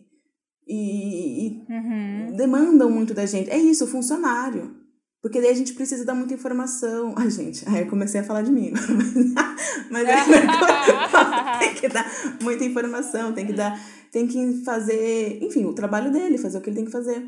e, 0.68 1.48
e 1.48 1.66
uhum. 1.70 2.36
demandam 2.36 2.90
muito 2.90 3.14
da 3.14 3.26
gente. 3.26 3.50
É 3.50 3.58
isso, 3.58 3.86
o 3.86 3.88
funcionário. 3.88 4.86
Porque 5.26 5.42
daí 5.42 5.50
a 5.50 5.56
gente 5.56 5.74
precisa 5.74 6.06
dar 6.06 6.14
muita 6.14 6.36
informação. 6.36 7.16
Ai, 7.18 7.30
gente, 7.32 7.68
aí 7.68 7.80
eu 7.82 7.90
comecei 7.90 8.22
a 8.22 8.24
falar 8.24 8.44
de 8.44 8.52
mim. 8.52 8.72
Mas 9.90 10.08
é, 10.08 10.18
tem 11.60 11.74
que 11.74 11.88
dar 11.88 12.06
muita 12.44 12.64
informação, 12.64 13.34
tem 13.34 13.48
que 13.48 13.54
dar, 13.54 13.76
tem 14.12 14.28
que 14.28 14.64
fazer, 14.64 15.40
enfim, 15.44 15.66
o 15.66 15.74
trabalho 15.74 16.12
dele, 16.12 16.38
fazer 16.38 16.60
o 16.60 16.62
que 16.62 16.70
ele 16.70 16.78
tem 16.78 16.86
que 16.86 16.92
fazer. 16.92 17.26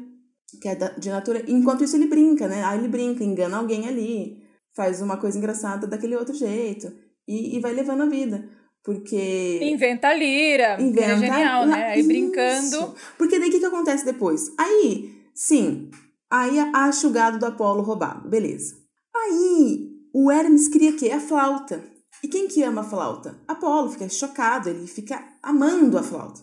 Que 0.61 0.67
é 0.69 0.75
de 0.75 1.09
natureza. 1.09 1.45
Enquanto 1.47 1.83
isso 1.83 1.95
ele 1.95 2.05
brinca, 2.05 2.47
né? 2.47 2.63
Aí 2.65 2.77
ele 2.77 2.87
brinca, 2.87 3.23
engana 3.23 3.57
alguém 3.57 3.87
ali, 3.87 4.43
faz 4.77 5.01
uma 5.01 5.17
coisa 5.17 5.37
engraçada 5.37 5.85
daquele 5.85 6.15
outro 6.15 6.33
jeito. 6.33 6.93
E, 7.27 7.57
e 7.57 7.59
vai 7.59 7.73
levando 7.73 8.03
a 8.03 8.05
vida. 8.05 8.47
Porque. 8.81 9.59
Inventa 9.61 10.13
lira. 10.13 10.81
Inventa 10.81 11.11
é 11.11 11.17
genial, 11.17 11.65
né? 11.65 11.87
Aí 11.87 11.99
isso. 11.99 12.07
brincando. 12.07 12.95
Porque 13.17 13.37
daí 13.37 13.49
o 13.49 13.51
que, 13.51 13.59
que 13.59 13.65
acontece 13.65 14.05
depois? 14.05 14.49
Aí, 14.57 15.13
sim, 15.35 15.89
Aí 16.29 16.59
acha 16.73 17.07
o 17.07 17.11
gado 17.11 17.39
do 17.39 17.45
Apolo 17.45 17.81
roubado, 17.81 18.27
beleza. 18.27 18.75
Aí 19.15 19.89
o 20.13 20.29
Hermes 20.29 20.67
cria 20.67 20.93
que 20.93 21.09
a 21.09 21.19
flauta. 21.19 21.83
E 22.21 22.27
quem 22.27 22.47
que 22.47 22.63
ama 22.63 22.81
a 22.81 22.83
flauta? 22.83 23.39
Apolo 23.47 23.89
fica 23.89 24.09
chocado, 24.09 24.69
ele 24.69 24.87
fica 24.87 25.23
amando 25.41 25.97
a 25.97 26.03
flauta. 26.03 26.41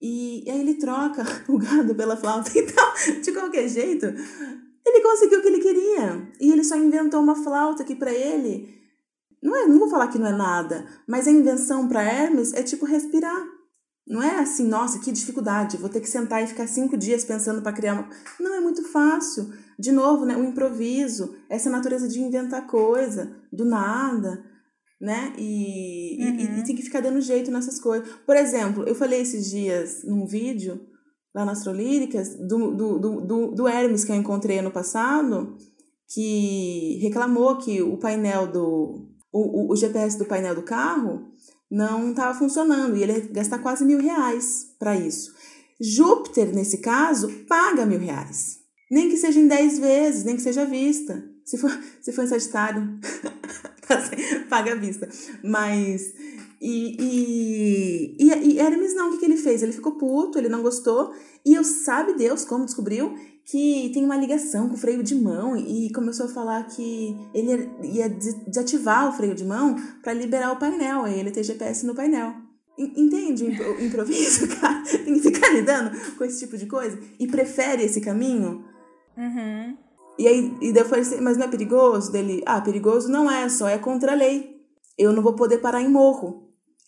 E, 0.00 0.44
e 0.46 0.50
aí 0.50 0.60
ele 0.60 0.74
troca 0.74 1.24
o 1.48 1.56
gado 1.56 1.94
pela 1.94 2.16
flauta. 2.16 2.50
Então, 2.56 3.20
de 3.22 3.32
qualquer 3.32 3.68
jeito, 3.68 4.06
ele 4.86 5.02
conseguiu 5.02 5.40
o 5.40 5.42
que 5.42 5.48
ele 5.48 5.60
queria. 5.60 6.32
E 6.40 6.52
ele 6.52 6.64
só 6.64 6.76
inventou 6.76 7.20
uma 7.20 7.34
flauta 7.34 7.84
que 7.84 7.94
para 7.94 8.12
ele 8.12 8.76
não 9.42 9.56
é, 9.56 9.66
não 9.66 9.78
vou 9.78 9.88
falar 9.88 10.08
que 10.08 10.18
não 10.18 10.26
é 10.26 10.32
nada, 10.32 10.86
mas 11.06 11.26
a 11.26 11.30
invenção 11.30 11.88
para 11.88 12.02
Hermes 12.02 12.52
é 12.52 12.62
tipo 12.62 12.86
respirar. 12.86 13.44
Não 14.08 14.22
é 14.22 14.38
assim, 14.38 14.66
nossa, 14.66 15.00
que 15.00 15.10
dificuldade, 15.10 15.76
vou 15.76 15.88
ter 15.88 16.00
que 16.00 16.08
sentar 16.08 16.42
e 16.42 16.46
ficar 16.46 16.68
cinco 16.68 16.96
dias 16.96 17.24
pensando 17.24 17.60
para 17.60 17.72
criar 17.72 17.94
uma. 17.94 18.08
Não, 18.38 18.54
é 18.54 18.60
muito 18.60 18.84
fácil. 18.84 19.52
De 19.76 19.90
novo, 19.90 20.24
né, 20.24 20.36
o 20.36 20.44
improviso, 20.44 21.34
essa 21.50 21.68
natureza 21.68 22.06
de 22.06 22.20
inventar 22.20 22.66
coisa, 22.68 23.36
do 23.52 23.64
nada, 23.64 24.44
né? 25.00 25.32
E, 25.36 26.18
uhum. 26.20 26.36
e, 26.36 26.60
e, 26.60 26.64
tem 26.64 26.76
que 26.76 26.82
ficar 26.82 27.00
dando 27.00 27.20
jeito 27.20 27.50
nessas 27.50 27.80
coisas. 27.80 28.08
Por 28.24 28.36
exemplo, 28.36 28.84
eu 28.84 28.94
falei 28.94 29.20
esses 29.20 29.50
dias 29.50 30.04
num 30.04 30.24
vídeo 30.24 30.80
lá 31.36 31.44
nas 31.44 31.58
Astrolíricas 31.58 32.34
do, 32.34 32.74
do, 32.74 32.98
do, 32.98 33.46
do 33.54 33.68
Hermes 33.68 34.06
que 34.06 34.10
eu 34.10 34.16
encontrei 34.16 34.58
ano 34.58 34.70
passado, 34.70 35.54
que 36.08 36.98
reclamou 37.02 37.58
que 37.58 37.82
o 37.82 37.98
painel 37.98 38.50
do. 38.50 39.12
O, 39.30 39.70
o, 39.70 39.76
GPS 39.76 40.16
do 40.16 40.24
painel 40.24 40.54
do 40.54 40.62
carro 40.62 41.26
não 41.70 42.10
estava 42.10 42.38
funcionando 42.38 42.96
e 42.96 43.02
ele 43.02 43.12
ia 43.12 43.28
gastar 43.32 43.58
quase 43.58 43.84
mil 43.84 43.98
reais 44.00 44.74
para 44.78 44.96
isso. 44.96 45.30
Júpiter, 45.78 46.54
nesse 46.54 46.78
caso, 46.78 47.28
paga 47.46 47.84
mil 47.84 47.98
reais. 47.98 48.60
Nem 48.90 49.10
que 49.10 49.16
seja 49.18 49.38
em 49.38 49.46
dez 49.46 49.78
vezes, 49.78 50.24
nem 50.24 50.36
que 50.36 50.42
seja 50.42 50.62
à 50.62 50.64
vista. 50.64 51.22
Se 51.44 51.58
for, 51.58 51.70
se 52.00 52.12
for 52.12 52.24
em 52.24 52.28
Sagitário, 52.28 52.98
paga 54.48 54.72
à 54.72 54.76
vista. 54.76 55.06
Mas. 55.44 56.14
E, 56.60 56.96
e, 56.98 58.16
e, 58.18 58.54
e 58.54 58.58
Hermes 58.58 58.94
não, 58.94 59.08
o 59.08 59.12
que, 59.12 59.18
que 59.18 59.24
ele 59.26 59.36
fez? 59.36 59.62
Ele 59.62 59.72
ficou 59.72 59.92
puto, 59.92 60.38
ele 60.38 60.48
não 60.48 60.62
gostou. 60.62 61.12
E 61.44 61.54
eu, 61.54 61.64
sabe 61.64 62.14
Deus 62.14 62.44
como 62.44 62.64
descobriu? 62.64 63.14
que 63.46 63.90
tem 63.94 64.04
uma 64.04 64.16
ligação 64.16 64.68
com 64.68 64.74
o 64.74 64.78
freio 64.78 65.04
de 65.04 65.14
mão 65.14 65.56
e 65.56 65.92
começou 65.92 66.26
a 66.26 66.28
falar 66.28 66.64
que 66.64 67.16
ele 67.32 67.70
ia 67.84 68.08
desativar 68.08 69.08
o 69.08 69.12
freio 69.12 69.36
de 69.36 69.44
mão 69.44 69.76
para 70.02 70.12
liberar 70.12 70.50
o 70.50 70.58
painel, 70.58 71.04
aí 71.04 71.20
ele 71.20 71.30
ter 71.30 71.44
GPS 71.44 71.86
no 71.86 71.94
painel. 71.94 72.34
Entende 72.76 73.44
o 73.44 73.84
improviso, 73.84 74.48
cara? 74.60 74.82
Tem 74.82 75.14
que 75.14 75.20
ficar 75.20 75.48
lidando 75.50 75.96
com 76.16 76.24
esse 76.24 76.40
tipo 76.40 76.58
de 76.58 76.66
coisa 76.66 76.98
e 77.20 77.26
prefere 77.28 77.84
esse 77.84 78.00
caminho. 78.00 78.64
Uhum. 79.16 79.76
E 80.18 80.26
aí, 80.26 80.54
e 80.60 80.72
depois, 80.72 81.18
mas 81.20 81.36
não 81.36 81.46
é 81.46 81.48
perigoso? 81.48 82.10
Dele, 82.10 82.42
ah, 82.44 82.60
perigoso 82.60 83.08
não 83.08 83.30
é, 83.30 83.48
só 83.48 83.68
é 83.68 83.78
contra 83.78 84.12
a 84.12 84.16
lei. 84.16 84.60
Eu 84.98 85.12
não 85.12 85.22
vou 85.22 85.34
poder 85.34 85.58
parar 85.58 85.80
em 85.80 85.88
morro, 85.88 86.45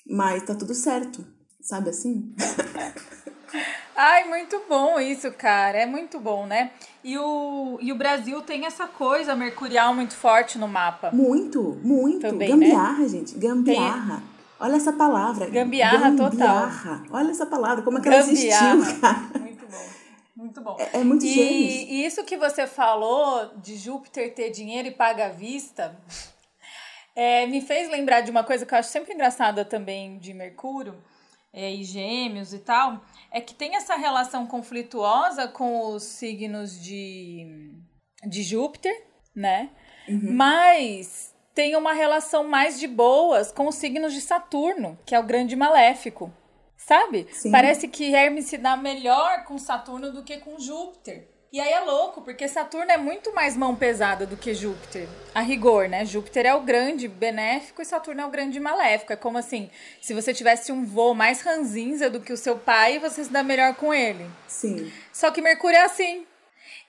mas 0.08 0.42
tá 0.42 0.54
tudo 0.54 0.74
certo. 0.74 1.24
Sabe 1.60 1.90
assim? 1.90 2.34
Ai, 3.94 4.28
muito 4.28 4.62
bom 4.68 5.00
isso, 5.00 5.30
cara. 5.32 5.78
É 5.78 5.84
muito 5.84 6.20
bom, 6.20 6.46
né? 6.46 6.70
E 7.02 7.18
o, 7.18 7.78
e 7.80 7.90
o 7.90 7.96
Brasil 7.96 8.40
tem 8.42 8.64
essa 8.64 8.86
coisa 8.86 9.34
mercurial 9.34 9.92
muito 9.92 10.14
forte 10.14 10.56
no 10.56 10.68
mapa. 10.68 11.10
Muito, 11.12 11.78
muito. 11.82 12.20
Também, 12.20 12.48
gambiarra, 12.48 13.02
né? 13.02 13.08
gente. 13.08 13.36
Gambiarra. 13.36 14.16
Tem... 14.18 14.24
Olha 14.60 14.76
essa 14.76 14.92
palavra. 14.92 15.46
Gambiarra, 15.46 16.10
gambiarra, 16.10 16.30
total. 16.30 17.00
Olha 17.10 17.30
essa 17.30 17.46
palavra, 17.46 17.82
como 17.82 17.98
é 17.98 18.00
que 18.00 18.08
gambiarra. 18.08 18.70
ela 18.70 18.80
existiu, 18.80 19.00
cara. 19.00 19.40
Muito 19.40 19.66
bom. 19.66 19.86
Muito 20.36 20.60
bom. 20.60 20.76
É, 20.78 21.00
é 21.00 21.04
muito 21.04 21.24
e, 21.24 21.94
E 21.94 22.06
isso 22.06 22.22
que 22.22 22.36
você 22.36 22.68
falou 22.68 23.50
de 23.56 23.76
Júpiter 23.76 24.32
ter 24.32 24.50
dinheiro 24.50 24.86
e 24.86 24.92
paga 24.92 25.26
à 25.26 25.30
vista, 25.30 25.96
é, 27.18 27.48
me 27.48 27.60
fez 27.60 27.90
lembrar 27.90 28.20
de 28.20 28.30
uma 28.30 28.44
coisa 28.44 28.64
que 28.64 28.72
eu 28.72 28.78
acho 28.78 28.90
sempre 28.90 29.12
engraçada 29.12 29.64
também 29.64 30.18
de 30.18 30.32
Mercúrio 30.32 31.02
é, 31.52 31.68
e 31.68 31.82
Gêmeos 31.82 32.52
e 32.54 32.60
tal, 32.60 33.04
é 33.32 33.40
que 33.40 33.52
tem 33.54 33.74
essa 33.74 33.96
relação 33.96 34.46
conflituosa 34.46 35.48
com 35.48 35.80
os 35.88 36.04
signos 36.04 36.80
de, 36.80 37.72
de 38.24 38.44
Júpiter, 38.44 38.94
né? 39.34 39.70
Uhum. 40.08 40.32
Mas 40.32 41.34
tem 41.52 41.74
uma 41.74 41.92
relação 41.92 42.46
mais 42.46 42.78
de 42.78 42.86
boas 42.86 43.50
com 43.50 43.66
os 43.66 43.74
signos 43.74 44.12
de 44.14 44.20
Saturno, 44.20 44.96
que 45.04 45.12
é 45.12 45.18
o 45.18 45.26
grande 45.26 45.56
maléfico. 45.56 46.32
Sabe? 46.76 47.26
Sim. 47.32 47.50
Parece 47.50 47.88
que 47.88 48.14
Hermes 48.14 48.44
se 48.44 48.56
dá 48.56 48.76
melhor 48.76 49.42
com 49.42 49.58
Saturno 49.58 50.12
do 50.12 50.22
que 50.22 50.38
com 50.38 50.56
Júpiter. 50.60 51.28
E 51.50 51.58
aí 51.60 51.72
é 51.72 51.80
louco, 51.80 52.20
porque 52.20 52.46
Saturno 52.46 52.92
é 52.92 52.98
muito 52.98 53.34
mais 53.34 53.56
mão 53.56 53.74
pesada 53.74 54.26
do 54.26 54.36
que 54.36 54.52
Júpiter. 54.52 55.08
A 55.34 55.40
rigor, 55.40 55.88
né? 55.88 56.04
Júpiter 56.04 56.44
é 56.44 56.54
o 56.54 56.60
grande 56.60 57.08
benéfico 57.08 57.80
e 57.80 57.86
Saturno 57.86 58.20
é 58.20 58.26
o 58.26 58.30
grande 58.30 58.60
maléfico. 58.60 59.14
É 59.14 59.16
como 59.16 59.38
assim, 59.38 59.70
se 59.98 60.12
você 60.12 60.34
tivesse 60.34 60.70
um 60.70 60.84
voo 60.84 61.14
mais 61.14 61.40
ranzinza 61.40 62.10
do 62.10 62.20
que 62.20 62.34
o 62.34 62.36
seu 62.36 62.58
pai, 62.58 62.98
você 62.98 63.24
se 63.24 63.32
dá 63.32 63.42
melhor 63.42 63.74
com 63.76 63.94
ele. 63.94 64.26
Sim. 64.46 64.92
Só 65.10 65.30
que 65.30 65.40
Mercúrio 65.40 65.78
é 65.78 65.84
assim. 65.84 66.26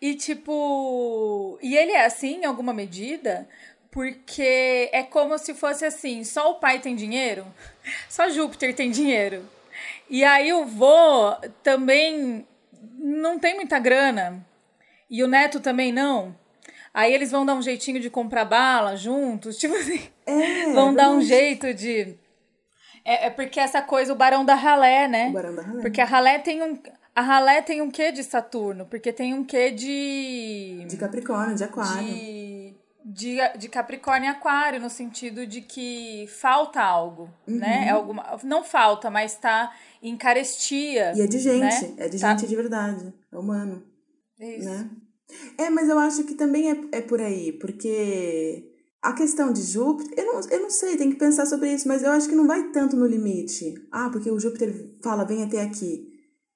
E 0.02 0.14
tipo. 0.16 1.58
E 1.62 1.78
ele 1.78 1.94
é 1.94 2.06
assim 2.06 2.42
em 2.42 2.46
alguma 2.46 2.74
medida, 2.74 3.48
porque 3.90 4.90
é 4.92 5.04
como 5.04 5.38
se 5.38 5.54
fosse 5.54 5.86
assim: 5.86 6.26
só 6.26 6.52
o 6.52 6.56
pai 6.56 6.80
tem 6.80 6.98
dinheiro, 6.98 7.46
só 8.10 8.30
Júpiter 8.30 8.76
tem 8.76 8.92
dinheiro. 8.92 9.48
E 10.10 10.22
aí 10.24 10.52
o 10.52 10.66
vô 10.66 11.36
também 11.64 12.46
não 12.98 13.40
tem 13.40 13.56
muita 13.56 13.80
grana 13.80 14.46
e 15.10 15.24
o 15.24 15.28
neto 15.28 15.60
também 15.60 15.92
não. 15.92 16.36
Aí 16.94 17.14
eles 17.14 17.32
vão 17.32 17.46
dar 17.46 17.56
um 17.56 17.62
jeitinho 17.62 18.00
de 18.00 18.10
comprar 18.10 18.46
bala 18.46 18.96
juntos, 18.96 19.56
tipo 19.58 19.76
assim. 19.76 20.02
É, 20.26 20.74
vão 20.74 20.94
dar 20.94 21.10
um 21.10 21.22
jeito 21.22 21.74
de. 21.74 22.16
É, 23.06 23.28
é, 23.28 23.30
porque 23.30 23.60
essa 23.60 23.82
coisa, 23.82 24.14
o 24.14 24.16
Barão 24.16 24.44
da 24.44 24.56
Ralé, 24.56 25.08
né? 25.08 25.30
O 25.30 25.34
Barão 25.34 25.56
da 25.56 25.62
Ralé. 25.62 25.82
Porque 25.82 26.02
a 26.02 26.06
Ralé 26.06 26.40
tem 26.40 26.62
um. 26.62 26.78
A 27.16 27.22
Ralé 27.22 27.62
tem 27.62 27.82
um 27.82 27.90
quê 27.90 28.12
de 28.12 28.24
Saturno? 28.24 28.86
Porque 28.86 29.12
tem 29.12 29.34
um 29.34 29.44
quê 29.44 29.72
de. 29.72 30.86
De 30.88 30.98
Capricórnio, 30.98 31.56
de 31.56 31.64
Aquário. 31.64 32.04
De, 32.04 32.76
de, 33.04 33.38
de 33.58 33.70
Capricórnio 33.70 34.28
e 34.28 34.30
Aquário, 34.30 34.80
no 34.80 34.90
sentido 34.90 35.46
de 35.46 35.62
que 35.62 36.28
falta 36.28 36.82
algo, 36.82 37.30
uhum. 37.48 37.58
né? 37.58 37.86
É 37.88 37.92
alguma, 37.92 38.38
não 38.44 38.64
falta, 38.64 39.10
mas 39.10 39.34
está 39.34 39.74
em 40.02 40.16
carestia. 40.16 41.14
E 41.16 41.22
é 41.22 41.28
de 41.28 41.40
gente, 41.40 41.88
né? 41.88 41.94
é 41.98 42.10
de 42.10 42.20
tá. 42.20 42.30
gente 42.30 42.48
de 42.48 42.56
verdade, 42.56 43.14
é 43.32 43.38
humano. 43.38 43.84
Isso. 44.40 44.70
Né? 44.70 44.90
É, 45.58 45.70
mas 45.70 45.90
eu 45.90 46.00
acho 46.00 46.24
que 46.24 46.34
também 46.34 46.72
é, 46.72 46.82
é 46.94 47.02
por 47.02 47.22
aí, 47.22 47.52
porque 47.54 48.70
a 49.02 49.14
questão 49.14 49.54
de 49.54 49.62
Júpiter, 49.62 50.14
eu 50.18 50.26
não, 50.26 50.42
eu 50.50 50.62
não 50.62 50.70
sei, 50.70 50.98
tem 50.98 51.10
que 51.10 51.18
pensar 51.18 51.46
sobre 51.46 51.74
isso, 51.74 51.88
mas 51.88 52.04
eu 52.04 52.12
acho 52.12 52.28
que 52.28 52.36
não 52.36 52.48
vai 52.48 52.70
tanto 52.72 52.96
no 52.96 53.06
limite. 53.06 53.76
Ah, 53.92 54.10
porque 54.10 54.30
o 54.30 54.40
Júpiter 54.40 54.98
fala, 55.02 55.24
vem 55.24 55.44
até 55.44 55.62
aqui. 55.62 56.08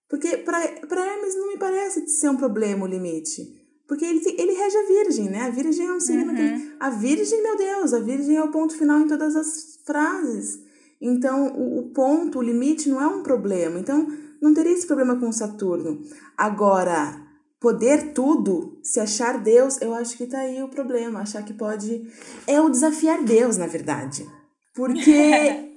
Porque 0.10 0.38
para 0.38 0.62
Hermes 0.62 1.36
não 1.36 1.48
me 1.48 1.58
parece 1.58 2.08
ser 2.08 2.30
um 2.30 2.38
problema 2.38 2.86
o 2.86 2.88
limite. 2.88 3.64
Porque 3.88 4.06
ele, 4.06 4.22
ele 4.38 4.54
rege 4.54 4.78
a 4.78 4.88
Virgem, 4.88 5.30
né? 5.30 5.42
A 5.42 5.50
Virgem 5.50 5.88
é 5.88 5.94
um 5.94 6.00
signo 6.00 6.32
uhum. 6.32 6.36
que. 6.36 6.42
Ele, 6.42 6.72
a 6.80 6.90
Virgem, 6.90 7.42
meu 7.42 7.58
Deus, 7.58 7.94
a 7.94 8.00
Virgem 8.00 8.36
é 8.36 8.44
o 8.44 8.52
ponto 8.52 8.76
final 8.78 9.00
em 9.00 9.08
todas 9.08 9.36
as 9.36 9.80
frases. 9.86 10.60
Então, 11.02 11.54
o, 11.56 11.80
o 11.80 11.84
ponto, 11.92 12.40
o 12.40 12.42
limite 12.42 12.90
não 12.90 13.02
é 13.02 13.08
um 13.08 13.24
problema. 13.24 13.80
Então, 13.80 14.08
não 14.42 14.54
teria 14.54 14.74
esse 14.74 14.88
problema 14.88 15.20
com 15.20 15.32
Saturno. 15.32 16.02
Agora, 16.38 17.23
poder 17.64 18.12
tudo, 18.12 18.78
se 18.84 19.00
achar 19.00 19.40
Deus, 19.40 19.82
eu 19.82 19.96
acho 19.96 20.18
que 20.18 20.28
tá 20.28 20.40
aí 20.40 20.62
o 20.62 20.68
problema. 20.68 21.22
Achar 21.22 21.42
que 21.44 21.54
pode. 21.54 22.06
É 22.46 22.60
o 22.60 22.68
desafiar 22.68 23.24
Deus, 23.24 23.56
na 23.56 23.68
verdade. 23.68 24.30
Porque 24.76 25.72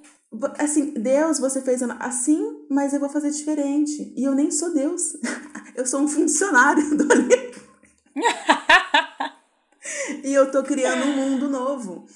Assim, 0.58 0.90
Deus, 0.90 1.38
você 1.38 1.62
fez 1.62 1.80
assim, 2.00 2.66
mas 2.68 2.92
eu 2.92 2.98
vou 2.98 3.08
fazer 3.08 3.30
diferente. 3.30 4.12
E 4.16 4.24
eu 4.24 4.34
nem 4.34 4.50
sou 4.50 4.74
Deus. 4.74 5.16
Eu 5.76 5.84
sou 5.84 6.00
um 6.00 6.08
funcionário 6.08 6.82
do 6.96 7.04
Olimpo. 7.04 7.60
e 10.24 10.32
eu 10.32 10.50
tô 10.50 10.62
criando 10.62 11.04
um 11.04 11.14
mundo 11.14 11.50
novo. 11.50 12.06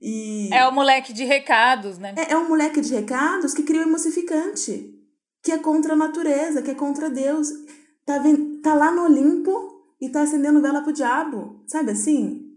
E... 0.00 0.48
É 0.52 0.68
o 0.68 0.72
moleque 0.72 1.12
de 1.12 1.24
recados, 1.24 1.98
né? 1.98 2.14
É, 2.16 2.32
é 2.32 2.38
um 2.38 2.48
moleque 2.48 2.80
de 2.80 2.94
recados 2.94 3.54
que 3.54 3.64
cria 3.64 3.80
o 3.80 3.88
emocificante. 3.88 4.94
Que 5.42 5.50
é 5.50 5.58
contra 5.58 5.94
a 5.94 5.96
natureza, 5.96 6.62
que 6.62 6.70
é 6.70 6.76
contra 6.76 7.10
Deus. 7.10 7.48
Tá, 8.06 8.18
vendo, 8.18 8.47
tá 8.62 8.74
lá 8.74 8.90
no 8.90 9.04
Olimpo 9.04 9.78
e 10.00 10.08
tá 10.10 10.22
acendendo 10.22 10.62
vela 10.62 10.82
pro 10.82 10.92
diabo. 10.92 11.62
Sabe 11.66 11.92
assim? 11.92 12.48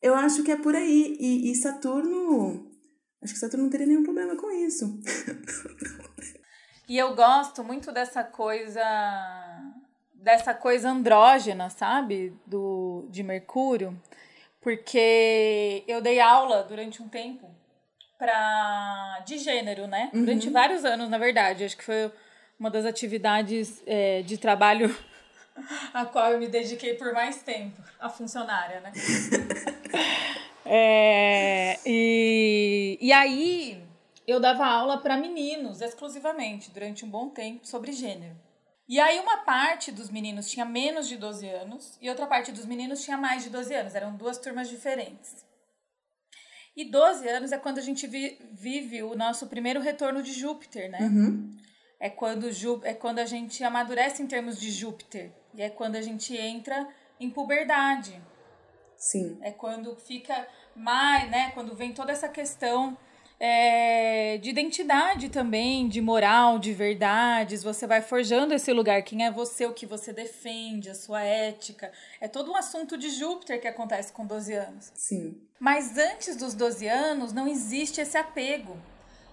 Eu 0.00 0.14
acho 0.14 0.42
que 0.42 0.52
é 0.52 0.56
por 0.56 0.74
aí. 0.74 1.16
E, 1.20 1.50
e 1.50 1.54
Saturno. 1.54 2.70
Acho 3.22 3.32
que 3.32 3.38
Saturno 3.38 3.64
não 3.64 3.70
teria 3.70 3.86
nenhum 3.86 4.04
problema 4.04 4.36
com 4.36 4.50
isso. 4.50 5.00
e 6.88 6.96
eu 6.96 7.14
gosto 7.14 7.64
muito 7.64 7.92
dessa 7.92 8.22
coisa. 8.24 8.82
Dessa 10.14 10.52
coisa 10.52 10.90
andrógena, 10.90 11.70
sabe? 11.70 12.32
Do, 12.46 13.06
de 13.10 13.22
Mercúrio. 13.22 14.00
Porque 14.60 15.84
eu 15.86 16.00
dei 16.00 16.20
aula 16.20 16.64
durante 16.64 17.00
um 17.00 17.08
tempo 17.08 17.48
pra, 18.18 19.22
de 19.24 19.38
gênero, 19.38 19.86
né? 19.86 20.10
Uhum. 20.12 20.24
Durante 20.24 20.50
vários 20.50 20.84
anos, 20.84 21.08
na 21.08 21.18
verdade. 21.18 21.64
Acho 21.64 21.76
que 21.76 21.84
foi 21.84 22.12
uma 22.58 22.70
das 22.70 22.84
atividades 22.84 23.80
é, 23.86 24.22
de 24.22 24.36
trabalho 24.36 24.94
a 25.92 26.04
qual 26.06 26.32
eu 26.32 26.38
me 26.38 26.48
dediquei 26.48 26.94
por 26.94 27.12
mais 27.12 27.42
tempo, 27.42 27.82
a 27.98 28.08
funcionária, 28.08 28.80
né? 28.80 28.92
é, 30.64 31.78
e, 31.86 32.98
e 33.00 33.12
aí 33.12 33.82
eu 34.26 34.38
dava 34.38 34.66
aula 34.66 34.98
para 34.98 35.16
meninos 35.16 35.80
exclusivamente 35.80 36.70
durante 36.70 37.04
um 37.04 37.10
bom 37.10 37.30
tempo 37.30 37.66
sobre 37.66 37.92
gênero. 37.92 38.36
E 38.88 38.98
aí 38.98 39.20
uma 39.20 39.38
parte 39.38 39.92
dos 39.92 40.10
meninos 40.10 40.50
tinha 40.50 40.64
menos 40.64 41.06
de 41.06 41.16
12 41.16 41.46
anos 41.46 41.98
e 42.00 42.08
outra 42.08 42.26
parte 42.26 42.50
dos 42.50 42.64
meninos 42.64 43.02
tinha 43.02 43.18
mais 43.18 43.44
de 43.44 43.50
12 43.50 43.74
anos, 43.74 43.94
eram 43.94 44.16
duas 44.16 44.38
turmas 44.38 44.68
diferentes. 44.68 45.46
E 46.74 46.84
12 46.84 47.28
anos 47.28 47.52
é 47.52 47.58
quando 47.58 47.78
a 47.78 47.82
gente 47.82 48.06
vi, 48.06 48.38
vive 48.52 49.02
o 49.02 49.16
nosso 49.16 49.48
primeiro 49.48 49.80
retorno 49.80 50.22
de 50.22 50.32
Júpiter, 50.32 50.90
né? 50.90 51.00
Uhum. 51.00 51.56
É 52.00 52.08
quando, 52.08 52.48
é 52.84 52.94
quando 52.94 53.18
a 53.18 53.26
gente 53.26 53.62
amadurece 53.64 54.22
em 54.22 54.26
termos 54.26 54.58
de 54.58 54.70
Júpiter. 54.70 55.32
E 55.54 55.62
é 55.62 55.68
quando 55.68 55.96
a 55.96 56.02
gente 56.02 56.36
entra 56.36 56.88
em 57.18 57.28
puberdade. 57.28 58.20
Sim. 58.96 59.38
É 59.40 59.50
quando 59.50 59.96
fica 59.96 60.46
mais, 60.74 61.28
né? 61.30 61.50
Quando 61.52 61.74
vem 61.74 61.92
toda 61.92 62.12
essa 62.12 62.28
questão 62.28 62.96
é, 63.40 64.38
de 64.38 64.50
identidade 64.50 65.28
também, 65.28 65.88
de 65.88 66.00
moral, 66.00 66.58
de 66.58 66.72
verdades. 66.72 67.62
Você 67.62 67.86
vai 67.86 68.02
forjando 68.02 68.54
esse 68.54 68.72
lugar. 68.72 69.02
Quem 69.02 69.24
é 69.24 69.30
você, 69.30 69.66
o 69.66 69.72
que 69.72 69.86
você 69.86 70.12
defende, 70.12 70.90
a 70.90 70.94
sua 70.94 71.22
ética. 71.22 71.92
É 72.20 72.26
todo 72.26 72.50
um 72.50 72.56
assunto 72.56 72.98
de 72.98 73.10
Júpiter 73.10 73.60
que 73.60 73.68
acontece 73.68 74.12
com 74.12 74.26
12 74.26 74.52
anos. 74.54 74.92
Sim. 74.94 75.40
Mas 75.58 75.96
antes 75.96 76.36
dos 76.36 76.54
12 76.54 76.86
anos, 76.88 77.32
não 77.32 77.46
existe 77.46 78.00
esse 78.00 78.16
apego. 78.16 78.76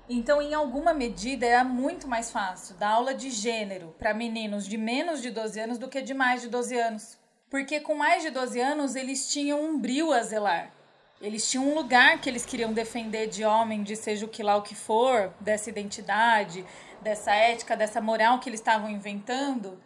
Então, 0.07 0.39
em 0.39 0.53
alguma 0.53 0.93
medida, 0.93 1.47
era 1.47 1.63
muito 1.63 2.07
mais 2.07 2.29
fácil 2.29 2.75
dar 2.75 2.89
aula 2.89 3.13
de 3.13 3.31
gênero 3.31 3.95
para 3.97 4.13
meninos 4.13 4.67
de 4.67 4.77
menos 4.77 5.19
de 5.19 5.31
12 5.31 5.59
anos 5.59 5.77
do 5.79 5.87
que 5.87 6.01
de 6.01 6.13
mais 6.13 6.41
de 6.41 6.47
12 6.47 6.77
anos. 6.77 7.17
Porque 7.49 7.79
com 7.79 7.95
mais 7.95 8.21
de 8.21 8.29
12 8.29 8.59
anos, 8.59 8.95
eles 8.95 9.27
tinham 9.27 9.63
um 9.63 9.79
brilho 9.79 10.11
a 10.11 10.21
zelar. 10.21 10.71
Eles 11.19 11.49
tinham 11.49 11.67
um 11.67 11.73
lugar 11.73 12.21
que 12.21 12.29
eles 12.29 12.45
queriam 12.45 12.71
defender 12.71 13.27
de 13.27 13.43
homem, 13.43 13.81
de 13.81 13.95
seja 13.95 14.25
o 14.25 14.29
que 14.29 14.43
lá 14.43 14.55
o 14.57 14.61
que 14.61 14.75
for, 14.75 15.33
dessa 15.39 15.69
identidade, 15.69 16.63
dessa 17.01 17.33
ética, 17.33 17.75
dessa 17.75 17.99
moral 17.99 18.39
que 18.39 18.49
eles 18.49 18.59
estavam 18.59 18.89
inventando, 18.89 19.81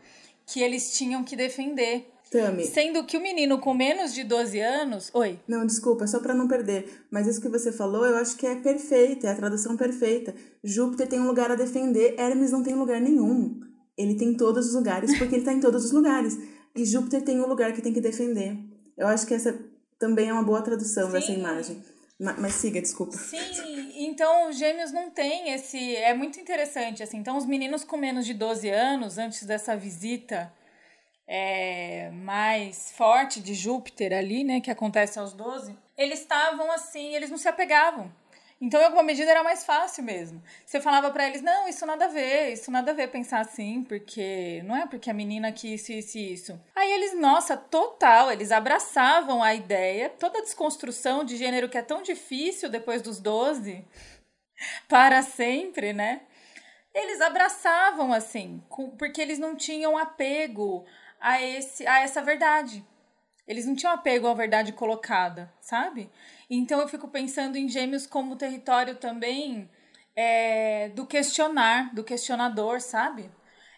que 0.46 0.62
eles 0.62 0.98
tinham 0.98 1.24
que 1.24 1.36
defender. 1.36 2.12
Tami. 2.30 2.66
Sendo 2.66 3.04
que 3.04 3.18
o 3.18 3.22
menino 3.22 3.60
com 3.60 3.74
menos 3.74 4.14
de 4.14 4.24
12 4.24 4.60
anos. 4.60 5.10
Oi. 5.14 5.40
Não, 5.48 5.66
desculpa, 5.66 6.06
só 6.06 6.20
para 6.20 6.34
não 6.34 6.48
perder. 6.48 7.06
Mas 7.10 7.28
isso 7.28 7.42
que 7.42 7.50
você 7.50 7.72
falou, 7.72 8.06
eu 8.06 8.16
acho 8.18 8.38
que 8.38 8.46
é 8.46 8.56
perfeito, 8.56 9.26
é 9.26 9.32
a 9.32 9.36
tradução 9.36 9.76
perfeita. 9.76 10.36
Júpiter 10.64 11.08
tem 11.08 11.20
um 11.20 11.28
lugar 11.28 11.52
a 11.52 11.56
defender, 11.56 12.16
Hermes 12.20 12.52
não 12.52 12.64
tem 12.64 12.76
lugar 12.76 13.02
nenhum. 13.02 13.60
Ele 13.98 14.16
tem 14.16 14.36
todos 14.36 14.68
os 14.68 14.76
lugares, 14.76 15.18
porque 15.18 15.36
ele 15.36 15.46
tá 15.46 15.52
em 15.52 15.60
todos 15.60 15.86
os 15.86 15.92
lugares. 15.92 16.38
E 16.76 16.86
Júpiter 16.86 17.24
tem 17.24 17.40
um 17.42 17.48
lugar 17.48 17.74
que 17.74 17.82
tem 17.82 17.92
que 17.92 18.00
defender. 18.00 18.58
Eu 18.98 19.08
acho 19.08 19.26
que 19.26 19.34
essa 19.34 19.58
também 19.98 20.30
é 20.30 20.34
uma 20.34 20.44
boa 20.44 20.62
tradução 20.62 21.08
Sim. 21.08 21.12
dessa 21.12 21.32
imagem. 21.32 21.84
Mas 22.20 22.56
siga, 22.56 22.82
desculpa. 22.82 23.14
Sim, 23.14 23.38
então 23.96 24.52
gêmeos 24.52 24.92
não 24.92 25.10
tem 25.10 25.54
esse. 25.54 25.96
É 25.96 26.14
muito 26.14 26.38
interessante, 26.38 27.02
assim. 27.02 27.18
Então, 27.18 27.38
os 27.38 27.46
meninos 27.46 27.86
com 27.86 27.96
menos 27.96 28.26
de 28.26 28.34
12 28.34 28.70
anos, 28.70 29.18
antes 29.18 29.46
dessa 29.46 29.76
visita 29.78 30.52
é, 31.32 32.10
mais 32.12 32.92
forte 32.94 33.40
de 33.40 33.54
Júpiter 33.54 34.12
ali, 34.12 34.44
né, 34.44 34.60
que 34.60 34.72
acontece 34.72 35.20
aos 35.20 35.32
12, 35.32 35.78
eles 35.96 36.22
estavam 36.22 36.72
assim, 36.72 37.14
eles 37.14 37.30
não 37.30 37.38
se 37.38 37.48
apegavam. 37.48 38.12
Então, 38.60 38.82
em 38.82 38.86
alguma 38.86 39.04
medida, 39.04 39.30
era 39.30 39.44
mais 39.44 39.64
fácil 39.64 40.04
mesmo. 40.04 40.42
Você 40.66 40.82
falava 40.82 41.12
para 41.12 41.28
eles, 41.28 41.42
não, 41.42 41.70
isso 41.70 41.86
nada 41.86 42.06
a 42.06 42.08
ver, 42.10 42.52
isso 42.52 42.72
nada 42.72 42.92
a 42.92 42.94
ver 42.96 43.10
pensar 43.10 43.40
assim, 43.40 43.84
porque 43.84 44.62
não 44.66 44.76
é 44.76 44.88
porque 44.88 45.10
a 45.10 45.14
menina 45.14 45.52
quis 45.52 45.88
isso 45.88 46.18
e 46.18 46.34
isso. 46.34 46.60
Aí 46.76 46.92
eles, 46.92 47.18
nossa, 47.18 47.56
total, 47.56 48.32
eles 48.32 48.52
abraçavam 48.52 49.42
a 49.42 49.54
ideia, 49.54 50.10
toda 50.10 50.40
a 50.40 50.42
desconstrução 50.42 51.24
de 51.24 51.38
gênero 51.38 51.70
que 51.70 51.78
é 51.78 51.84
tão 51.84 52.02
difícil 52.02 52.70
depois 52.70 53.04
dos 53.04 53.20
12, 53.20 53.86
para 54.90 55.22
sempre, 55.22 55.94
né? 55.94 56.22
Eles 56.94 57.22
abraçavam 57.22 58.12
assim, 58.12 58.62
porque 58.98 59.22
eles 59.22 59.38
não 59.38 59.56
tinham 59.56 59.96
apego 59.96 60.86
a, 61.20 61.42
esse, 61.42 61.86
a 61.86 62.00
essa 62.00 62.22
verdade. 62.22 62.86
Eles 63.48 63.66
não 63.66 63.76
tinham 63.76 63.94
apego 63.94 64.28
à 64.28 64.34
verdade 64.34 64.72
colocada, 64.72 65.52
sabe? 65.60 66.10
Então 66.50 66.80
eu 66.80 66.88
fico 66.88 67.08
pensando 67.08 67.58
em 67.58 67.68
gêmeos 67.68 68.06
como 68.06 68.36
território 68.36 68.96
também 68.96 69.70
é, 70.16 70.90
do 70.90 71.06
questionar, 71.06 71.94
do 71.94 72.04
questionador, 72.04 72.80
sabe? 72.80 73.30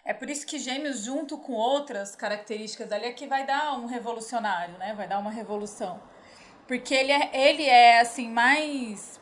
É 0.03 0.13
por 0.13 0.29
isso 0.29 0.45
que 0.45 0.59
gêmeos, 0.59 1.05
junto 1.05 1.37
com 1.37 1.53
outras 1.53 2.15
características 2.15 2.91
ali, 2.91 3.05
é 3.05 3.13
que 3.13 3.27
vai 3.27 3.45
dar 3.45 3.79
um 3.79 3.85
revolucionário, 3.85 4.77
né? 4.77 4.93
Vai 4.93 5.07
dar 5.07 5.19
uma 5.19 5.31
revolução. 5.31 6.01
Porque 6.67 6.93
ele 6.93 7.11
é, 7.11 7.29
ele 7.33 7.63
é 7.63 7.99
assim, 7.99 8.29
mais 8.29 9.21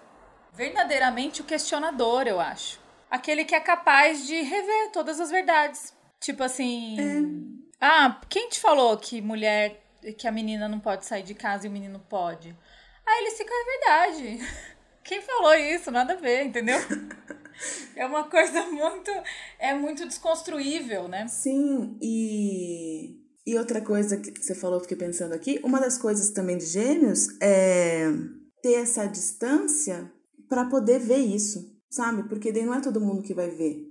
verdadeiramente 0.54 1.42
o 1.42 1.46
questionador, 1.46 2.24
eu 2.28 2.40
acho. 2.40 2.80
Aquele 3.10 3.46
que 3.46 3.54
é 3.54 3.60
capaz 3.60 4.26
de 4.26 4.42
rever 4.42 4.92
todas 4.92 5.20
as 5.20 5.30
verdades. 5.30 5.94
Tipo 6.20 6.44
assim. 6.44 6.96
É 7.56 7.69
ah, 7.82 8.20
quem 8.30 8.50
te 8.50 8.60
falou 8.60 8.98
que 8.98 9.22
mulher, 9.22 9.82
que 10.18 10.28
a 10.28 10.32
menina 10.32 10.68
não 10.68 10.80
pode 10.80 11.06
sair 11.06 11.24
de 11.24 11.34
casa 11.34 11.66
e 11.66 11.70
o 11.70 11.72
menino 11.72 12.00
pode? 12.10 12.56
Ah, 13.06 13.22
eles 13.22 13.38
ficam, 13.38 13.56
é 13.56 13.78
verdade. 13.78 14.40
Quem 15.04 15.22
falou 15.22 15.56
isso? 15.56 15.90
Nada 15.90 16.14
a 16.14 16.18
ver, 16.18 16.46
entendeu? 16.46 16.78
É 17.96 18.06
uma 18.06 18.24
coisa 18.24 18.68
muito. 18.68 19.12
É 19.58 19.74
muito 19.74 20.08
desconstruível, 20.08 21.08
né? 21.08 21.28
Sim, 21.28 21.98
e. 22.02 23.18
E 23.46 23.58
outra 23.58 23.82
coisa 23.82 24.18
que 24.18 24.32
você 24.42 24.54
falou, 24.54 24.80
fiquei 24.80 24.96
pensando 24.96 25.34
aqui, 25.34 25.60
uma 25.64 25.80
das 25.80 25.98
coisas 25.98 26.30
também 26.30 26.58
de 26.58 26.66
gêmeos 26.66 27.28
é 27.42 28.06
ter 28.62 28.74
essa 28.74 29.08
distância 29.08 30.12
para 30.48 30.66
poder 30.66 31.00
ver 31.00 31.18
isso, 31.18 31.76
sabe? 31.90 32.30
Porque 32.30 32.52
daí 32.52 32.64
não 32.64 32.76
é 32.76 32.82
todo 32.82 33.02
mundo 33.02 33.24
que 33.24 33.34
vai 33.34 33.50
ver. 33.50 33.88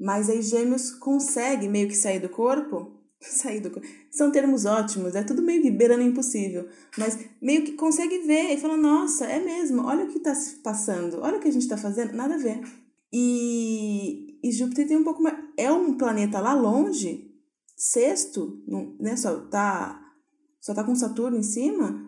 Mas 0.00 0.30
aí 0.30 0.40
gêmeos 0.40 0.92
consegue 0.92 1.68
meio 1.68 1.88
que 1.88 1.94
sair 1.94 2.20
do 2.20 2.30
corpo 2.30 2.95
sair 3.20 3.60
do 3.60 3.80
São 4.10 4.30
termos 4.30 4.64
ótimos, 4.64 5.14
é 5.14 5.22
tudo 5.22 5.42
meio 5.42 5.62
que 5.62 5.70
beirando 5.70 6.02
impossível. 6.02 6.68
Mas 6.96 7.18
meio 7.40 7.64
que 7.64 7.72
consegue 7.72 8.18
ver 8.20 8.52
e 8.52 8.60
fala, 8.60 8.76
nossa, 8.76 9.26
é 9.26 9.38
mesmo, 9.38 9.84
olha 9.84 10.04
o 10.04 10.08
que 10.08 10.18
está 10.18 10.34
se 10.34 10.56
passando, 10.56 11.20
olha 11.20 11.38
o 11.38 11.40
que 11.40 11.48
a 11.48 11.52
gente 11.52 11.62
está 11.62 11.76
fazendo, 11.76 12.14
nada 12.14 12.34
a 12.34 12.38
ver. 12.38 12.60
E, 13.12 14.38
e 14.42 14.52
Júpiter 14.52 14.86
tem 14.86 14.96
um 14.96 15.04
pouco 15.04 15.22
mais. 15.22 15.36
É 15.56 15.70
um 15.70 15.96
planeta 15.96 16.40
lá 16.40 16.52
longe, 16.54 17.34
sexto, 17.76 18.62
não, 18.66 18.94
né? 19.00 19.16
Só 19.16 19.40
tá, 19.46 20.00
só 20.60 20.74
tá 20.74 20.84
com 20.84 20.94
Saturno 20.94 21.38
em 21.38 21.42
cima, 21.42 22.04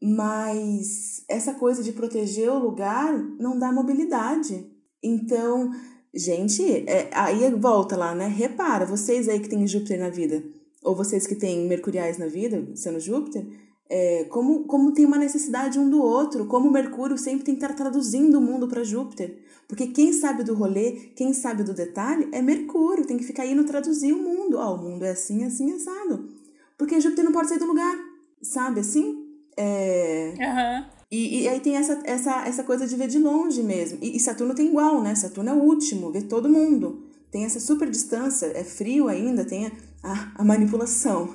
mas 0.00 1.24
essa 1.28 1.54
coisa 1.54 1.82
de 1.82 1.92
proteger 1.92 2.50
o 2.50 2.58
lugar 2.58 3.18
não 3.38 3.58
dá 3.58 3.72
mobilidade. 3.72 4.72
Então, 5.02 5.70
Gente, 6.18 6.84
é, 6.88 7.08
aí 7.12 7.48
volta 7.54 7.96
lá, 7.96 8.12
né? 8.12 8.26
Repara, 8.26 8.84
vocês 8.84 9.28
aí 9.28 9.38
que 9.38 9.48
têm 9.48 9.66
Júpiter 9.68 10.00
na 10.00 10.08
vida, 10.08 10.42
ou 10.82 10.96
vocês 10.96 11.28
que 11.28 11.36
têm 11.36 11.68
Mercuriais 11.68 12.18
na 12.18 12.26
vida, 12.26 12.66
sendo 12.74 12.98
Júpiter, 12.98 13.46
é, 13.88 14.24
como, 14.24 14.64
como 14.64 14.92
tem 14.92 15.06
uma 15.06 15.16
necessidade 15.16 15.78
um 15.78 15.88
do 15.88 16.02
outro, 16.02 16.46
como 16.46 16.72
Mercúrio 16.72 17.16
sempre 17.16 17.44
tem 17.44 17.54
que 17.54 17.62
estar 17.62 17.76
traduzindo 17.76 18.36
o 18.38 18.40
mundo 18.40 18.66
para 18.66 18.82
Júpiter. 18.82 19.38
Porque 19.68 19.86
quem 19.86 20.12
sabe 20.12 20.42
do 20.42 20.54
rolê, 20.54 20.92
quem 21.14 21.32
sabe 21.32 21.62
do 21.62 21.72
detalhe, 21.72 22.28
é 22.32 22.42
Mercúrio, 22.42 23.06
tem 23.06 23.16
que 23.16 23.24
ficar 23.24 23.46
indo 23.46 23.62
traduzir 23.62 24.12
o 24.12 24.20
mundo. 24.20 24.58
Ó, 24.58 24.72
oh, 24.72 24.74
o 24.74 24.82
mundo 24.82 25.04
é 25.04 25.10
assim, 25.10 25.44
assim, 25.44 25.72
assado. 25.72 26.28
Porque 26.76 27.00
Júpiter 27.00 27.24
não 27.24 27.32
pode 27.32 27.48
sair 27.48 27.58
do 27.58 27.66
lugar, 27.66 27.96
sabe 28.42 28.80
assim? 28.80 29.24
É... 29.56 30.34
Uhum. 30.36 30.97
E, 31.10 31.42
e 31.42 31.48
aí 31.48 31.60
tem 31.60 31.76
essa, 31.76 32.00
essa, 32.04 32.46
essa 32.46 32.62
coisa 32.62 32.86
de 32.86 32.94
ver 32.94 33.08
de 33.08 33.18
longe 33.18 33.62
mesmo. 33.62 33.98
E, 34.02 34.16
e 34.16 34.20
Saturno 34.20 34.54
tem 34.54 34.68
igual, 34.68 35.02
né? 35.02 35.14
Saturno 35.14 35.50
é 35.50 35.54
o 35.54 35.62
último, 35.62 36.12
vê 36.12 36.22
todo 36.22 36.48
mundo. 36.48 37.04
Tem 37.30 37.44
essa 37.44 37.60
super 37.60 37.90
distância, 37.90 38.46
é 38.46 38.64
frio 38.64 39.08
ainda, 39.08 39.44
tem 39.44 39.66
a, 40.02 40.32
a, 40.36 40.44
manipulação. 40.44 41.34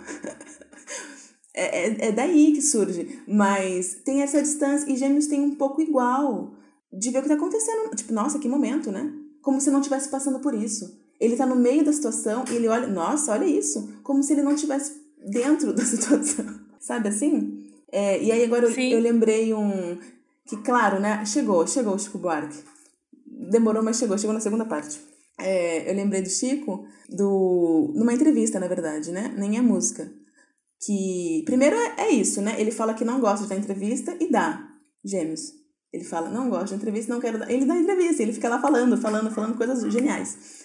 é, 1.54 1.88
é, 1.88 2.08
é 2.08 2.12
daí 2.12 2.54
que 2.54 2.62
surge. 2.62 3.22
Mas 3.28 3.96
tem 4.06 4.22
essa 4.22 4.42
distância. 4.42 4.92
E 4.92 4.96
Gêmeos 4.96 5.28
tem 5.28 5.42
um 5.42 5.56
pouco 5.56 5.82
igual 5.82 6.54
de 6.92 7.10
ver 7.10 7.20
o 7.20 7.22
que 7.24 7.28
tá 7.30 7.36
acontecendo. 7.36 7.96
Tipo, 7.96 8.14
nossa, 8.14 8.40
que 8.40 8.48
momento, 8.48 8.92
né? 8.92 9.12
Como 9.42 9.60
se 9.60 9.72
não 9.72 9.80
estivesse 9.80 10.10
passando 10.10 10.40
por 10.40 10.54
isso. 10.54 11.02
Ele 11.20 11.36
tá 11.36 11.46
no 11.46 11.56
meio 11.56 11.84
da 11.84 11.94
situação 11.94 12.44
e 12.52 12.56
ele 12.56 12.68
olha, 12.68 12.88
nossa, 12.88 13.32
olha 13.32 13.46
isso. 13.46 14.00
Como 14.04 14.22
se 14.22 14.34
ele 14.34 14.44
não 14.44 14.54
estivesse 14.54 15.02
dentro 15.32 15.74
da 15.74 15.84
situação. 15.84 16.46
Sabe 16.80 17.10
assim? 17.10 17.63
É, 17.94 18.20
e 18.24 18.32
aí 18.32 18.44
agora 18.44 18.66
eu, 18.66 18.72
eu, 18.72 19.00
lembrei 19.00 19.54
um. 19.54 20.00
Que, 20.48 20.58
claro, 20.58 21.00
né? 21.00 21.24
Chegou, 21.28 21.68
chegou 21.68 21.94
o 21.94 22.00
Chico 22.00 22.18
Buarque. 22.18 22.58
Demorou, 23.52 23.84
mas 23.84 23.98
chegou, 24.00 24.18
chegou 24.18 24.34
na 24.34 24.40
segunda 24.40 24.66
parte. 24.66 25.00
É, 25.40 25.88
eu 25.88 25.96
lembrei 25.96 26.24
do 26.24 26.30
Chico 26.30 26.88
do, 27.08 27.94
numa 27.96 28.12
entrevista, 28.12 28.60
na 28.60 28.68
verdade, 28.68 29.12
né? 29.12 29.32
Nem 29.38 29.60
é 29.60 29.62
música. 29.62 30.12
Que. 30.84 31.44
Primeiro 31.46 31.76
é, 31.76 32.08
é 32.08 32.10
isso, 32.10 32.42
né? 32.42 32.56
Ele 32.60 32.72
fala 32.72 32.96
que 32.96 33.06
não 33.06 33.20
gosta 33.20 33.44
de 33.44 33.50
dar 33.50 33.58
entrevista 33.58 34.18
e 34.20 34.32
dá. 34.32 34.68
Gêmeos. 35.06 35.52
Ele 35.94 36.04
fala, 36.04 36.32
não 36.32 36.50
gosto 36.50 36.70
de 36.70 36.76
entrevista, 36.76 37.14
não 37.14 37.22
quero 37.22 37.38
dar. 37.38 37.52
Ele 37.52 37.66
dá 37.66 37.78
entrevista, 37.78 38.24
ele 38.24 38.34
fica 38.34 38.50
lá 38.50 38.60
falando, 38.60 38.98
falando, 38.98 39.30
falando 39.30 39.56
coisas 39.56 39.84
geniais. 39.94 40.64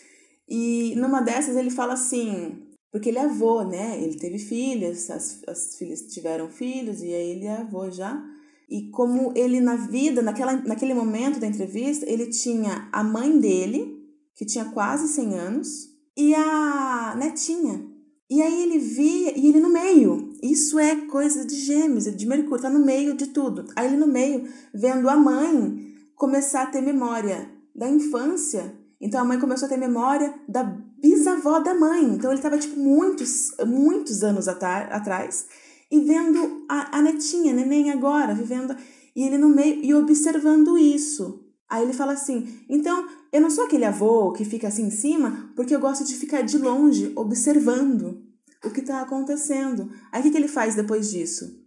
E 0.48 0.94
numa 0.96 1.20
dessas 1.20 1.56
ele 1.56 1.68
fala 1.68 1.92
assim: 1.92 2.67
porque 2.90 3.08
ele 3.08 3.18
é 3.18 3.24
avô, 3.24 3.62
né? 3.62 4.02
Ele 4.02 4.18
teve 4.18 4.38
filhas, 4.38 5.10
as, 5.10 5.42
as 5.46 5.76
filhas 5.76 6.02
tiveram 6.02 6.48
filhos, 6.48 7.02
e 7.02 7.12
aí 7.12 7.30
ele 7.30 7.44
é 7.44 7.56
avô 7.56 7.90
já. 7.90 8.22
E 8.68 8.90
como 8.90 9.32
ele 9.34 9.60
na 9.60 9.76
vida, 9.76 10.22
naquela, 10.22 10.52
naquele 10.52 10.94
momento 10.94 11.40
da 11.40 11.46
entrevista, 11.46 12.04
ele 12.08 12.26
tinha 12.26 12.88
a 12.92 13.02
mãe 13.02 13.38
dele, 13.38 13.96
que 14.34 14.44
tinha 14.44 14.66
quase 14.66 15.08
100 15.08 15.38
anos, 15.38 15.68
e 16.16 16.34
a 16.34 17.14
netinha. 17.18 17.86
E 18.30 18.42
aí 18.42 18.62
ele 18.62 18.78
via, 18.78 19.38
e 19.38 19.48
ele 19.48 19.60
no 19.60 19.70
meio. 19.70 20.34
Isso 20.42 20.78
é 20.78 21.06
coisa 21.06 21.46
de 21.46 21.54
gêmeos, 21.56 22.04
de 22.04 22.26
Mercúrio, 22.26 22.62
tá 22.62 22.68
no 22.68 22.84
meio 22.84 23.16
de 23.16 23.28
tudo. 23.28 23.64
Aí 23.74 23.86
ele 23.86 23.96
no 23.96 24.06
meio, 24.06 24.46
vendo 24.74 25.08
a 25.08 25.16
mãe 25.16 25.94
começar 26.14 26.64
a 26.64 26.66
ter 26.66 26.82
memória 26.82 27.50
da 27.74 27.88
infância. 27.88 28.74
Então 29.00 29.20
a 29.20 29.24
mãe 29.24 29.38
começou 29.38 29.66
a 29.66 29.68
ter 29.68 29.78
memória 29.78 30.34
da 30.46 30.64
bisavó 31.00 31.60
da 31.60 31.74
mãe. 31.74 32.04
Então 32.04 32.30
ele 32.30 32.38
estava, 32.38 32.58
tipo, 32.58 32.78
muitos, 32.78 33.52
muitos 33.66 34.22
anos 34.22 34.48
atrás 34.48 35.46
e 35.90 36.00
vendo 36.00 36.64
a, 36.68 36.98
a 36.98 37.02
netinha, 37.02 37.52
a 37.52 37.56
neném 37.56 37.90
agora, 37.90 38.34
vivendo. 38.34 38.76
E 39.16 39.22
ele 39.24 39.38
no 39.38 39.48
meio 39.48 39.82
e 39.84 39.94
observando 39.94 40.78
isso. 40.78 41.44
Aí 41.68 41.82
ele 41.82 41.92
fala 41.92 42.12
assim: 42.12 42.62
então 42.68 43.06
eu 43.32 43.40
não 43.40 43.50
sou 43.50 43.64
aquele 43.64 43.84
avô 43.84 44.32
que 44.32 44.44
fica 44.44 44.68
assim 44.68 44.86
em 44.86 44.90
cima, 44.90 45.52
porque 45.56 45.74
eu 45.74 45.80
gosto 45.80 46.04
de 46.04 46.14
ficar 46.14 46.42
de 46.42 46.58
longe, 46.58 47.12
observando 47.16 48.22
o 48.64 48.70
que 48.70 48.80
está 48.80 49.00
acontecendo. 49.00 49.90
Aí 50.12 50.20
o 50.20 50.22
que, 50.24 50.30
que 50.30 50.36
ele 50.36 50.48
faz 50.48 50.74
depois 50.74 51.10
disso? 51.10 51.66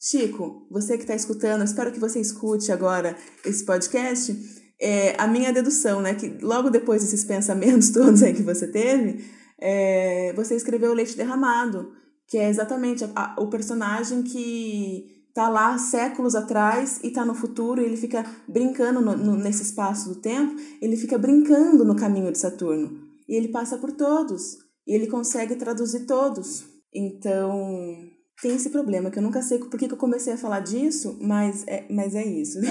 Chico, 0.00 0.66
você 0.70 0.96
que 0.96 1.04
está 1.04 1.14
escutando, 1.14 1.64
espero 1.64 1.90
que 1.90 2.00
você 2.00 2.20
escute 2.20 2.70
agora 2.70 3.16
esse 3.44 3.64
podcast 3.64 4.63
é, 4.80 5.14
a 5.18 5.26
minha 5.26 5.52
dedução, 5.52 6.00
né, 6.00 6.14
que 6.14 6.38
logo 6.42 6.70
depois 6.70 7.02
desses 7.02 7.24
pensamentos 7.24 7.90
todos 7.92 8.22
aí 8.22 8.34
que 8.34 8.42
você 8.42 8.66
teve, 8.66 9.24
é, 9.58 10.32
você 10.34 10.54
escreveu 10.54 10.90
o 10.90 10.94
Leite 10.94 11.16
Derramado, 11.16 11.92
que 12.28 12.38
é 12.38 12.48
exatamente 12.48 13.04
a, 13.04 13.10
a, 13.14 13.36
o 13.40 13.48
personagem 13.48 14.22
que 14.22 15.14
tá 15.34 15.48
lá 15.48 15.76
séculos 15.78 16.34
atrás 16.34 17.00
e 17.02 17.10
tá 17.10 17.24
no 17.24 17.34
futuro, 17.34 17.80
e 17.80 17.84
ele 17.84 17.96
fica 17.96 18.24
brincando 18.48 19.00
no, 19.00 19.16
no, 19.16 19.36
nesse 19.36 19.62
espaço 19.62 20.08
do 20.08 20.20
tempo, 20.20 20.54
ele 20.80 20.96
fica 20.96 21.18
brincando 21.18 21.84
no 21.84 21.96
caminho 21.96 22.30
de 22.30 22.38
Saturno. 22.38 23.02
E 23.28 23.34
ele 23.34 23.48
passa 23.48 23.76
por 23.78 23.92
todos, 23.92 24.58
e 24.86 24.94
ele 24.94 25.06
consegue 25.06 25.56
traduzir 25.56 26.06
todos. 26.06 26.64
Então, 26.94 27.98
tem 28.40 28.54
esse 28.54 28.70
problema, 28.70 29.10
que 29.10 29.18
eu 29.18 29.22
nunca 29.22 29.42
sei 29.42 29.58
por 29.58 29.78
que, 29.78 29.88
que 29.88 29.94
eu 29.94 29.98
comecei 29.98 30.34
a 30.34 30.38
falar 30.38 30.60
disso, 30.60 31.18
mas 31.20 31.64
é, 31.66 31.84
mas 31.90 32.14
é 32.14 32.24
isso. 32.24 32.60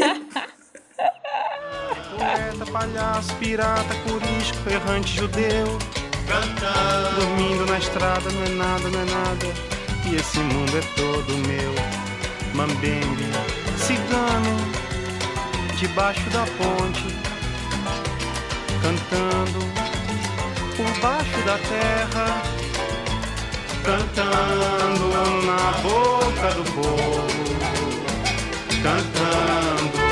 palhaço, 2.80 3.34
pirata, 3.36 3.94
corisco, 4.06 4.70
errante 4.70 5.16
judeu. 5.16 5.78
Cantando. 6.26 7.20
Dormindo 7.20 7.66
na 7.66 7.78
estrada, 7.78 8.30
não 8.30 8.42
é 8.44 8.48
nada, 8.48 8.88
não 8.88 9.00
é 9.00 9.04
nada. 9.04 9.46
E 10.06 10.16
esse 10.16 10.38
mundo 10.38 10.78
é 10.78 10.80
todo 10.96 11.36
meu. 11.46 11.74
Mambembe, 12.54 13.24
cigano, 13.76 14.56
debaixo 15.76 16.28
da 16.30 16.46
ponte. 16.56 17.04
Cantando 18.80 19.60
por 20.76 21.00
baixo 21.00 21.38
da 21.44 21.58
terra. 21.58 22.42
Cantando 23.84 25.06
na 25.46 25.72
boca 25.82 26.54
do 26.54 26.64
povo. 26.72 27.30
Cantando 28.82 30.09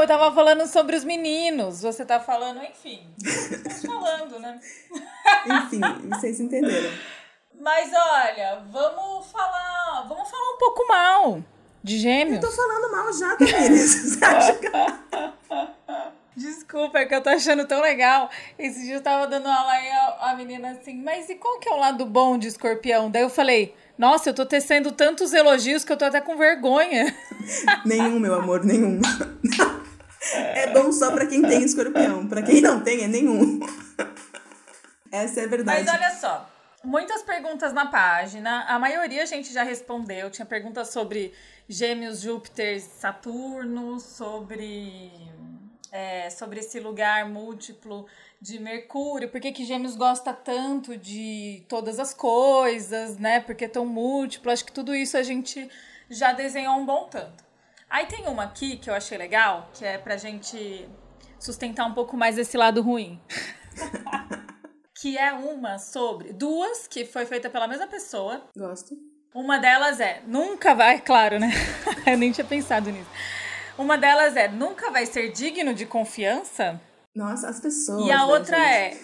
eu 0.00 0.06
tava 0.06 0.32
falando 0.34 0.66
sobre 0.66 0.96
os 0.96 1.04
meninos. 1.04 1.82
Você 1.82 2.04
tá 2.04 2.20
falando, 2.20 2.62
enfim. 2.62 3.08
Estamos 3.22 3.84
falando, 3.84 4.38
né? 4.38 4.60
enfim, 5.46 5.80
vocês 6.10 6.40
entenderam. 6.40 6.90
Mas 7.60 7.90
olha, 7.92 8.62
vamos 8.70 9.30
falar. 9.30 10.06
Vamos 10.08 10.30
falar 10.30 10.54
um 10.54 10.58
pouco 10.58 10.86
mal 10.88 11.42
de 11.82 11.98
gêmeos. 11.98 12.42
Eu 12.42 12.50
tô 12.50 12.56
falando 12.56 12.92
mal 12.92 13.12
já, 13.12 13.36
Tamires. 13.36 14.18
Desculpa, 16.36 16.98
é 16.98 17.06
que 17.06 17.14
eu 17.14 17.22
tô 17.22 17.30
achando 17.30 17.64
tão 17.64 17.80
legal. 17.80 18.28
Esse 18.58 18.82
dia 18.82 18.96
eu 18.96 19.02
tava 19.02 19.26
dando 19.28 19.46
aula 19.46 19.80
e 19.80 19.90
a, 19.90 20.30
a 20.30 20.36
menina 20.36 20.72
assim, 20.72 21.00
mas 21.00 21.30
e 21.30 21.36
qual 21.36 21.60
que 21.60 21.68
é 21.68 21.72
o 21.72 21.78
lado 21.78 22.04
bom 22.04 22.36
de 22.36 22.48
escorpião? 22.48 23.08
Daí 23.08 23.22
eu 23.22 23.30
falei, 23.30 23.74
nossa, 23.96 24.30
eu 24.30 24.34
tô 24.34 24.44
tecendo 24.44 24.90
tantos 24.90 25.32
elogios 25.32 25.84
que 25.84 25.92
eu 25.92 25.96
tô 25.96 26.04
até 26.04 26.20
com 26.20 26.36
vergonha. 26.36 27.14
nenhum, 27.86 28.18
meu 28.18 28.34
amor, 28.34 28.64
nenhum. 28.64 29.00
É 30.32 30.72
bom 30.72 30.90
só 30.92 31.12
para 31.12 31.26
quem 31.26 31.42
tem 31.42 31.62
escorpião. 31.62 32.26
Para 32.26 32.42
quem 32.42 32.60
não 32.60 32.80
tem, 32.80 33.04
é 33.04 33.06
nenhum. 33.06 33.60
Essa 35.10 35.40
é 35.40 35.44
a 35.44 35.48
verdade. 35.48 35.84
Mas 35.84 35.94
olha 35.94 36.10
só. 36.12 36.50
Muitas 36.82 37.22
perguntas 37.22 37.72
na 37.72 37.86
página. 37.86 38.64
A 38.68 38.78
maioria 38.78 39.22
a 39.22 39.26
gente 39.26 39.52
já 39.52 39.62
respondeu. 39.62 40.30
Tinha 40.30 40.44
perguntas 40.44 40.88
sobre 40.88 41.32
Gêmeos, 41.68 42.20
Júpiter, 42.20 42.80
Saturno, 42.80 43.98
sobre, 43.98 45.10
é, 45.90 46.28
sobre 46.28 46.60
esse 46.60 46.78
lugar 46.80 47.26
múltiplo 47.28 48.06
de 48.40 48.58
Mercúrio. 48.58 49.30
Por 49.30 49.40
que, 49.40 49.52
que 49.52 49.64
Gêmeos 49.64 49.96
gosta 49.96 50.32
tanto 50.32 50.96
de 50.96 51.64
todas 51.68 51.98
as 51.98 52.12
coisas, 52.12 53.16
né? 53.18 53.40
Porque 53.40 53.64
é 53.64 53.68
tão 53.68 53.86
múltiplo. 53.86 54.50
Acho 54.50 54.64
que 54.64 54.72
tudo 54.72 54.94
isso 54.94 55.16
a 55.16 55.22
gente 55.22 55.70
já 56.10 56.32
desenhou 56.32 56.76
um 56.76 56.84
bom 56.84 57.08
tanto. 57.08 57.44
Aí 57.94 58.06
tem 58.06 58.26
uma 58.26 58.42
aqui 58.42 58.76
que 58.76 58.90
eu 58.90 58.94
achei 58.94 59.16
legal, 59.16 59.70
que 59.72 59.84
é 59.84 59.96
pra 59.96 60.16
gente 60.16 60.88
sustentar 61.38 61.86
um 61.86 61.94
pouco 61.94 62.16
mais 62.16 62.36
esse 62.36 62.56
lado 62.56 62.82
ruim. 62.82 63.20
que 65.00 65.16
é 65.16 65.32
uma 65.32 65.78
sobre 65.78 66.32
duas 66.32 66.88
que 66.88 67.04
foi 67.04 67.24
feita 67.24 67.48
pela 67.48 67.68
mesma 67.68 67.86
pessoa. 67.86 68.42
Gosto. 68.56 68.96
Uma 69.32 69.58
delas 69.58 70.00
é 70.00 70.20
nunca 70.26 70.74
vai, 70.74 71.00
claro, 71.00 71.38
né? 71.38 71.52
eu 72.04 72.18
nem 72.18 72.32
tinha 72.32 72.44
pensado 72.44 72.90
nisso. 72.90 73.08
Uma 73.78 73.96
delas 73.96 74.34
é 74.34 74.48
nunca 74.48 74.90
vai 74.90 75.06
ser 75.06 75.30
digno 75.30 75.72
de 75.72 75.86
confiança. 75.86 76.80
Nossa, 77.14 77.48
as 77.48 77.60
pessoas. 77.60 78.08
E 78.08 78.10
a 78.10 78.18
né, 78.18 78.24
outra 78.24 78.58
gente? 78.58 78.74
é 78.74 78.98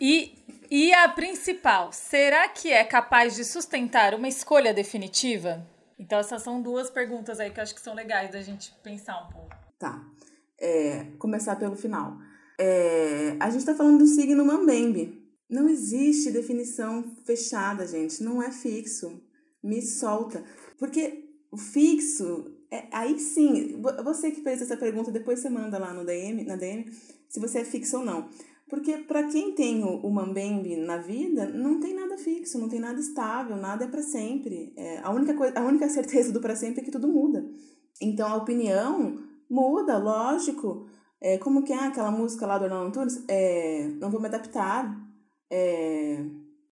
e 0.00 0.38
e 0.70 0.94
a 0.94 1.08
principal, 1.08 1.92
será 1.92 2.46
que 2.46 2.72
é 2.72 2.84
capaz 2.84 3.34
de 3.34 3.44
sustentar 3.44 4.14
uma 4.14 4.28
escolha 4.28 4.72
definitiva? 4.72 5.66
Então, 6.08 6.20
essas 6.20 6.40
são 6.40 6.62
duas 6.62 6.88
perguntas 6.88 7.38
aí 7.38 7.50
que 7.50 7.60
eu 7.60 7.62
acho 7.62 7.74
que 7.74 7.82
são 7.82 7.92
legais 7.92 8.30
da 8.30 8.40
gente 8.40 8.74
pensar 8.82 9.26
um 9.26 9.30
pouco. 9.30 9.54
Tá. 9.78 10.02
É, 10.58 11.04
começar 11.18 11.54
pelo 11.56 11.76
final. 11.76 12.16
É, 12.58 13.36
a 13.38 13.50
gente 13.50 13.60
está 13.60 13.74
falando 13.74 13.98
do 13.98 14.06
signo 14.06 14.42
Mambembe. 14.42 15.22
Não 15.50 15.68
existe 15.68 16.30
definição 16.30 17.14
fechada, 17.26 17.86
gente. 17.86 18.22
Não 18.22 18.42
é 18.42 18.50
fixo. 18.50 19.22
Me 19.62 19.82
solta. 19.82 20.42
Porque 20.78 21.28
o 21.50 21.58
fixo, 21.58 22.56
é, 22.70 22.86
aí 22.90 23.18
sim, 23.18 23.78
você 24.02 24.30
que 24.30 24.40
fez 24.40 24.62
essa 24.62 24.78
pergunta, 24.78 25.10
depois 25.10 25.40
você 25.40 25.50
manda 25.50 25.76
lá 25.76 25.92
no 25.92 26.06
DM, 26.06 26.42
na 26.42 26.56
DM, 26.56 26.90
se 27.28 27.38
você 27.38 27.58
é 27.58 27.64
fixo 27.66 27.98
ou 27.98 28.04
não. 28.06 28.30
Porque 28.68 28.98
para 28.98 29.24
quem 29.28 29.54
tem 29.54 29.82
o, 29.82 29.96
o 30.00 30.10
mambembe 30.10 30.76
na 30.76 30.98
vida, 30.98 31.46
não 31.48 31.80
tem 31.80 31.94
nada 31.94 32.18
fixo, 32.18 32.58
não 32.58 32.68
tem 32.68 32.80
nada 32.80 33.00
estável, 33.00 33.56
nada 33.56 33.84
é 33.84 33.88
para 33.88 34.02
sempre. 34.02 34.72
É, 34.76 34.98
a, 34.98 35.10
única 35.10 35.34
coisa, 35.34 35.58
a 35.58 35.64
única 35.64 35.88
certeza 35.88 36.32
do 36.32 36.40
para 36.40 36.54
sempre 36.54 36.82
é 36.82 36.84
que 36.84 36.90
tudo 36.90 37.08
muda. 37.08 37.48
Então 38.00 38.28
a 38.28 38.36
opinião 38.36 39.16
muda, 39.50 39.98
lógico, 39.98 40.86
É, 41.20 41.36
como 41.38 41.64
que 41.64 41.72
é 41.72 41.78
aquela 41.86 42.10
música 42.10 42.46
lá 42.46 42.58
do 42.58 42.64
Arnaldo 42.64 42.88
Antunes? 42.88 43.24
É, 43.26 43.88
não 44.00 44.10
vou 44.10 44.20
me 44.20 44.28
adaptar. 44.28 44.96
É, 45.50 46.24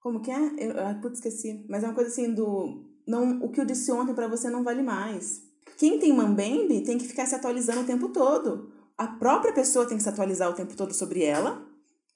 como 0.01 0.20
que 0.20 0.30
é? 0.30 0.53
Eu, 0.59 0.72
ah, 0.80 0.99
putz, 1.01 1.18
esqueci. 1.18 1.64
Mas 1.68 1.82
é 1.82 1.86
uma 1.86 1.95
coisa 1.95 2.11
assim 2.11 2.34
do... 2.34 2.84
Não, 3.07 3.40
o 3.42 3.49
que 3.51 3.61
eu 3.61 3.64
disse 3.64 3.90
ontem 3.90 4.14
para 4.14 4.28
você 4.28 4.51
não 4.51 4.62
vale 4.62 4.82
mais. 4.82 5.42
Quem 5.78 5.99
tem 5.99 6.12
mambembe 6.12 6.82
tem 6.82 6.99
que 6.99 7.07
ficar 7.07 7.26
se 7.26 7.34
atualizando 7.34 7.80
o 7.80 7.86
tempo 7.86 8.11
todo. 8.11 8.70
A 8.99 9.07
própria 9.07 9.53
pessoa 9.53 9.86
tem 9.86 9.97
que 9.97 10.03
se 10.03 10.09
atualizar 10.09 10.51
o 10.51 10.55
tempo 10.55 10.76
todo 10.76 10.92
sobre 10.92 11.22
ela, 11.22 11.66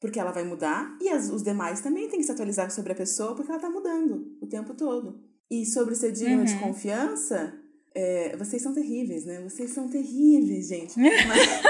porque 0.00 0.18
ela 0.18 0.30
vai 0.30 0.44
mudar, 0.44 0.96
e 1.00 1.08
as, 1.08 1.28
os 1.30 1.42
demais 1.42 1.80
também 1.80 2.08
têm 2.08 2.20
que 2.20 2.26
se 2.26 2.32
atualizar 2.32 2.70
sobre 2.70 2.92
a 2.92 2.96
pessoa, 2.96 3.34
porque 3.34 3.50
ela 3.50 3.60
tá 3.60 3.68
mudando 3.68 4.36
o 4.40 4.46
tempo 4.46 4.74
todo. 4.74 5.20
E 5.50 5.64
sobre 5.66 5.94
ser 5.94 6.12
digno 6.12 6.38
uhum. 6.38 6.44
de 6.44 6.58
confiança, 6.58 7.54
é, 7.94 8.36
vocês 8.36 8.62
são 8.62 8.72
terríveis, 8.72 9.24
né? 9.24 9.40
Vocês 9.42 9.70
são 9.70 9.88
terríveis, 9.88 10.68
gente. 10.68 10.94
Mas... 10.98 11.68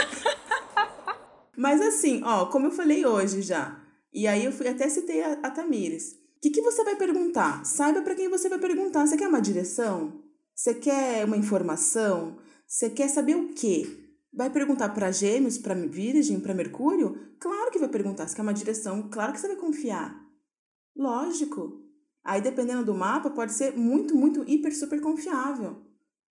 Mas 1.57 1.81
assim, 1.81 2.23
ó, 2.25 2.47
como 2.47 2.67
eu 2.67 2.71
falei 2.71 3.05
hoje 3.05 3.43
já, 3.43 3.83
e 4.13 4.29
aí 4.29 4.45
eu 4.45 4.53
fui 4.53 4.69
até 4.69 4.89
citei 4.89 5.23
a, 5.23 5.33
a 5.43 5.51
Tamires. 5.51 6.13
O 6.13 6.41
que, 6.41 6.51
que 6.51 6.63
você 6.63 6.85
vai 6.85 6.95
perguntar? 6.95 7.65
Saiba 7.65 8.01
para 8.01 8.15
quem 8.15 8.29
você 8.29 8.49
vai 8.49 8.61
perguntar. 8.61 9.05
Você 9.05 9.17
quer 9.17 9.27
uma 9.27 9.43
direção? 9.43 10.23
Você 10.55 10.73
quer 10.73 11.25
uma 11.25 11.37
informação? 11.37 12.39
Você 12.65 12.89
quer 12.89 13.09
saber 13.09 13.35
o 13.35 13.49
quê? 13.49 13.89
Vai 14.39 14.51
perguntar 14.51 14.91
para 14.91 15.11
Gêmeos, 15.11 15.59
para 15.59 15.75
Virgem, 15.75 16.39
para 16.39 16.55
Mercúrio? 16.55 17.35
Claro 17.41 17.73
que 17.73 17.79
vai 17.81 17.89
perguntar. 17.89 18.29
Se 18.29 18.37
quer 18.37 18.43
uma 18.43 18.55
direção, 18.55 19.09
claro 19.11 19.33
que 19.33 19.41
você 19.41 19.49
vai 19.49 19.57
confiar. 19.57 20.17
Lógico. 20.97 21.85
Aí, 22.23 22.41
dependendo 22.41 22.85
do 22.85 22.95
mapa, 22.95 23.31
pode 23.31 23.53
ser 23.53 23.77
muito, 23.77 24.15
muito, 24.15 24.49
hiper, 24.49 24.73
super 24.73 25.01
confiável. 25.01 25.83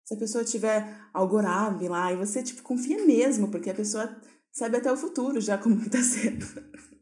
Se 0.06 0.14
a 0.14 0.18
pessoa 0.18 0.46
tiver 0.46 0.98
algorabe 1.14 1.90
lá 1.90 2.14
e 2.14 2.16
você, 2.16 2.42
tipo, 2.42 2.62
confia 2.62 3.06
mesmo, 3.06 3.52
porque 3.52 3.70
a 3.70 3.76
pessoa 3.76 4.10
sabe 4.54 4.78
até 4.78 4.90
o 4.90 4.96
futuro 4.96 5.42
já 5.42 5.58
como 5.58 5.82
está 5.82 6.00
sendo 6.02 6.46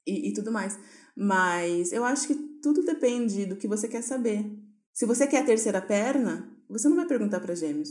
e, 0.07 0.29
e 0.29 0.33
tudo 0.33 0.51
mais. 0.51 0.75
Mas 1.15 1.93
eu 1.93 2.03
acho 2.03 2.25
que 2.25 2.33
tudo 2.63 2.83
depende 2.83 3.45
do 3.45 3.57
que 3.57 3.67
você 3.67 3.87
quer 3.87 4.01
saber. 4.01 4.43
Se 4.91 5.05
você 5.05 5.27
quer 5.27 5.43
a 5.43 5.45
terceira 5.45 5.83
perna, 5.83 6.51
você 6.67 6.89
não 6.89 6.95
vai 6.95 7.05
perguntar 7.05 7.41
para 7.41 7.53
gêmeos. 7.53 7.89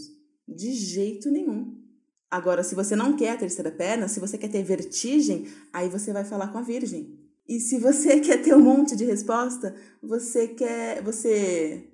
De 0.48 0.72
jeito 0.72 1.30
nenhum. 1.30 1.83
Agora, 2.30 2.62
se 2.62 2.74
você 2.74 2.96
não 2.96 3.16
quer 3.16 3.30
a 3.30 3.36
terceira 3.36 3.70
perna, 3.70 4.08
se 4.08 4.20
você 4.20 4.36
quer 4.36 4.48
ter 4.48 4.62
vertigem, 4.62 5.46
aí 5.72 5.88
você 5.88 6.12
vai 6.12 6.24
falar 6.24 6.48
com 6.48 6.58
a 6.58 6.62
virgem. 6.62 7.18
E 7.48 7.60
se 7.60 7.78
você 7.78 8.18
quer 8.20 8.42
ter 8.42 8.54
um 8.54 8.60
monte 8.60 8.96
de 8.96 9.04
resposta, 9.04 9.74
você 10.02 10.48
quer, 10.48 11.02
você 11.02 11.84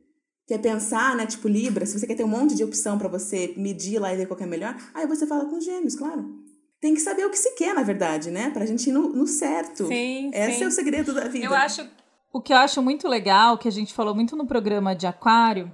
quer 0.47 0.59
pensar, 0.59 1.17
né, 1.17 1.27
tipo 1.27 1.49
Libra, 1.49 1.87
se 1.87 1.99
você 1.99 2.07
quer 2.07 2.17
ter 2.17 2.25
um 2.25 2.29
monte 2.29 2.55
de 2.55 2.65
opção 2.65 2.99
para 2.99 3.09
você 3.09 3.55
medir 3.57 4.01
lá 4.01 4.13
e 4.13 4.17
ver 4.17 4.27
qual 4.27 4.41
é 4.41 4.47
melhor, 4.47 4.77
aí 4.95 5.07
você 5.07 5.27
fala 5.27 5.45
com 5.45 5.61
gêmeos, 5.61 5.95
claro 5.95 6.41
tem 6.81 6.95
que 6.95 7.01
saber 7.01 7.27
o 7.27 7.31
que 7.31 7.37
se 7.37 7.55
quer, 7.55 7.75
na 7.75 7.83
verdade, 7.83 8.31
né? 8.31 8.51
Pra 8.51 8.65
gente 8.65 8.89
ir 8.89 8.93
no, 8.93 9.11
no 9.11 9.27
certo. 9.27 9.87
Sim. 9.87 10.31
Esse 10.33 10.59
sim. 10.59 10.65
é 10.65 10.67
o 10.67 10.71
segredo 10.71 11.13
da 11.13 11.29
vida. 11.29 11.45
Eu 11.45 11.55
acho. 11.55 11.87
O 12.33 12.41
que 12.41 12.53
eu 12.53 12.57
acho 12.57 12.81
muito 12.81 13.09
legal, 13.09 13.59
que 13.59 13.69
a 13.69 13.73
gente 13.73 13.93
falou 13.93 14.15
muito 14.15 14.37
no 14.37 14.47
programa 14.47 14.95
de 14.95 15.07
Aquário, 15.07 15.71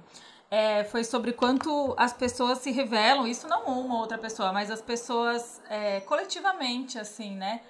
é, 0.49 0.83
foi 0.85 1.03
sobre 1.03 1.33
quanto 1.33 1.93
as 1.97 2.13
pessoas 2.13 2.59
se 2.59 2.71
revelam, 2.71 3.27
isso 3.27 3.47
não 3.47 3.65
uma 3.65 3.95
ou 3.95 4.01
outra 4.01 4.17
pessoa, 4.17 4.53
mas 4.53 4.71
as 4.71 4.81
pessoas 4.81 5.61
é, 5.69 5.99
coletivamente, 6.01 6.97
assim, 6.97 7.35
né? 7.35 7.61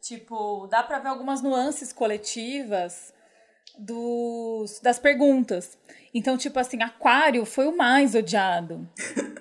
Tipo, 0.00 0.66
dá 0.68 0.82
pra 0.82 0.98
ver 0.98 1.08
algumas 1.08 1.42
nuances 1.42 1.92
coletivas 1.92 3.12
dos, 3.78 4.80
das 4.80 4.98
perguntas. 4.98 5.78
Então, 6.14 6.36
tipo 6.36 6.58
assim, 6.58 6.82
Aquário 6.82 7.44
foi 7.44 7.66
o 7.66 7.76
mais 7.76 8.14
odiado. 8.14 8.88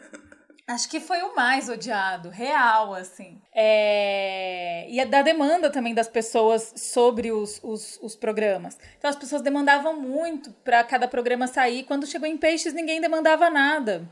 Acho 0.70 0.88
que 0.88 0.99
foi 0.99 1.24
o 1.24 1.36
mais 1.36 1.67
odiado, 1.67 2.30
real, 2.30 2.93
assim. 2.93 3.41
É... 3.51 4.86
E 4.88 5.03
da 5.03 5.24
demanda 5.24 5.72
também 5.72 5.95
das 5.95 6.07
pessoas 6.07 6.72
sobre 6.76 7.32
os, 7.32 7.59
os, 7.63 7.97
os 8.03 8.15
programas. 8.15 8.78
Então 8.95 9.09
as 9.09 9.15
pessoas 9.15 9.41
demandavam 9.41 9.99
muito 9.99 10.51
para 10.63 10.84
cada 10.84 11.07
programa 11.07 11.47
sair. 11.47 11.86
Quando 11.86 12.05
chegou 12.05 12.28
em 12.28 12.38
Peixes, 12.38 12.72
ninguém 12.72 13.01
demandava 13.01 13.49
nada. 13.49 14.07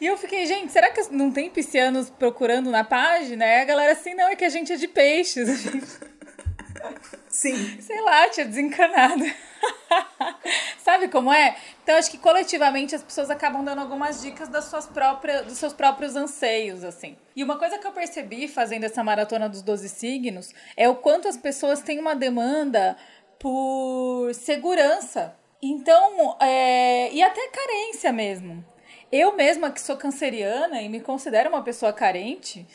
E 0.00 0.06
eu 0.06 0.16
fiquei, 0.16 0.46
gente, 0.46 0.72
será 0.72 0.90
que 0.90 1.12
não 1.12 1.30
tem 1.30 1.50
piscianos 1.50 2.08
procurando 2.08 2.70
na 2.70 2.84
página? 2.84 3.44
E 3.44 3.60
a 3.60 3.64
galera 3.66 3.92
assim, 3.92 4.14
não, 4.14 4.28
é 4.28 4.34
que 4.34 4.46
a 4.46 4.48
gente 4.48 4.72
é 4.72 4.76
de 4.76 4.88
peixes. 4.88 6.00
Sim. 7.38 7.80
Sei 7.80 8.00
lá, 8.00 8.28
tinha 8.30 8.44
desencanado. 8.44 9.22
Sabe 10.82 11.06
como 11.06 11.32
é? 11.32 11.56
Então 11.84 11.94
acho 11.96 12.10
que 12.10 12.18
coletivamente 12.18 12.96
as 12.96 13.02
pessoas 13.02 13.30
acabam 13.30 13.64
dando 13.64 13.80
algumas 13.80 14.20
dicas 14.20 14.48
das 14.48 14.64
suas 14.64 14.86
próprias, 14.86 15.46
dos 15.46 15.56
seus 15.56 15.72
próprios 15.72 16.16
anseios, 16.16 16.82
assim. 16.82 17.16
E 17.36 17.44
uma 17.44 17.56
coisa 17.56 17.78
que 17.78 17.86
eu 17.86 17.92
percebi 17.92 18.48
fazendo 18.48 18.82
essa 18.82 19.04
maratona 19.04 19.48
dos 19.48 19.62
12 19.62 19.88
signos 19.88 20.52
é 20.76 20.88
o 20.88 20.96
quanto 20.96 21.28
as 21.28 21.36
pessoas 21.36 21.80
têm 21.80 22.00
uma 22.00 22.16
demanda 22.16 22.96
por 23.38 24.34
segurança. 24.34 25.32
Então, 25.62 26.36
é, 26.40 27.12
e 27.12 27.22
até 27.22 27.48
carência 27.50 28.12
mesmo. 28.12 28.64
Eu 29.10 29.34
mesma 29.34 29.70
que 29.70 29.80
sou 29.80 29.96
canceriana 29.96 30.82
e 30.82 30.88
me 30.88 31.00
considero 31.00 31.48
uma 31.48 31.62
pessoa 31.62 31.92
carente, 31.92 32.66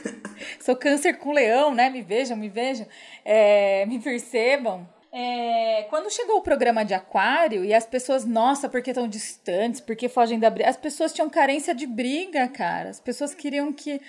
sou 0.58 0.74
câncer 0.74 1.18
com 1.18 1.32
leão, 1.32 1.74
né? 1.74 1.90
Me 1.90 2.00
vejam, 2.00 2.36
me 2.36 2.48
vejam, 2.48 2.86
é, 3.24 3.84
me 3.86 3.98
percebam. 3.98 4.88
É, 5.12 5.86
quando 5.90 6.10
chegou 6.10 6.38
o 6.38 6.42
programa 6.42 6.84
de 6.84 6.92
aquário 6.92 7.64
e 7.64 7.72
as 7.72 7.86
pessoas, 7.86 8.24
nossa, 8.24 8.68
porque 8.68 8.90
estão 8.90 9.06
distantes, 9.06 9.80
porque 9.80 10.08
fogem 10.08 10.40
da 10.40 10.50
briga. 10.50 10.68
As 10.68 10.76
pessoas 10.76 11.12
tinham 11.12 11.30
carência 11.30 11.74
de 11.74 11.86
briga, 11.86 12.48
cara. 12.48 12.90
As 12.90 12.98
pessoas 12.98 13.32
queriam 13.32 13.72
que, 13.72 14.00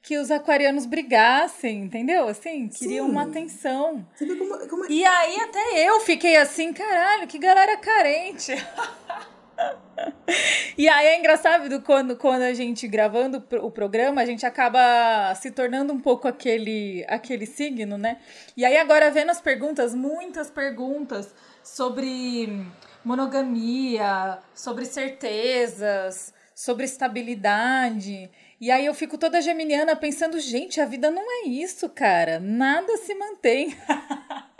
que 0.00 0.16
os 0.16 0.30
aquarianos 0.30 0.86
brigassem, 0.86 1.82
entendeu? 1.82 2.28
Assim, 2.28 2.68
queriam 2.68 3.06
Sim. 3.06 3.12
uma 3.12 3.24
atenção. 3.24 4.06
Como, 4.16 4.68
como... 4.68 4.84
É 4.86 4.88
e 4.88 5.04
aí 5.04 5.40
até 5.40 5.86
eu 5.86 6.00
fiquei 6.00 6.36
assim, 6.36 6.72
caralho, 6.72 7.26
que 7.26 7.38
galera 7.38 7.76
carente. 7.76 8.52
e 10.76 10.88
aí 10.88 11.06
é 11.06 11.18
engraçado 11.18 11.80
quando, 11.82 12.16
quando 12.16 12.42
a 12.42 12.52
gente 12.52 12.86
gravando 12.88 13.42
o 13.62 13.70
programa, 13.70 14.20
a 14.20 14.26
gente 14.26 14.44
acaba 14.44 15.34
se 15.34 15.50
tornando 15.50 15.92
um 15.92 16.00
pouco 16.00 16.28
aquele, 16.28 17.04
aquele 17.08 17.46
signo, 17.46 17.96
né? 17.96 18.18
E 18.56 18.64
aí 18.64 18.76
agora 18.76 19.10
vendo 19.10 19.30
as 19.30 19.40
perguntas, 19.40 19.94
muitas 19.94 20.50
perguntas 20.50 21.34
sobre 21.62 22.66
monogamia, 23.04 24.38
sobre 24.54 24.84
certezas, 24.84 26.32
sobre 26.54 26.84
estabilidade. 26.84 28.30
E 28.60 28.70
aí 28.70 28.86
eu 28.86 28.94
fico 28.94 29.18
toda 29.18 29.42
geminiana 29.42 29.96
pensando, 29.96 30.38
gente, 30.40 30.80
a 30.80 30.86
vida 30.86 31.10
não 31.10 31.22
é 31.22 31.48
isso, 31.48 31.88
cara. 31.88 32.40
Nada 32.40 32.96
se 32.96 33.14
mantém. 33.14 33.76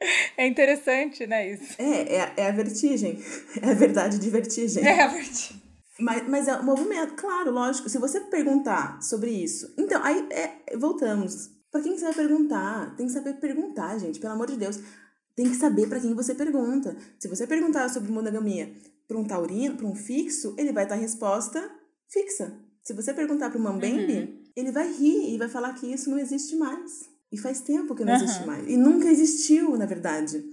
É 0.36 0.46
interessante, 0.46 1.26
né, 1.26 1.52
isso? 1.52 1.74
É, 1.78 2.16
é, 2.16 2.32
é 2.36 2.48
a 2.48 2.52
vertigem. 2.52 3.22
É 3.60 3.70
a 3.70 3.74
verdade 3.74 4.18
de 4.18 4.30
vertigem. 4.30 4.84
É 4.84 5.02
a 5.02 5.08
vertigem. 5.08 5.60
Mas, 5.98 6.26
mas 6.28 6.48
é 6.48 6.56
um 6.56 6.64
movimento, 6.64 7.14
claro, 7.14 7.50
lógico. 7.50 7.88
Se 7.88 7.98
você 7.98 8.20
perguntar 8.20 9.02
sobre 9.02 9.30
isso. 9.30 9.74
Então, 9.78 10.02
aí 10.02 10.26
é, 10.30 10.76
voltamos. 10.76 11.50
Para 11.70 11.82
quem 11.82 11.96
você 11.96 12.06
vai 12.06 12.14
perguntar? 12.14 12.96
Tem 12.96 13.06
que 13.06 13.12
saber 13.12 13.34
perguntar, 13.34 13.98
gente, 13.98 14.18
pelo 14.18 14.32
amor 14.32 14.46
de 14.46 14.56
Deus. 14.56 14.80
Tem 15.36 15.48
que 15.48 15.56
saber 15.56 15.88
para 15.88 16.00
quem 16.00 16.14
você 16.14 16.34
pergunta. 16.34 16.96
Se 17.18 17.28
você 17.28 17.46
perguntar 17.46 17.88
sobre 17.90 18.10
monogamia 18.10 18.72
para 19.06 19.18
um 19.18 19.24
taurino, 19.24 19.76
para 19.76 19.86
um 19.86 19.94
fixo, 19.94 20.54
ele 20.58 20.72
vai 20.72 20.86
dar 20.86 20.96
resposta 20.96 21.70
fixa. 22.08 22.52
Se 22.82 22.92
você 22.92 23.14
perguntar 23.14 23.50
para 23.50 23.58
um 23.58 23.62
mambembe, 23.62 24.14
uhum. 24.14 24.42
ele 24.56 24.72
vai 24.72 24.90
rir 24.92 25.34
e 25.34 25.38
vai 25.38 25.48
falar 25.48 25.74
que 25.74 25.86
isso 25.86 26.10
não 26.10 26.18
existe 26.18 26.56
mais. 26.56 27.08
E 27.32 27.38
faz 27.38 27.60
tempo 27.60 27.94
que 27.94 28.04
não 28.04 28.12
uhum. 28.12 28.22
existe 28.22 28.46
mais. 28.46 28.68
E 28.68 28.76
nunca 28.76 29.08
existiu, 29.08 29.76
na 29.76 29.86
verdade. 29.86 30.44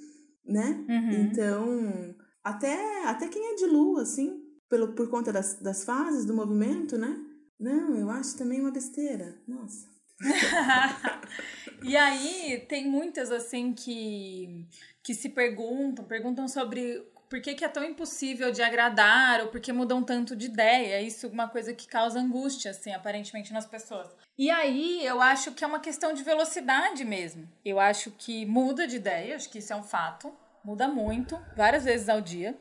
Né? 0.45 0.85
Uhum. 0.87 1.11
Então, 1.23 2.15
até, 2.43 3.03
até 3.05 3.27
quem 3.27 3.53
é 3.53 3.55
de 3.55 3.65
lua, 3.65 4.03
assim, 4.03 4.41
pelo, 4.69 4.93
por 4.93 5.09
conta 5.09 5.33
das, 5.33 5.55
das 5.55 5.83
fases 5.83 6.25
do 6.25 6.33
movimento, 6.33 6.97
né? 6.97 7.17
Não, 7.59 7.95
eu 7.95 8.09
acho 8.09 8.37
também 8.37 8.61
uma 8.61 8.71
besteira. 8.71 9.35
Nossa. 9.47 9.87
e 11.83 11.97
aí, 11.97 12.65
tem 12.69 12.89
muitas, 12.89 13.31
assim, 13.31 13.73
que, 13.73 14.67
que 15.03 15.13
se 15.13 15.29
perguntam, 15.29 16.05
perguntam 16.05 16.47
sobre 16.47 17.03
por 17.29 17.41
que, 17.41 17.55
que, 17.55 17.65
é 17.65 17.67
tão 17.67 17.83
impossível 17.83 18.51
de 18.51 18.61
agradar 18.61 19.41
ou 19.41 19.47
por 19.47 19.59
que 19.59 19.73
mudam 19.73 20.01
tanto 20.03 20.35
de 20.35 20.45
ideia. 20.45 21.01
Isso 21.01 21.25
é 21.25 21.29
uma 21.29 21.47
coisa 21.47 21.73
que 21.73 21.87
causa 21.87 22.19
angústia, 22.19 22.71
assim, 22.71 22.93
aparentemente 22.93 23.51
nas 23.51 23.65
pessoas. 23.65 24.07
E 24.37 24.49
aí 24.49 25.05
eu 25.05 25.21
acho 25.21 25.51
que 25.51 25.63
é 25.63 25.67
uma 25.67 25.79
questão 25.79 26.13
de 26.13 26.23
velocidade 26.23 27.03
mesmo. 27.03 27.47
Eu 27.65 27.79
acho 27.79 28.11
que 28.11 28.45
muda 28.45 28.87
de 28.87 28.95
ideia, 28.95 29.35
acho 29.35 29.49
que 29.49 29.59
isso 29.59 29.73
é 29.73 29.75
um 29.75 29.83
fato. 29.83 30.33
Muda 30.63 30.87
muito, 30.87 31.39
várias 31.55 31.85
vezes 31.85 32.09
ao 32.09 32.21
dia. 32.21 32.55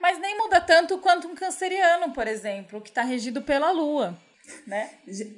Mas 0.00 0.18
nem 0.18 0.36
muda 0.36 0.60
tanto 0.60 0.98
quanto 0.98 1.28
um 1.28 1.34
canceriano, 1.34 2.12
por 2.12 2.26
exemplo, 2.26 2.80
que 2.80 2.90
está 2.90 3.02
regido 3.02 3.42
pela 3.42 3.70
Lua. 3.70 4.16
Né? 4.66 4.90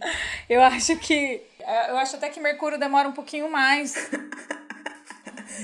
Eu 0.49 0.63
acho 0.63 0.97
que. 0.99 1.43
Eu 1.89 1.97
acho 1.97 2.17
até 2.17 2.29
que 2.29 2.41
Mercúrio 2.41 2.79
demora 2.79 3.09
um 3.09 3.13
pouquinho 3.13 3.51
mais 3.51 4.11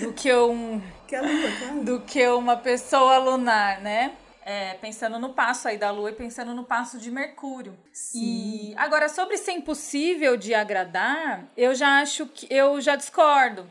do 0.00 0.12
que 0.12 0.32
um 0.32 0.80
que 1.06 1.16
a 1.16 1.22
lua, 1.22 1.32
lua. 1.72 1.84
do 1.84 2.00
que 2.00 2.26
uma 2.28 2.56
pessoa 2.56 3.18
lunar, 3.18 3.80
né? 3.80 4.12
É, 4.46 4.74
pensando 4.74 5.18
no 5.18 5.32
passo 5.32 5.68
aí 5.68 5.78
da 5.78 5.90
Lua 5.90 6.10
e 6.10 6.14
pensando 6.14 6.54
no 6.54 6.64
passo 6.64 6.98
de 6.98 7.10
Mercúrio. 7.10 7.78
Sim. 7.94 8.20
E 8.20 8.74
agora 8.76 9.08
sobre 9.08 9.38
ser 9.38 9.52
impossível 9.52 10.36
de 10.36 10.52
agradar, 10.52 11.46
eu 11.56 11.74
já 11.74 12.00
acho 12.00 12.26
que 12.26 12.46
eu 12.50 12.78
já 12.78 12.94
discordo. 12.94 13.66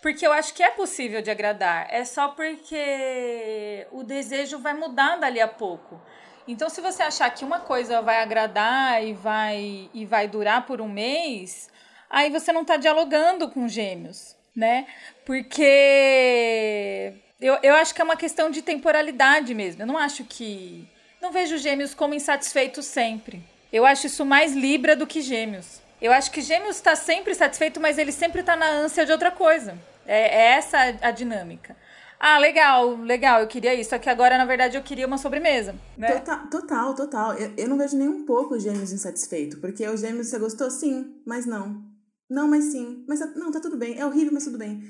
Porque 0.00 0.24
eu 0.24 0.32
acho 0.32 0.54
que 0.54 0.62
é 0.62 0.70
possível 0.70 1.20
de 1.20 1.30
agradar. 1.30 1.88
É 1.90 2.04
só 2.04 2.28
porque 2.28 3.86
o 3.90 4.04
desejo 4.04 4.58
vai 4.58 4.74
mudar 4.74 5.16
dali 5.16 5.40
a 5.40 5.48
pouco. 5.48 6.00
Então, 6.46 6.68
se 6.68 6.80
você 6.80 7.02
achar 7.02 7.30
que 7.30 7.44
uma 7.44 7.60
coisa 7.60 8.02
vai 8.02 8.22
agradar 8.22 9.02
e 9.02 9.14
vai, 9.14 9.88
e 9.94 10.04
vai 10.04 10.28
durar 10.28 10.66
por 10.66 10.80
um 10.80 10.88
mês, 10.88 11.70
aí 12.10 12.30
você 12.30 12.52
não 12.52 12.62
está 12.62 12.76
dialogando 12.76 13.48
com 13.50 13.66
gêmeos, 13.66 14.36
né? 14.54 14.86
Porque 15.24 17.12
eu, 17.40 17.58
eu 17.62 17.74
acho 17.74 17.94
que 17.94 18.00
é 18.00 18.04
uma 18.04 18.16
questão 18.16 18.50
de 18.50 18.62
temporalidade 18.62 19.54
mesmo. 19.54 19.82
Eu 19.82 19.86
não 19.86 19.98
acho 19.98 20.24
que. 20.24 20.88
Não 21.20 21.32
vejo 21.32 21.58
gêmeos 21.58 21.94
como 21.94 22.14
insatisfeitos 22.14 22.86
sempre. 22.86 23.42
Eu 23.72 23.84
acho 23.84 24.06
isso 24.06 24.24
mais 24.24 24.54
Libra 24.54 24.94
do 24.94 25.06
que 25.06 25.20
gêmeos. 25.20 25.80
Eu 26.00 26.12
acho 26.12 26.30
que 26.30 26.42
gêmeos 26.42 26.76
está 26.76 26.94
sempre 26.94 27.34
satisfeito, 27.34 27.80
mas 27.80 27.98
ele 27.98 28.12
sempre 28.12 28.40
está 28.40 28.54
na 28.54 28.68
ânsia 28.68 29.06
de 29.06 29.12
outra 29.12 29.30
coisa. 29.30 29.76
É, 30.06 30.20
é 30.20 30.44
essa 30.56 30.78
a 31.00 31.10
dinâmica. 31.10 31.76
Ah, 32.20 32.38
legal, 32.38 32.96
legal, 32.96 33.40
eu 33.40 33.46
queria 33.46 33.74
isso. 33.74 33.90
Só 33.90 33.98
que 33.98 34.08
agora, 34.08 34.38
na 34.38 34.44
verdade, 34.44 34.76
eu 34.76 34.82
queria 34.82 35.06
uma 35.06 35.18
sobremesa. 35.18 35.74
Né? 35.96 36.12
Total, 36.12 36.46
total, 36.48 36.94
total. 36.94 37.34
Eu, 37.34 37.52
eu 37.56 37.68
não 37.68 37.76
vejo 37.76 37.96
nem 37.96 38.08
um 38.08 38.24
pouco 38.24 38.58
gêmeos 38.58 38.92
insatisfeito. 38.92 39.58
Porque 39.58 39.86
o 39.86 39.96
gêmeos 39.96 40.28
você 40.28 40.38
gostou? 40.38 40.70
Sim, 40.70 41.20
mas 41.26 41.46
não. 41.46 41.82
Não, 42.30 42.48
mas 42.48 42.64
sim. 42.64 43.04
Mas 43.08 43.20
não, 43.34 43.50
tá 43.50 43.60
tudo 43.60 43.76
bem. 43.76 43.98
É 43.98 44.06
horrível, 44.06 44.32
mas 44.32 44.44
tudo 44.44 44.56
bem. 44.58 44.82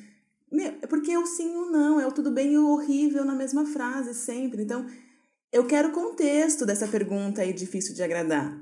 É 0.62 0.86
porque 0.86 1.10
é 1.10 1.18
o 1.18 1.26
sim 1.26 1.52
e 1.52 1.56
o 1.56 1.70
não, 1.70 2.00
é 2.00 2.06
o 2.06 2.12
tudo 2.12 2.30
bem 2.30 2.52
e 2.52 2.58
o 2.58 2.68
horrível 2.68 3.24
na 3.24 3.34
mesma 3.34 3.66
frase, 3.66 4.14
sempre. 4.14 4.62
Então, 4.62 4.86
eu 5.52 5.66
quero 5.66 5.92
contexto 5.92 6.66
dessa 6.66 6.86
pergunta 6.86 7.42
aí 7.42 7.52
difícil 7.52 7.94
de 7.94 8.02
agradar. 8.02 8.60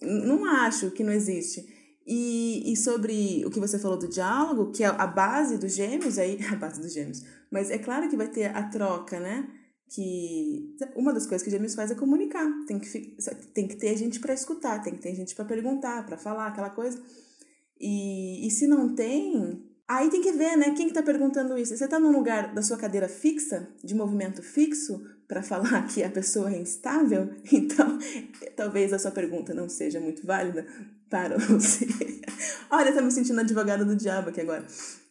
Não 0.00 0.44
acho 0.44 0.90
que 0.90 1.02
não 1.02 1.12
existe. 1.12 1.66
E, 2.06 2.70
e 2.70 2.76
sobre 2.76 3.42
o 3.46 3.50
que 3.50 3.58
você 3.58 3.78
falou 3.78 3.98
do 3.98 4.08
diálogo, 4.08 4.70
que 4.70 4.84
é 4.84 4.86
a 4.86 5.06
base 5.06 5.56
dos 5.56 5.74
gêmeos, 5.74 6.18
aí, 6.18 6.38
a 6.52 6.56
base 6.56 6.80
dos 6.80 6.92
gêmeos. 6.92 7.22
Mas 7.50 7.70
é 7.70 7.78
claro 7.78 8.08
que 8.08 8.16
vai 8.16 8.28
ter 8.28 8.54
a 8.54 8.62
troca, 8.68 9.18
né? 9.18 9.48
Que 9.88 10.76
uma 10.96 11.12
das 11.12 11.26
coisas 11.26 11.42
que 11.42 11.50
gêmeos 11.50 11.74
faz 11.74 11.90
é 11.90 11.94
comunicar. 11.94 12.46
Tem 12.66 12.78
que, 12.78 13.16
tem 13.54 13.66
que 13.66 13.76
ter 13.76 13.96
gente 13.96 14.20
para 14.20 14.34
escutar, 14.34 14.82
tem 14.82 14.94
que 14.94 15.00
ter 15.00 15.14
gente 15.14 15.34
para 15.34 15.44
perguntar, 15.44 16.04
para 16.04 16.18
falar, 16.18 16.48
aquela 16.48 16.70
coisa. 16.70 17.00
E, 17.80 18.46
e 18.46 18.50
se 18.50 18.66
não 18.66 18.94
tem, 18.94 19.62
aí 19.88 20.10
tem 20.10 20.20
que 20.20 20.32
ver, 20.32 20.56
né? 20.56 20.74
Quem 20.74 20.88
que 20.88 20.94
tá 20.94 21.02
perguntando 21.02 21.56
isso? 21.58 21.76
Você 21.76 21.86
tá 21.86 21.98
num 21.98 22.12
lugar 22.12 22.54
da 22.54 22.62
sua 22.62 22.76
cadeira 22.76 23.08
fixa, 23.08 23.68
de 23.82 23.94
movimento 23.94 24.42
fixo, 24.42 25.00
para 25.26 25.42
falar 25.42 25.86
que 25.86 26.02
a 26.02 26.10
pessoa 26.10 26.52
é 26.52 26.58
instável? 26.58 27.30
Então, 27.52 27.98
talvez 28.56 28.92
a 28.92 28.98
sua 28.98 29.10
pergunta 29.10 29.54
não 29.54 29.68
seja 29.68 30.00
muito 30.00 30.26
válida, 30.26 30.66
para 31.08 31.38
você. 31.38 31.86
Olha, 32.70 32.88
eu 32.88 32.94
tô 32.96 33.02
me 33.02 33.10
sentindo 33.10 33.38
advogada 33.40 33.84
do 33.84 33.94
diabo 33.94 34.30
aqui 34.30 34.40
agora. 34.40 34.66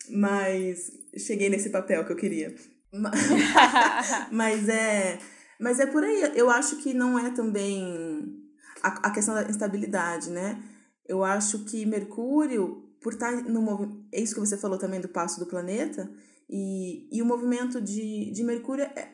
Mas 0.10 0.92
cheguei 1.18 1.50
nesse 1.50 1.70
papel 1.70 2.06
que 2.06 2.12
eu 2.12 2.18
queria. 2.18 2.54
mas 4.30 4.68
é, 4.68 5.18
mas 5.60 5.80
é 5.80 5.86
por 5.86 6.04
aí. 6.04 6.34
Eu 6.36 6.50
acho 6.50 6.78
que 6.78 6.94
não 6.94 7.18
é 7.18 7.32
também 7.32 8.38
a, 8.82 9.08
a 9.08 9.12
questão 9.12 9.34
da 9.34 9.44
instabilidade, 9.44 10.30
né? 10.30 10.62
Eu 11.08 11.24
acho 11.24 11.66
que 11.66 11.86
Mercúrio, 11.86 12.83
por 13.04 13.14
estar 13.14 13.44
no 13.44 13.62
movimento. 13.62 14.06
É 14.12 14.20
isso 14.20 14.34
que 14.34 14.40
você 14.40 14.58
falou 14.58 14.80
também 14.80 15.00
do 15.00 15.10
passo 15.10 15.40
do 15.40 15.46
planeta. 15.46 16.10
E, 16.50 17.08
e 17.16 17.22
o 17.22 17.26
movimento 17.26 17.80
de, 17.80 18.32
de 18.32 18.44
Mercúrio 18.44 18.86
é 18.86 19.14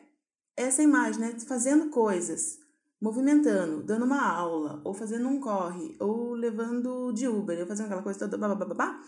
essa 0.56 0.82
imagem, 0.82 1.20
né? 1.20 1.36
Fazendo 1.46 1.90
coisas 1.90 2.58
movimentando, 3.00 3.82
dando 3.82 4.04
uma 4.04 4.22
aula, 4.22 4.80
ou 4.84 4.92
fazendo 4.92 5.26
um 5.26 5.40
corre, 5.40 5.96
ou 5.98 6.34
levando 6.34 7.12
de 7.12 7.26
Uber, 7.26 7.60
ou 7.60 7.66
fazendo 7.66 7.86
aquela 7.86 8.02
coisa 8.02 8.18
toda, 8.18 8.36
babá. 8.36 9.00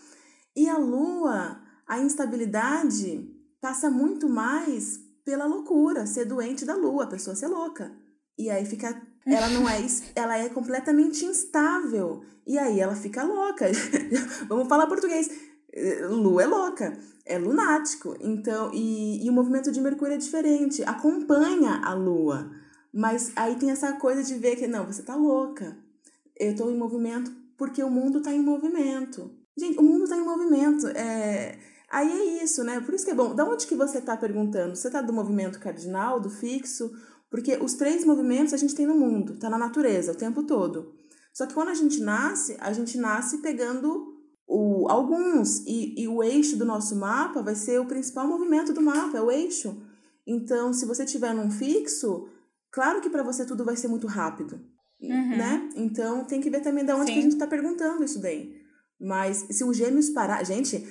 E 0.55 0.67
a 0.67 0.77
lua, 0.77 1.61
a 1.85 1.99
instabilidade 1.99 3.29
passa 3.61 3.89
muito 3.89 4.27
mais 4.27 4.99
pela 5.23 5.45
loucura, 5.45 6.07
ser 6.07 6.25
doente 6.25 6.65
da 6.65 6.75
lua, 6.75 7.03
a 7.03 7.07
pessoa 7.07 7.35
ser 7.35 7.47
louca. 7.47 7.95
E 8.37 8.49
aí 8.49 8.65
fica 8.65 8.99
ela 9.25 9.47
não 9.49 9.67
é 9.69 9.85
ela 10.15 10.37
é 10.37 10.49
completamente 10.49 11.25
instável. 11.25 12.23
E 12.45 12.57
aí 12.57 12.79
ela 12.79 12.95
fica 12.95 13.23
louca. 13.23 13.65
Vamos 14.47 14.67
falar 14.67 14.87
português. 14.87 15.29
Lua 16.09 16.43
é 16.43 16.45
louca, 16.45 16.97
é 17.25 17.37
lunático. 17.37 18.15
Então, 18.19 18.69
e, 18.73 19.25
e 19.25 19.29
o 19.29 19.33
movimento 19.33 19.71
de 19.71 19.81
Mercúrio 19.81 20.13
é 20.13 20.17
diferente, 20.17 20.83
acompanha 20.83 21.81
a 21.83 21.93
lua. 21.93 22.51
Mas 22.93 23.31
aí 23.35 23.55
tem 23.55 23.71
essa 23.71 23.93
coisa 23.93 24.23
de 24.23 24.35
ver 24.35 24.55
que, 24.55 24.67
não, 24.67 24.85
você 24.85 25.01
tá 25.01 25.15
louca. 25.15 25.75
Eu 26.37 26.55
tô 26.55 26.69
em 26.69 26.77
movimento 26.77 27.31
porque 27.57 27.81
o 27.81 27.89
mundo 27.89 28.21
tá 28.21 28.31
em 28.31 28.41
movimento. 28.41 29.31
Gente, 29.57 29.79
o 29.79 29.83
mundo 29.83 30.07
tá 30.07 30.15
em 30.15 30.23
movimento. 30.23 30.87
É... 30.89 31.57
Aí 31.89 32.11
é 32.11 32.43
isso, 32.43 32.63
né? 32.63 32.79
Por 32.81 32.93
isso 32.93 33.05
que 33.05 33.11
é 33.11 33.15
bom. 33.15 33.33
Da 33.33 33.45
onde 33.45 33.65
que 33.65 33.75
você 33.75 34.01
tá 34.01 34.17
perguntando? 34.17 34.75
Você 34.75 34.89
tá 34.89 35.01
do 35.01 35.13
movimento 35.13 35.59
cardinal, 35.59 36.19
do 36.19 36.29
fixo? 36.29 36.91
Porque 37.33 37.57
os 37.57 37.73
três 37.73 38.05
movimentos 38.05 38.53
a 38.53 38.57
gente 38.57 38.75
tem 38.75 38.85
no 38.85 38.93
mundo, 38.93 39.39
tá 39.39 39.49
na 39.49 39.57
natureza 39.57 40.11
o 40.11 40.15
tempo 40.15 40.43
todo. 40.43 40.93
Só 41.33 41.47
que 41.47 41.55
quando 41.55 41.69
a 41.69 41.73
gente 41.73 41.99
nasce, 41.99 42.55
a 42.59 42.71
gente 42.71 42.95
nasce 42.95 43.39
pegando 43.39 44.13
o, 44.47 44.87
alguns. 44.87 45.63
E, 45.65 46.03
e 46.03 46.07
o 46.07 46.21
eixo 46.21 46.55
do 46.57 46.65
nosso 46.65 46.95
mapa 46.95 47.41
vai 47.41 47.55
ser 47.55 47.79
o 47.79 47.87
principal 47.87 48.27
movimento 48.27 48.71
do 48.71 48.81
mapa, 48.81 49.17
é 49.17 49.21
o 49.21 49.31
eixo. 49.31 49.81
Então, 50.27 50.71
se 50.71 50.85
você 50.85 51.03
tiver 51.05 51.33
num 51.33 51.49
fixo, 51.49 52.27
Claro 52.73 52.99
que 53.01 53.09
para 53.09 53.21
você 53.21 53.45
tudo 53.45 53.63
vai 53.63 53.75
ser 53.75 53.87
muito 53.87 54.07
rápido, 54.07 54.59
uhum. 54.99 55.37
né? 55.37 55.69
Então 55.75 56.25
tem 56.25 56.41
que 56.41 56.49
ver 56.49 56.61
também 56.61 56.83
de 56.83 56.91
onde 56.91 57.13
que 57.13 57.19
a 57.19 57.21
gente 57.21 57.33
está 57.33 57.45
perguntando 57.45 58.03
isso 58.03 58.19
daí. 58.19 58.59
Mas 58.99 59.45
se 59.51 59.63
os 59.63 59.77
gêmeos 59.77 60.09
parar. 60.09 60.43
Gente, 60.43 60.83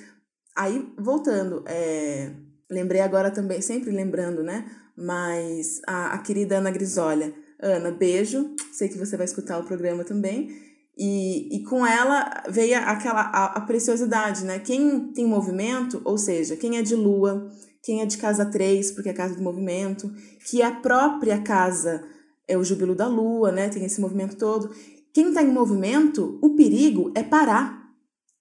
aí 0.55 0.89
voltando, 0.97 1.61
é... 1.67 2.31
lembrei 2.71 3.01
agora 3.01 3.29
também, 3.29 3.59
sempre 3.59 3.91
lembrando, 3.91 4.41
né? 4.41 4.65
Mas 4.95 5.81
a, 5.87 6.13
a 6.13 6.17
querida 6.19 6.57
Ana 6.57 6.71
Grisolha. 6.71 7.33
Ana, 7.59 7.91
beijo. 7.91 8.55
Sei 8.71 8.89
que 8.89 8.97
você 8.97 9.15
vai 9.17 9.25
escutar 9.25 9.59
o 9.59 9.63
programa 9.63 10.03
também. 10.03 10.49
E, 10.97 11.55
e 11.55 11.63
com 11.63 11.85
ela 11.85 12.43
veio 12.49 12.77
aquela 12.77 13.21
a, 13.21 13.45
a, 13.57 13.61
preciosidade, 13.61 14.45
né? 14.45 14.59
Quem 14.59 15.11
tem 15.11 15.25
movimento, 15.25 16.01
ou 16.05 16.17
seja, 16.17 16.55
quem 16.55 16.77
é 16.77 16.83
de 16.83 16.95
lua, 16.95 17.49
quem 17.81 18.01
é 18.01 18.05
de 18.05 18.17
casa 18.17 18.45
3, 18.45 18.91
porque 18.91 19.09
é 19.09 19.13
casa 19.13 19.35
do 19.35 19.41
movimento, 19.41 20.13
que 20.45 20.61
a 20.61 20.71
própria 20.71 21.41
casa 21.41 22.03
é 22.47 22.55
o 22.55 22.63
júbilo 22.63 22.93
da 22.93 23.07
lua, 23.07 23.51
né? 23.51 23.69
Tem 23.69 23.83
esse 23.83 23.99
movimento 23.99 24.35
todo. 24.35 24.69
Quem 25.11 25.29
está 25.29 25.41
em 25.41 25.51
movimento, 25.51 26.37
o 26.41 26.51
perigo 26.55 27.11
é 27.15 27.23
parar. 27.23 27.83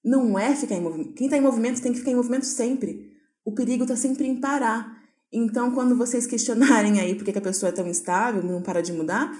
Não 0.04 0.38
é 0.38 0.54
ficar 0.54 0.74
em 0.74 0.80
movimento. 0.80 1.14
Quem 1.14 1.26
está 1.26 1.38
em 1.38 1.42
movimento 1.42 1.80
tem 1.80 1.92
que 1.92 1.98
ficar 1.98 2.10
em 2.10 2.16
movimento 2.16 2.44
sempre. 2.44 3.12
O 3.44 3.52
perigo 3.52 3.84
está 3.84 3.96
sempre 3.96 4.26
em 4.26 4.40
parar. 4.40 5.01
Então, 5.32 5.70
quando 5.70 5.96
vocês 5.96 6.26
questionarem 6.26 7.00
aí 7.00 7.14
por 7.14 7.24
que 7.24 7.38
a 7.38 7.40
pessoa 7.40 7.70
é 7.70 7.72
tão 7.72 7.86
instável, 7.86 8.42
não 8.42 8.60
para 8.60 8.82
de 8.82 8.92
mudar, 8.92 9.32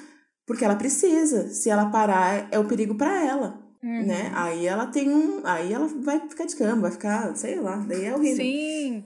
porque 0.46 0.64
ela 0.64 0.76
precisa. 0.76 1.48
Se 1.48 1.68
ela 1.68 1.90
parar, 1.90 2.48
é 2.50 2.58
o 2.58 2.64
perigo 2.64 2.94
para 2.94 3.22
ela. 3.22 3.60
Uhum. 3.82 4.06
Né? 4.06 4.32
Aí 4.34 4.66
ela 4.66 4.86
tem 4.86 5.10
um. 5.10 5.42
Aí 5.44 5.72
ela 5.72 5.88
vai 6.00 6.20
ficar 6.28 6.46
de 6.46 6.56
cama, 6.56 6.82
vai 6.82 6.90
ficar, 6.92 7.36
sei 7.36 7.60
lá, 7.60 7.76
daí 7.76 8.06
é 8.06 8.14
horrível. 8.14 8.36
Sim. 8.36 9.04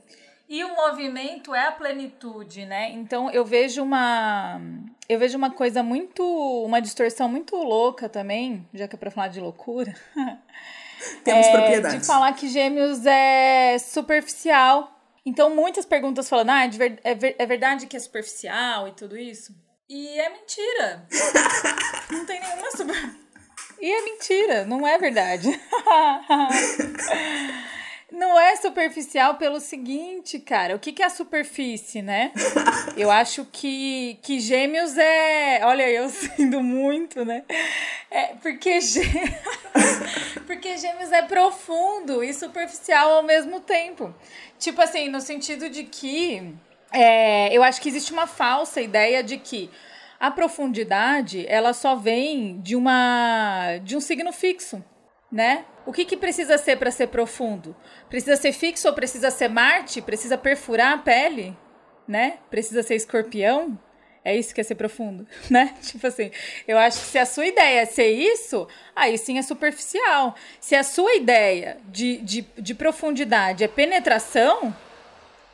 E 0.49 0.63
o 0.63 0.77
movimento 0.77 1.53
é 1.53 1.67
a 1.67 1.73
plenitude, 1.73 2.67
né? 2.67 2.93
Então 2.93 3.29
eu 3.31 3.45
vejo 3.45 3.83
uma 3.83 4.61
eu 5.09 5.19
vejo 5.19 5.37
uma 5.37 5.51
coisa 5.51 5.83
muito 5.83 6.23
uma 6.65 6.81
distorção 6.81 7.29
muito 7.29 7.57
louca 7.57 8.09
também, 8.09 8.65
já 8.73 8.87
que 8.87 8.95
é 8.95 8.99
para 8.99 9.11
falar 9.11 9.29
de 9.29 9.41
loucura. 9.41 9.93
Temos 11.25 11.47
é, 11.47 11.53
propriedade. 11.53 11.99
De 11.99 12.07
falar 12.07 12.33
que 12.33 12.49
Gêmeos 12.49 13.05
é 13.05 13.77
superficial. 13.79 14.96
Então 15.27 15.53
muitas 15.53 15.85
perguntas 15.85 16.29
falando, 16.29 16.51
ah, 16.51 16.65
é, 16.65 17.11
é, 17.11 17.35
é 17.39 17.47
verdade 17.47 17.89
que 17.89 17.97
é 17.97 18.01
superficial 18.01 18.87
e 18.87 18.93
tudo 18.93 19.19
isso. 19.19 19.53
E 19.89 20.21
é 20.21 20.31
mentira. 20.31 21.09
não 22.11 22.25
tem 22.25 22.41
nenhuma 22.41 22.71
super. 22.71 23.17
E 23.81 23.93
é 23.93 24.05
mentira, 24.05 24.65
não 24.65 24.87
é 24.87 24.97
verdade. 24.97 25.49
Não 28.11 28.39
é 28.39 28.55
superficial 28.55 29.35
pelo 29.35 29.59
seguinte, 29.59 30.39
cara. 30.39 30.77
O 30.77 30.79
que, 30.79 30.93
que 30.93 31.03
é 31.03 31.07
a 31.07 31.11
superfície, 31.11 32.03
né? 32.03 32.33
Eu 32.97 33.11
acho 33.11 33.45
que, 33.51 34.17
que 34.23 34.39
gêmeos 34.39 34.97
é. 34.97 35.61
Olha, 35.65 35.91
eu 35.91 36.09
sendo 36.09 36.63
muito, 36.63 37.25
né? 37.25 37.45
É 38.11 38.35
porque, 38.41 38.81
gê... 38.81 39.03
porque 40.47 40.79
gêmeos 40.79 41.13
é 41.13 41.23
profundo 41.23 42.25
e 42.25 42.33
superficial 42.33 43.11
ao 43.11 43.23
mesmo 43.23 43.61
tempo. 43.61 44.15
Tipo 44.59 44.81
assim, 44.81 45.09
no 45.09 45.21
sentido 45.21 45.69
de 45.69 45.85
que. 45.85 46.55
É, 46.93 47.55
eu 47.55 47.63
acho 47.63 47.81
que 47.81 47.89
existe 47.89 48.13
uma 48.13 48.27
falsa 48.27 48.81
ideia 48.81 49.23
de 49.23 49.37
que 49.37 49.69
a 50.19 50.31
profundidade 50.31 51.45
ela 51.49 51.75
só 51.75 51.95
vem 51.95 52.61
de 52.61 52.75
uma 52.75 53.79
de 53.83 53.97
um 53.97 54.01
signo 54.01 54.33
fixo, 54.33 54.83
né? 55.31 55.65
O 55.85 55.93
que, 55.93 56.05
que 56.05 56.17
precisa 56.17 56.59
ser 56.59 56.77
para 56.77 56.91
ser 56.91 57.09
profundo? 57.09 57.77
Precisa 58.09 58.37
ser 58.37 58.53
fixo 58.53 58.89
ou 58.89 58.95
precisa 58.95 59.31
ser 59.31 59.49
Marte? 59.49 60.03
Precisa 60.03 60.37
perfurar 60.37 60.95
a 60.95 60.99
pele? 60.99 61.57
Né? 62.07 62.39
Precisa 62.51 62.83
ser 62.83 62.95
escorpião? 62.95 63.79
É 64.25 64.37
isso 64.37 64.53
que 64.53 64.61
é 64.61 64.65
ser 64.65 64.75
profundo, 64.75 65.25
né? 65.49 65.73
Tipo 65.81 66.05
assim, 66.09 66.33
eu 66.67 66.77
acho 66.77 66.99
que 66.99 67.07
se 67.07 67.19
a 67.19 67.25
sua 67.25 67.47
ideia 67.47 67.83
é 67.83 67.85
ser 67.85 68.11
isso, 68.11 68.67
aí 68.95 69.17
sim 69.17 69.39
é 69.39 69.43
superficial. 69.43 70.35
Se 70.61 70.75
a 70.75 70.83
sua 70.83 71.15
ideia 71.15 71.79
de, 71.85 72.17
de, 72.19 72.45
de 72.59 72.75
profundidade 72.75 73.63
é 73.63 73.69
penetração, 73.69 74.75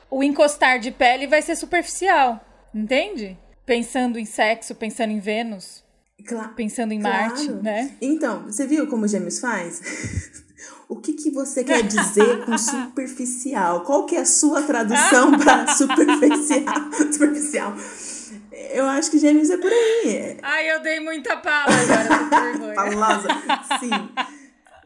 o 0.09 0.23
encostar 0.23 0.79
de 0.79 0.91
pele 0.91 1.27
vai 1.27 1.43
ser 1.43 1.55
superficial, 1.55 2.41
entende? 2.75 3.37
Pensando 3.67 4.19
em 4.19 4.25
sexo, 4.25 4.75
pensando 4.75 5.11
em 5.11 5.21
Vênus, 5.21 5.82
Cla- 6.27 6.49
pensando 6.49 6.93
em 6.93 7.01
claro. 7.01 7.29
Marte, 7.35 7.51
né? 7.51 7.91
Então, 8.01 8.45
você 8.45 8.67
viu 8.67 8.87
como 8.87 9.05
o 9.05 9.09
Gêmeos 9.09 9.39
faz? 9.39 9.81
o 10.89 10.97
que, 10.97 11.13
que 11.15 11.31
você 11.31 11.65
quer 11.65 11.83
dizer 11.83 12.45
com 12.45 12.57
superficial? 12.59 13.83
Qual 13.83 14.07
que 14.07 14.17
é 14.17 14.21
a 14.21 14.25
sua 14.25 14.63
tradução 14.63 15.33
para 15.39 15.67
superficial? 15.75 16.93
superficial. 17.13 17.77
Eu 18.73 18.87
acho 18.87 19.11
que 19.11 19.19
Gêmeos 19.19 19.51
é 19.51 19.57
por 19.57 19.71
aí. 19.71 20.39
Ai, 20.43 20.71
eu 20.71 20.81
dei 20.83 21.01
muita 21.01 21.37
pala 21.37 21.73
agora. 21.75 22.75
Falosa, 22.75 23.29
sim. 23.81 23.91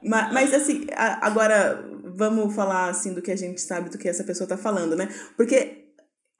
Mas, 0.02 0.32
mas 0.32 0.54
assim, 0.54 0.86
agora 0.96 1.84
vamos 2.04 2.54
falar 2.54 2.88
assim 2.88 3.12
do 3.12 3.20
que 3.20 3.30
a 3.30 3.36
gente 3.36 3.60
sabe 3.60 3.90
do 3.90 3.98
que 3.98 4.08
essa 4.08 4.24
pessoa 4.24 4.48
tá 4.48 4.56
falando, 4.56 4.96
né? 4.96 5.08
Porque 5.36 5.85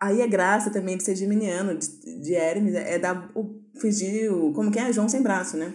aí 0.01 0.23
a 0.23 0.27
graça 0.27 0.71
também 0.71 0.97
de 0.97 1.05
ser 1.05 1.17
geminiano, 1.17 1.77
de, 1.77 2.21
de 2.21 2.35
Hermes, 2.35 2.75
é 2.75 2.99
dar 2.99 3.31
o 3.35 3.61
fingir 3.81 4.33
o. 4.33 4.53
Como 4.53 4.71
que 4.71 4.79
é? 4.79 4.93
João 4.93 5.09
sem 5.09 5.23
braço, 5.23 5.57
né? 5.57 5.75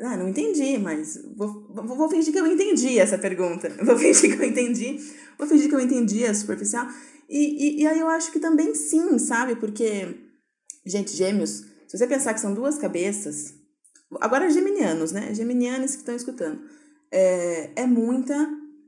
Ah, 0.00 0.16
não 0.16 0.28
entendi, 0.28 0.78
mas 0.78 1.18
vou, 1.36 1.72
vou, 1.74 1.96
vou 1.96 2.10
fingir 2.10 2.32
que 2.32 2.38
eu 2.38 2.46
entendi 2.46 2.98
essa 2.98 3.18
pergunta. 3.18 3.68
Vou 3.84 3.96
fingir 3.96 4.36
que 4.36 4.42
eu 4.42 4.48
entendi. 4.48 4.98
Vou 5.36 5.46
fingir 5.46 5.68
que 5.68 5.74
eu 5.74 5.80
entendi 5.80 6.24
a 6.24 6.34
superficial. 6.34 6.86
E, 7.28 7.78
e, 7.78 7.82
e 7.82 7.86
aí 7.86 7.98
eu 7.98 8.08
acho 8.08 8.30
que 8.30 8.38
também 8.38 8.74
sim, 8.74 9.18
sabe? 9.18 9.56
Porque, 9.56 10.16
gente, 10.86 11.16
gêmeos, 11.16 11.64
se 11.88 11.98
você 11.98 12.06
pensar 12.06 12.32
que 12.32 12.40
são 12.40 12.54
duas 12.54 12.78
cabeças, 12.78 13.54
Agora, 14.20 14.50
geminianos, 14.50 15.12
né? 15.12 15.34
Geminianos 15.34 15.92
que 15.92 15.98
estão 15.98 16.16
escutando. 16.16 16.60
É, 17.12 17.82
é 17.82 17.86
muita 17.86 18.34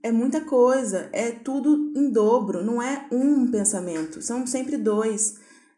é 0.03 0.11
muita 0.11 0.41
coisa, 0.41 1.09
é 1.13 1.31
tudo 1.31 1.93
em 1.95 2.11
dobro, 2.11 2.65
não 2.65 2.83
é 2.83 3.07
um 3.13 3.51
pensamento, 3.51 4.23
são 4.23 4.47
sempre 4.47 4.77
dois. 4.77 5.37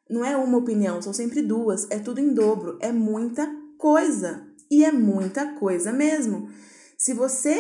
Não 0.09 0.25
é 0.25 0.37
uma 0.37 0.59
opinião, 0.59 1.01
são 1.01 1.13
sempre 1.13 1.41
duas, 1.41 1.91
é 1.91 1.99
tudo 1.99 2.21
em 2.21 2.35
dobro, 2.35 2.77
é 2.81 2.93
muita 2.93 3.49
coisa. 3.79 4.47
E 4.71 4.85
é 4.85 4.93
muita 4.93 5.55
coisa 5.55 5.93
mesmo. 5.93 6.49
Se 6.97 7.13
você 7.13 7.57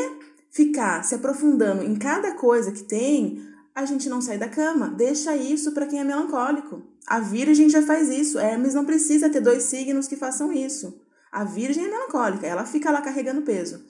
ficar 0.50 1.02
se 1.02 1.14
aprofundando 1.14 1.82
em 1.82 1.96
cada 1.96 2.34
coisa 2.34 2.72
que 2.72 2.84
tem, 2.84 3.42
a 3.74 3.84
gente 3.84 4.08
não 4.08 4.20
sai 4.20 4.38
da 4.38 4.48
cama. 4.48 4.88
Deixa 4.88 5.36
isso 5.36 5.72
para 5.72 5.86
quem 5.86 6.00
é 6.00 6.04
melancólico. 6.04 6.82
A 7.06 7.18
Virgem 7.20 7.68
já 7.68 7.82
faz 7.82 8.08
isso. 8.08 8.38
Hermes 8.38 8.74
não 8.74 8.84
precisa 8.84 9.28
ter 9.28 9.40
dois 9.40 9.64
signos 9.64 10.06
que 10.06 10.16
façam 10.16 10.52
isso. 10.52 11.00
A 11.30 11.44
Virgem 11.44 11.86
é 11.86 11.90
melancólica, 11.90 12.46
ela 12.46 12.64
fica 12.64 12.90
lá 12.90 13.00
carregando 13.00 13.42
peso. 13.42 13.82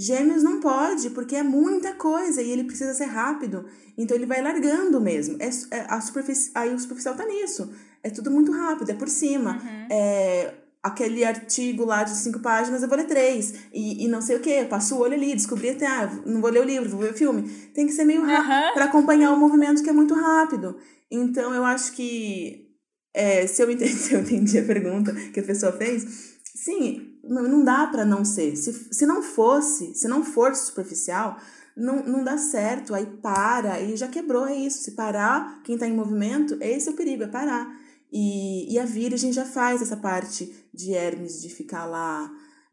Gêmeos 0.00 0.42
não 0.42 0.60
pode, 0.60 1.10
porque 1.10 1.36
é 1.36 1.42
muita 1.42 1.92
coisa 1.92 2.40
e 2.40 2.50
ele 2.50 2.64
precisa 2.64 2.94
ser 2.94 3.04
rápido. 3.04 3.66
Então 3.98 4.16
ele 4.16 4.24
vai 4.24 4.40
largando 4.40 4.98
mesmo. 4.98 5.36
É, 5.38 5.50
é, 5.76 5.84
a 5.88 6.00
superfici 6.00 6.50
aí 6.54 6.72
o 6.72 6.78
superficial 6.78 7.14
tá 7.14 7.26
nisso. 7.26 7.70
É 8.02 8.08
tudo 8.08 8.30
muito 8.30 8.50
rápido, 8.50 8.90
é 8.90 8.94
por 8.94 9.10
cima. 9.10 9.60
É, 9.90 10.54
aquele 10.82 11.22
artigo 11.22 11.84
lá 11.84 12.02
de 12.02 12.16
cinco 12.16 12.38
páginas, 12.38 12.82
eu 12.82 12.88
vou 12.88 12.96
ler 12.96 13.06
três. 13.06 13.52
E, 13.74 14.06
e 14.06 14.08
não 14.08 14.22
sei 14.22 14.36
o 14.36 14.40
que, 14.40 14.64
passo 14.64 14.96
o 14.96 15.00
olho 15.00 15.12
ali, 15.12 15.34
descobri 15.34 15.68
até, 15.68 15.86
ah, 15.86 16.10
não 16.24 16.40
vou 16.40 16.48
ler 16.50 16.62
o 16.62 16.64
livro, 16.64 16.88
vou 16.88 17.00
ver 17.00 17.10
o 17.12 17.14
filme. 17.14 17.42
Tem 17.74 17.86
que 17.86 17.92
ser 17.92 18.06
meio 18.06 18.22
rápido 18.24 18.50
Aham. 18.50 18.72
para 18.72 18.84
acompanhar 18.86 19.34
o 19.34 19.38
movimento 19.38 19.82
que 19.82 19.90
é 19.90 19.92
muito 19.92 20.14
rápido. 20.14 20.78
Então 21.10 21.52
eu 21.54 21.62
acho 21.62 21.92
que 21.92 22.70
é, 23.12 23.46
se, 23.46 23.62
eu 23.62 23.70
entendi, 23.70 23.92
se 24.00 24.14
eu 24.14 24.20
entendi 24.20 24.58
a 24.58 24.64
pergunta 24.64 25.12
que 25.12 25.40
a 25.40 25.44
pessoa 25.44 25.72
fez, 25.72 26.38
sim, 26.54 27.09
não, 27.22 27.42
não 27.42 27.64
dá 27.64 27.86
para 27.86 28.04
não 28.04 28.24
ser. 28.24 28.56
Se, 28.56 28.72
se 28.92 29.06
não 29.06 29.22
fosse, 29.22 29.94
se 29.94 30.08
não 30.08 30.22
for 30.22 30.54
superficial, 30.54 31.36
não, 31.76 32.04
não 32.04 32.24
dá 32.24 32.36
certo. 32.38 32.94
Aí 32.94 33.06
para, 33.06 33.74
aí 33.74 33.96
já 33.96 34.08
quebrou, 34.08 34.46
é 34.46 34.54
isso. 34.54 34.82
Se 34.82 34.92
parar, 34.92 35.62
quem 35.62 35.78
tá 35.78 35.86
em 35.86 35.94
movimento, 35.94 36.56
esse 36.60 36.88
é 36.88 36.92
o 36.92 36.96
perigo, 36.96 37.22
é 37.22 37.28
parar. 37.28 37.68
E, 38.12 38.72
e 38.72 38.78
a 38.78 38.84
Virgem 38.84 39.32
já 39.32 39.44
faz 39.44 39.80
essa 39.80 39.96
parte 39.96 40.68
de 40.74 40.92
Hermes, 40.92 41.40
de 41.40 41.48
ficar 41.48 41.86
lá 41.86 42.30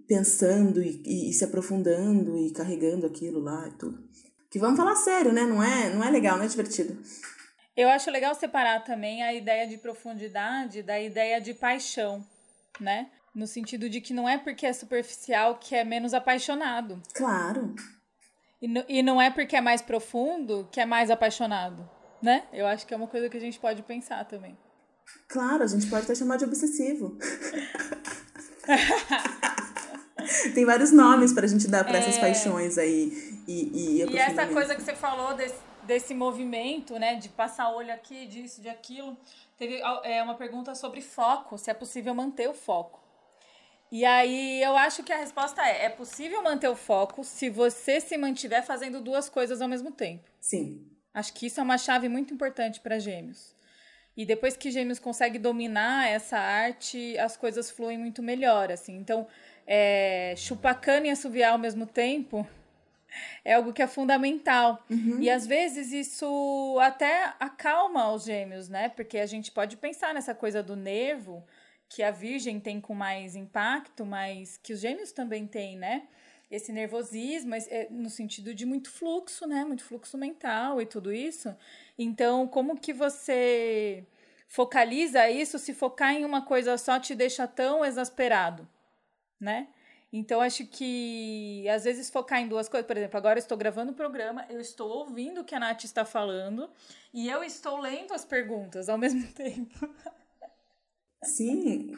pensando 0.07 0.81
e, 0.81 1.01
e, 1.05 1.29
e 1.29 1.33
se 1.33 1.43
aprofundando 1.43 2.37
e 2.37 2.51
carregando 2.51 3.05
aquilo 3.05 3.39
lá 3.39 3.67
e 3.67 3.77
tudo. 3.77 4.07
Que 4.49 4.57
vamos 4.57 4.77
falar 4.77 4.95
sério, 4.95 5.33
né? 5.33 5.43
Não 5.43 5.61
é, 5.61 5.93
não 5.93 6.03
é 6.03 6.09
legal, 6.09 6.37
não 6.37 6.45
é 6.45 6.47
divertido. 6.47 6.97
Eu 7.75 7.89
acho 7.89 8.09
legal 8.09 8.33
separar 8.33 8.83
também 8.83 9.21
a 9.21 9.33
ideia 9.33 9.67
de 9.67 9.77
profundidade 9.77 10.81
da 10.81 10.99
ideia 10.99 11.39
de 11.39 11.53
paixão, 11.53 12.25
né? 12.79 13.11
No 13.37 13.45
sentido 13.45 13.87
de 13.87 14.01
que 14.01 14.15
não 14.15 14.27
é 14.27 14.35
porque 14.35 14.65
é 14.65 14.73
superficial 14.73 15.59
que 15.61 15.75
é 15.75 15.83
menos 15.83 16.15
apaixonado. 16.15 16.99
Claro. 17.13 17.75
E, 18.59 18.67
no- 18.67 18.83
e 18.89 19.03
não 19.03 19.21
é 19.21 19.29
porque 19.29 19.55
é 19.55 19.61
mais 19.61 19.79
profundo 19.79 20.67
que 20.71 20.79
é 20.79 20.87
mais 20.87 21.11
apaixonado, 21.11 21.87
né? 22.19 22.45
Eu 22.51 22.65
acho 22.65 22.87
que 22.87 22.95
é 22.95 22.97
uma 22.97 23.05
coisa 23.05 23.29
que 23.29 23.37
a 23.37 23.39
gente 23.39 23.59
pode 23.59 23.83
pensar 23.83 24.25
também. 24.25 24.57
Claro, 25.27 25.61
a 25.61 25.67
gente 25.67 25.85
pode 25.87 26.05
até 26.05 26.15
chamar 26.15 26.37
de 26.37 26.45
obsessivo. 26.45 27.15
Tem 30.55 30.65
vários 30.65 30.91
nomes 30.91 31.31
pra 31.31 31.45
gente 31.45 31.67
dar 31.67 31.83
pra 31.83 31.99
essas 31.99 32.17
paixões 32.17 32.75
aí. 32.79 33.43
E, 33.47 34.01
e, 34.01 34.13
E 34.13 34.17
essa 34.17 34.47
coisa 34.47 34.73
que 34.75 34.81
você 34.81 34.95
falou 34.95 35.35
desse, 35.35 35.59
desse 35.83 36.13
movimento, 36.15 36.97
né? 36.97 37.15
De 37.17 37.29
passar 37.29 37.69
olho 37.69 37.93
aqui, 37.93 38.25
disso, 38.25 38.59
de 38.61 38.67
aquilo. 38.67 39.15
Teve 39.57 39.79
é, 40.03 40.23
uma 40.23 40.33
pergunta 40.33 40.73
sobre 40.73 41.01
foco, 41.01 41.55
se 41.57 41.69
é 41.69 41.73
possível 41.75 42.15
manter 42.15 42.49
o 42.49 42.53
foco. 42.55 43.05
E 43.91 44.03
aí 44.03 44.61
eu 44.61 44.75
acho 44.75 45.03
que 45.03 45.13
a 45.13 45.17
resposta 45.17 45.61
é: 45.61 45.85
é 45.85 45.89
possível 45.89 46.43
manter 46.43 46.67
o 46.67 46.75
foco 46.75 47.23
se 47.23 47.49
você 47.49 47.99
se 47.99 48.17
mantiver 48.17 48.63
fazendo 48.65 49.01
duas 49.01 49.29
coisas 49.29 49.61
ao 49.61 49.67
mesmo 49.67 49.91
tempo. 49.91 50.29
Sim. 50.39 50.85
Acho 51.13 51.33
que 51.33 51.47
isso 51.47 51.59
é 51.59 51.63
uma 51.63 51.77
chave 51.77 52.07
muito 52.07 52.33
importante 52.33 52.79
para 52.79 52.99
Gêmeos. 52.99 53.55
E 54.15 54.25
depois 54.25 54.57
que 54.57 54.71
Gêmeos 54.71 54.99
consegue 54.99 55.37
dominar 55.37 56.07
essa 56.07 56.37
arte, 56.37 57.17
as 57.19 57.37
coisas 57.37 57.69
fluem 57.69 57.97
muito 57.97 58.21
melhor, 58.21 58.71
assim. 58.71 58.97
Então, 58.97 59.27
é, 59.65 60.33
chupar 60.35 60.79
cana 60.79 61.07
e 61.07 61.09
assoviar 61.09 61.51
ao 61.51 61.59
mesmo 61.59 61.85
tempo 61.85 62.47
é 63.43 63.53
algo 63.53 63.73
que 63.73 63.81
é 63.81 63.87
fundamental. 63.87 64.83
E 65.21 65.29
às 65.29 65.45
vezes 65.45 65.91
isso 65.91 66.77
até 66.81 67.33
acalma 67.39 68.11
os 68.11 68.25
gêmeos, 68.25 68.69
né? 68.69 68.89
Porque 68.89 69.17
a 69.17 69.25
gente 69.25 69.51
pode 69.51 69.77
pensar 69.77 70.13
nessa 70.13 70.35
coisa 70.35 70.61
do 70.61 70.75
nervo 70.75 71.43
que 71.89 72.03
a 72.03 72.11
virgem 72.11 72.59
tem 72.59 72.81
com 72.81 72.93
mais 72.93 73.35
impacto, 73.35 74.05
mas 74.05 74.57
que 74.57 74.73
os 74.73 74.79
gêmeos 74.79 75.11
também 75.11 75.47
têm, 75.47 75.77
né? 75.77 76.07
Esse 76.49 76.71
nervosismo, 76.71 77.55
é 77.55 77.87
no 77.89 78.09
sentido 78.09 78.53
de 78.53 78.65
muito 78.65 78.89
fluxo, 78.89 79.45
né? 79.45 79.65
Muito 79.65 79.83
fluxo 79.83 80.17
mental 80.17 80.81
e 80.81 80.85
tudo 80.85 81.13
isso. 81.13 81.55
Então, 81.97 82.47
como 82.47 82.79
que 82.79 82.93
você 82.93 84.05
focaliza 84.47 85.29
isso? 85.29 85.59
Se 85.59 85.73
focar 85.73 86.13
em 86.13 86.23
uma 86.23 86.41
coisa 86.41 86.77
só 86.77 86.99
te 86.99 87.13
deixa 87.15 87.47
tão 87.47 87.83
exasperado, 87.83 88.67
né? 89.39 89.67
Então, 90.11 90.39
acho 90.39 90.65
que 90.65 91.67
às 91.67 91.83
vezes 91.83 92.09
focar 92.09 92.39
em 92.39 92.47
duas 92.47 92.69
coisas. 92.69 92.87
Por 92.87 92.95
exemplo, 92.95 93.17
agora 93.17 93.37
eu 93.37 93.41
estou 93.41 93.57
gravando 93.57 93.91
o 93.91 93.95
programa, 93.95 94.45
eu 94.49 94.59
estou 94.61 94.89
ouvindo 94.89 95.41
o 95.41 95.43
que 95.43 95.53
a 95.53 95.59
Nath 95.59 95.83
está 95.83 96.05
falando 96.05 96.69
e 97.13 97.29
eu 97.29 97.43
estou 97.43 97.77
lendo 97.79 98.13
as 98.13 98.23
perguntas 98.23 98.87
ao 98.87 98.97
mesmo 98.97 99.27
tempo. 99.33 99.89
Sim. 101.23 101.95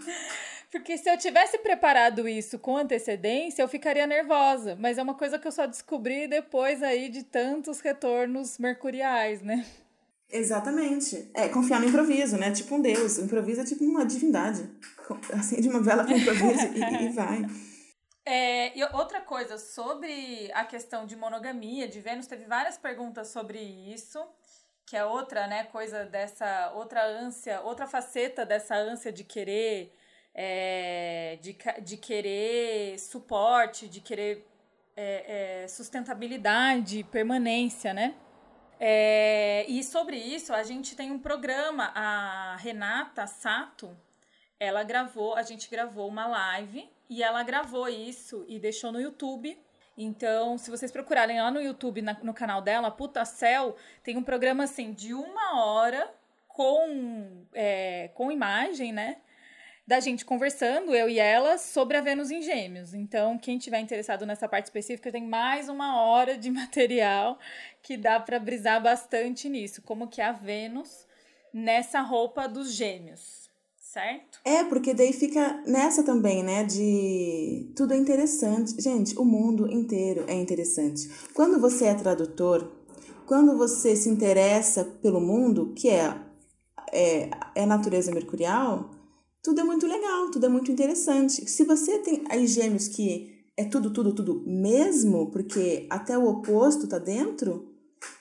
Porque 0.71 0.97
se 0.97 1.09
eu 1.09 1.17
tivesse 1.17 1.57
preparado 1.59 2.27
isso 2.27 2.59
com 2.59 2.77
antecedência, 2.77 3.61
eu 3.61 3.67
ficaria 3.67 4.05
nervosa. 4.05 4.77
Mas 4.79 4.97
é 4.97 5.03
uma 5.03 5.15
coisa 5.15 5.39
que 5.39 5.47
eu 5.47 5.51
só 5.51 5.65
descobri 5.65 6.27
depois 6.27 6.83
aí 6.83 7.09
de 7.09 7.23
tantos 7.23 7.79
retornos 7.79 8.57
mercuriais, 8.57 9.41
né? 9.41 9.65
Exatamente. 10.31 11.29
É 11.33 11.49
confiar 11.49 11.79
no 11.79 11.87
improviso, 11.87 12.37
né? 12.37 12.51
Tipo 12.51 12.75
um 12.75 12.81
deus. 12.81 13.17
O 13.17 13.25
improviso 13.25 13.61
é 13.61 13.65
tipo 13.65 13.83
uma 13.83 14.05
divindade. 14.05 14.69
Acende 15.33 15.67
uma 15.67 15.81
vela 15.81 16.05
com 16.05 16.13
improviso 16.13 16.67
e, 16.75 17.05
e 17.05 17.09
vai. 17.09 17.45
É, 18.23 18.77
e 18.77 18.83
outra 18.93 19.21
coisa 19.21 19.57
sobre 19.57 20.51
a 20.53 20.63
questão 20.63 21.07
de 21.07 21.15
monogamia 21.15 21.87
de 21.87 21.99
Vênus, 21.99 22.27
teve 22.27 22.45
várias 22.45 22.77
perguntas 22.77 23.29
sobre 23.29 23.59
isso, 23.59 24.23
que 24.89 24.97
é 24.97 25.05
outra, 25.05 25.45
né, 25.45 25.65
coisa 25.65 26.03
dessa 26.03 26.71
outra 26.73 27.05
ânsia, 27.05 27.61
outra 27.61 27.85
faceta 27.85 28.43
dessa 28.43 28.75
ânsia 28.75 29.11
de 29.11 29.23
querer, 29.23 29.95
é, 30.33 31.37
de, 31.39 31.55
de 31.83 31.95
querer 31.95 32.97
suporte, 32.97 33.87
de 33.87 34.01
querer 34.01 34.47
é, 34.97 35.61
é, 35.61 35.67
sustentabilidade, 35.67 37.03
permanência, 37.03 37.93
né? 37.93 38.15
É, 38.79 39.63
e 39.67 39.83
sobre 39.83 40.17
isso, 40.17 40.51
a 40.53 40.63
gente 40.63 40.95
tem 40.95 41.11
um 41.11 41.19
programa, 41.19 41.91
a 41.93 42.55
Renata 42.55 43.27
Sato, 43.27 43.95
ela 44.59 44.83
gravou, 44.83 45.35
a 45.35 45.43
gente 45.43 45.69
gravou 45.69 46.07
uma 46.07 46.25
live 46.25 46.89
e 47.07 47.21
ela 47.21 47.43
gravou 47.43 47.87
isso 47.87 48.43
e 48.47 48.57
deixou 48.57 48.91
no 48.91 48.99
YouTube. 48.99 49.55
Então, 50.01 50.57
se 50.57 50.71
vocês 50.71 50.91
procurarem 50.91 51.41
lá 51.41 51.51
no 51.51 51.61
YouTube, 51.61 52.01
na- 52.01 52.17
no 52.23 52.33
canal 52.33 52.61
dela, 52.61 52.89
Puta 52.89 53.25
Céu, 53.25 53.75
tem 54.01 54.15
um 54.15 54.23
programa 54.23 54.63
assim 54.63 54.93
de 54.93 55.13
uma 55.13 55.61
hora 55.63 56.09
com, 56.47 57.45
é, 57.53 58.09
com 58.13 58.31
imagem, 58.31 58.93
né? 58.93 59.17
da 59.85 59.99
gente 59.99 60.23
conversando, 60.23 60.93
eu 60.93 61.09
e 61.09 61.17
ela, 61.17 61.57
sobre 61.57 61.97
a 61.97 62.01
Vênus 62.01 62.29
em 62.29 62.43
Gêmeos. 62.43 62.93
Então, 62.93 63.39
quem 63.39 63.57
tiver 63.57 63.79
interessado 63.79 64.23
nessa 64.23 64.47
parte 64.47 64.65
específica, 64.65 65.11
tem 65.11 65.23
mais 65.23 65.67
uma 65.67 65.99
hora 66.03 66.37
de 66.37 66.51
material 66.51 67.39
que 67.81 67.97
dá 67.97 68.19
para 68.19 68.37
brisar 68.37 68.79
bastante 68.83 69.49
nisso, 69.49 69.81
como 69.81 70.07
que 70.07 70.21
é 70.21 70.25
a 70.25 70.31
Vênus 70.31 71.07
nessa 71.51 72.01
roupa 72.01 72.47
dos 72.47 72.71
Gêmeos, 72.71 73.38
certo? 73.93 74.39
É, 74.45 74.63
porque 74.63 74.93
daí 74.93 75.11
fica 75.11 75.63
nessa 75.65 76.03
também, 76.03 76.43
né, 76.43 76.63
de 76.63 77.71
tudo 77.75 77.93
é 77.93 77.97
interessante. 77.97 78.79
Gente, 78.79 79.17
o 79.17 79.25
mundo 79.25 79.71
inteiro 79.71 80.25
é 80.27 80.33
interessante. 80.33 81.09
Quando 81.33 81.59
você 81.59 81.85
é 81.85 81.95
tradutor, 81.95 82.71
quando 83.25 83.57
você 83.57 83.95
se 83.95 84.09
interessa 84.09 84.83
pelo 84.83 85.19
mundo, 85.19 85.73
que 85.75 85.89
é, 85.89 86.15
é, 86.91 87.29
é 87.55 87.65
natureza 87.65 88.11
mercurial, 88.11 88.91
tudo 89.41 89.61
é 89.61 89.63
muito 89.63 89.87
legal, 89.87 90.29
tudo 90.29 90.45
é 90.45 90.49
muito 90.49 90.71
interessante. 90.71 91.49
Se 91.49 91.63
você 91.63 91.97
tem 91.99 92.23
aí 92.29 92.45
gêmeos 92.45 92.87
que 92.87 93.45
é 93.57 93.65
tudo, 93.65 93.91
tudo, 93.91 94.13
tudo 94.13 94.43
mesmo, 94.45 95.31
porque 95.31 95.87
até 95.89 96.17
o 96.17 96.27
oposto 96.27 96.87
tá 96.87 96.99
dentro, 96.99 97.67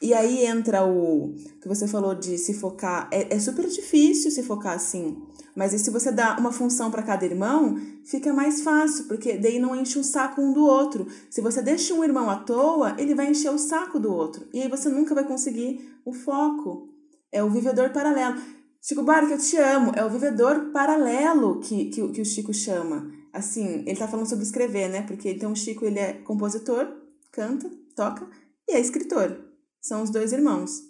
e 0.01 0.13
aí 0.13 0.45
entra 0.45 0.85
o 0.85 1.35
que 1.61 1.69
você 1.69 1.87
falou 1.87 2.15
de 2.15 2.39
se 2.39 2.55
focar. 2.55 3.09
É, 3.13 3.35
é 3.35 3.39
super 3.39 3.67
difícil 3.67 4.31
se 4.31 4.43
focar 4.43 4.75
assim. 4.75 5.17
Mas 5.59 5.73
e 5.73 5.79
se 5.81 5.91
você 5.91 6.13
dá 6.13 6.37
uma 6.39 6.53
função 6.53 6.89
para 6.89 7.03
cada 7.03 7.27
irmão, 7.27 7.77
fica 8.05 8.33
mais 8.33 8.61
fácil, 8.61 9.07
porque 9.07 9.37
daí 9.37 9.59
não 9.59 9.75
enche 9.75 9.99
o 9.99 10.05
saco 10.05 10.41
um 10.41 10.53
do 10.53 10.65
outro. 10.65 11.09
Se 11.29 11.41
você 11.41 11.61
deixa 11.61 11.93
um 11.93 12.05
irmão 12.05 12.31
à 12.31 12.37
toa, 12.37 12.95
ele 12.97 13.13
vai 13.13 13.29
encher 13.29 13.51
o 13.51 13.59
saco 13.59 13.99
do 13.99 14.15
outro. 14.15 14.47
E 14.55 14.63
aí 14.63 14.69
você 14.69 14.89
nunca 14.89 15.17
vai 15.17 15.25
conseguir 15.25 16.01
o 16.05 16.13
foco. 16.13 16.95
É 17.33 17.43
o 17.43 17.51
vivedor 17.51 17.91
paralelo. 17.91 18.41
Chico 18.81 19.03
Buarque, 19.03 19.33
eu 19.33 19.39
te 19.39 19.57
amo. 19.57 19.91
É 19.97 20.05
o 20.05 20.09
vivedor 20.09 20.71
paralelo 20.71 21.59
que, 21.59 21.87
que, 21.87 22.07
que 22.07 22.21
o 22.21 22.25
Chico 22.25 22.55
chama. 22.55 23.11
Assim, 23.33 23.83
ele 23.85 23.99
tá 23.99 24.07
falando 24.07 24.29
sobre 24.29 24.45
escrever, 24.45 24.89
né? 24.89 25.03
Porque 25.03 25.29
então 25.29 25.51
o 25.51 25.57
Chico 25.57 25.85
ele 25.85 25.99
é 25.99 26.13
compositor, 26.13 26.87
canta, 27.33 27.69
toca 27.97 28.31
e 28.69 28.77
é 28.77 28.81
escritor. 28.81 29.37
São 29.83 30.05
os 30.05 30.11
dois 30.11 30.33
irmãos. 30.33 30.83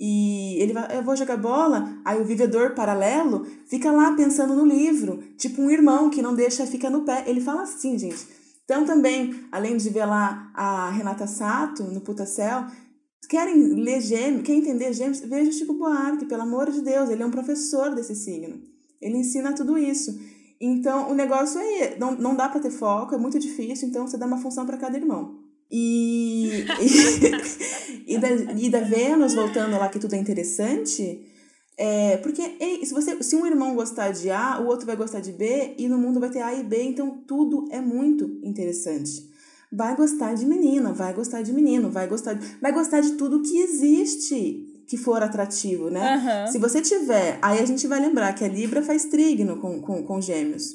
E 0.00 0.56
ele 0.62 0.72
vai, 0.72 0.96
eu 0.96 1.02
vou 1.02 1.16
jogar 1.16 1.36
bola, 1.36 1.98
aí 2.04 2.20
o 2.20 2.24
vivedor 2.24 2.74
paralelo 2.74 3.44
fica 3.66 3.90
lá 3.90 4.12
pensando 4.14 4.54
no 4.54 4.64
livro, 4.64 5.22
tipo 5.36 5.60
um 5.60 5.70
irmão 5.70 6.08
que 6.08 6.22
não 6.22 6.34
deixa, 6.34 6.66
fica 6.66 6.88
no 6.88 7.02
pé. 7.02 7.24
Ele 7.26 7.40
fala 7.40 7.62
assim, 7.62 7.98
gente. 7.98 8.26
Então 8.64 8.84
também, 8.84 9.44
além 9.50 9.76
de 9.76 9.88
ver 9.90 10.04
lá 10.04 10.52
a 10.54 10.90
Renata 10.90 11.26
Sato 11.26 11.82
no 11.82 12.00
Putacel, 12.00 12.66
querem 13.28 13.74
ler 13.74 14.00
gêmeos, 14.00 14.42
querem 14.42 14.60
entender 14.60 14.92
gêmeos, 14.92 15.20
veja 15.20 15.50
o 15.50 15.52
Chico 15.52 15.74
Buarque, 15.74 16.26
pelo 16.26 16.42
amor 16.42 16.70
de 16.70 16.80
Deus, 16.80 17.10
ele 17.10 17.22
é 17.22 17.26
um 17.26 17.30
professor 17.30 17.94
desse 17.94 18.14
signo. 18.14 18.60
Ele 19.00 19.16
ensina 19.16 19.54
tudo 19.54 19.78
isso. 19.78 20.18
Então, 20.60 21.10
o 21.10 21.14
negócio 21.14 21.60
é, 21.60 21.96
não, 21.98 22.12
não 22.12 22.34
dá 22.34 22.48
para 22.48 22.60
ter 22.60 22.70
foco, 22.70 23.14
é 23.14 23.18
muito 23.18 23.38
difícil, 23.38 23.88
então 23.88 24.06
você 24.06 24.16
dá 24.16 24.26
uma 24.26 24.38
função 24.38 24.66
para 24.66 24.76
cada 24.76 24.96
irmão. 24.96 25.47
E, 25.70 26.64
e, 26.80 28.14
e, 28.14 28.18
da, 28.18 28.30
e 28.30 28.70
da 28.70 28.80
Vênus, 28.80 29.34
voltando 29.34 29.78
lá 29.78 29.88
que 29.88 29.98
tudo 29.98 30.14
é 30.14 30.18
interessante, 30.18 31.26
é, 31.76 32.16
porque 32.16 32.42
ei, 32.58 32.84
se, 32.84 32.92
você, 32.92 33.22
se 33.22 33.36
um 33.36 33.46
irmão 33.46 33.74
gostar 33.74 34.10
de 34.10 34.30
A, 34.30 34.60
o 34.60 34.66
outro 34.66 34.84
vai 34.84 34.96
gostar 34.96 35.20
de 35.20 35.30
B, 35.30 35.74
e 35.78 35.88
no 35.88 35.96
mundo 35.96 36.18
vai 36.18 36.30
ter 36.30 36.40
A 36.40 36.52
e 36.52 36.64
B, 36.64 36.82
então 36.82 37.22
tudo 37.26 37.68
é 37.70 37.80
muito 37.80 38.24
interessante. 38.42 39.28
Vai 39.70 39.94
gostar 39.94 40.34
de 40.34 40.46
menina, 40.46 40.92
vai 40.92 41.12
gostar 41.14 41.42
de 41.42 41.52
menino, 41.52 41.90
vai 41.90 42.08
gostar 42.08 42.32
de, 42.32 42.44
vai 42.60 42.72
gostar 42.72 43.00
de 43.00 43.12
tudo 43.12 43.42
que 43.42 43.58
existe 43.58 44.84
que 44.88 44.96
for 44.96 45.22
atrativo, 45.22 45.90
né? 45.90 46.16
Uhum. 46.16 46.52
Se 46.52 46.58
você 46.58 46.80
tiver, 46.80 47.38
aí 47.42 47.60
a 47.60 47.66
gente 47.66 47.86
vai 47.86 48.00
lembrar 48.00 48.32
que 48.32 48.42
a 48.42 48.48
Libra 48.48 48.82
faz 48.82 49.04
trígono 49.04 49.58
com, 49.60 49.80
com, 49.82 50.02
com 50.02 50.20
gêmeos. 50.20 50.72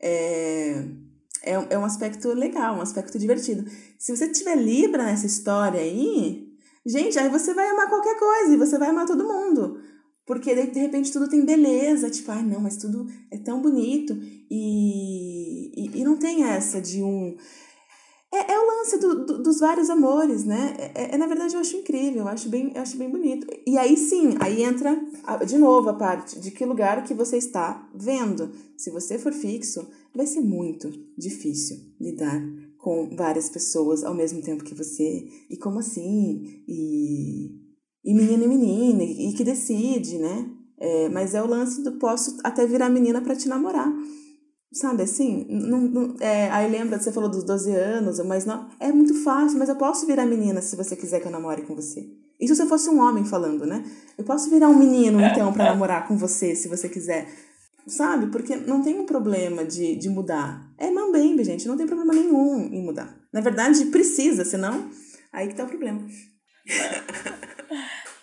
É, 0.00 0.84
é, 1.46 1.74
é 1.74 1.78
um 1.78 1.84
aspecto 1.84 2.28
legal, 2.32 2.76
um 2.76 2.82
aspecto 2.82 3.18
divertido. 3.18 3.64
Se 3.98 4.14
você 4.14 4.28
tiver 4.28 4.56
Libra 4.56 5.04
nessa 5.04 5.26
história 5.26 5.80
aí, 5.80 6.48
gente, 6.84 7.18
aí 7.18 7.28
você 7.28 7.54
vai 7.54 7.68
amar 7.68 7.88
qualquer 7.88 8.18
coisa 8.18 8.52
e 8.52 8.56
você 8.56 8.76
vai 8.76 8.90
amar 8.90 9.06
todo 9.06 9.26
mundo. 9.26 9.80
Porque 10.26 10.54
de, 10.54 10.66
de 10.72 10.80
repente 10.80 11.12
tudo 11.12 11.28
tem 11.28 11.44
beleza, 11.44 12.10
tipo, 12.10 12.32
ai 12.32 12.42
não, 12.42 12.60
mas 12.60 12.76
tudo 12.76 13.06
é 13.30 13.38
tão 13.38 13.62
bonito. 13.62 14.12
E, 14.50 15.70
e, 15.76 16.00
e 16.00 16.04
não 16.04 16.16
tem 16.16 16.44
essa 16.44 16.80
de 16.80 17.02
um. 17.02 17.36
É, 18.36 18.52
é 18.52 18.60
o 18.60 18.66
lance 18.66 18.98
do, 18.98 19.24
do, 19.24 19.42
dos 19.42 19.60
vários 19.60 19.88
amores, 19.88 20.44
né? 20.44 20.76
É, 20.94 21.14
é, 21.14 21.16
na 21.16 21.26
verdade, 21.26 21.54
eu 21.54 21.60
acho 21.60 21.76
incrível, 21.76 22.22
eu 22.22 22.28
acho, 22.28 22.50
bem, 22.50 22.70
eu 22.74 22.82
acho 22.82 22.98
bem 22.98 23.08
bonito. 23.08 23.46
E 23.66 23.78
aí 23.78 23.96
sim, 23.96 24.34
aí 24.38 24.62
entra 24.62 24.94
de 25.46 25.56
novo 25.56 25.88
a 25.88 25.94
parte 25.94 26.38
de 26.38 26.50
que 26.50 26.64
lugar 26.66 27.02
que 27.04 27.14
você 27.14 27.38
está 27.38 27.88
vendo. 27.94 28.50
Se 28.76 28.90
você 28.90 29.18
for 29.18 29.32
fixo, 29.32 29.88
vai 30.14 30.26
ser 30.26 30.42
muito 30.42 30.90
difícil 31.16 31.78
lidar 31.98 32.42
com 32.76 33.16
várias 33.16 33.48
pessoas 33.48 34.04
ao 34.04 34.14
mesmo 34.14 34.42
tempo 34.42 34.64
que 34.64 34.74
você. 34.74 35.26
E 35.48 35.56
como 35.56 35.78
assim? 35.78 36.62
E, 36.68 37.58
e 38.04 38.14
menino 38.14 38.44
e 38.44 38.48
menina, 38.48 39.02
e, 39.02 39.30
e 39.30 39.32
que 39.32 39.44
decide, 39.44 40.18
né? 40.18 40.50
É, 40.78 41.08
mas 41.08 41.34
é 41.34 41.42
o 41.42 41.46
lance 41.46 41.82
do 41.82 41.92
posso 41.92 42.36
até 42.44 42.66
virar 42.66 42.90
menina 42.90 43.22
para 43.22 43.34
te 43.34 43.48
namorar. 43.48 43.90
Sabe 44.72 45.04
assim? 45.04 45.46
Não, 45.48 45.80
não, 45.80 46.16
é, 46.20 46.50
aí 46.50 46.70
lembra, 46.70 46.98
você 46.98 47.12
falou 47.12 47.30
dos 47.30 47.44
12 47.44 47.74
anos, 47.74 48.18
mas 48.24 48.44
não. 48.44 48.68
É 48.80 48.92
muito 48.92 49.14
fácil, 49.22 49.58
mas 49.58 49.68
eu 49.68 49.76
posso 49.76 50.06
virar 50.06 50.26
menina 50.26 50.60
se 50.60 50.76
você 50.76 50.96
quiser 50.96 51.20
que 51.20 51.26
eu 51.26 51.32
namore 51.32 51.62
com 51.62 51.74
você. 51.74 52.06
Isso 52.40 52.54
se 52.54 52.62
eu 52.62 52.66
fosse 52.66 52.90
um 52.90 53.00
homem 53.00 53.24
falando, 53.24 53.64
né? 53.64 53.84
Eu 54.18 54.24
posso 54.24 54.50
virar 54.50 54.68
um 54.68 54.78
menino, 54.78 55.20
então, 55.20 55.52
para 55.52 55.64
namorar 55.64 56.06
com 56.06 56.16
você, 56.16 56.54
se 56.54 56.68
você 56.68 56.88
quiser. 56.88 57.28
Sabe? 57.86 58.26
Porque 58.26 58.56
não 58.56 58.82
tem 58.82 58.98
um 58.98 59.06
problema 59.06 59.64
de, 59.64 59.96
de 59.96 60.08
mudar. 60.08 60.68
É 60.76 60.90
mambembe, 60.90 61.44
gente. 61.44 61.68
Não 61.68 61.76
tem 61.76 61.86
problema 61.86 62.12
nenhum 62.12 62.60
em 62.60 62.84
mudar. 62.84 63.16
Na 63.32 63.40
verdade, 63.40 63.86
precisa, 63.86 64.44
senão. 64.44 64.90
Aí 65.32 65.48
que 65.48 65.54
tá 65.54 65.64
o 65.64 65.68
problema. 65.68 66.04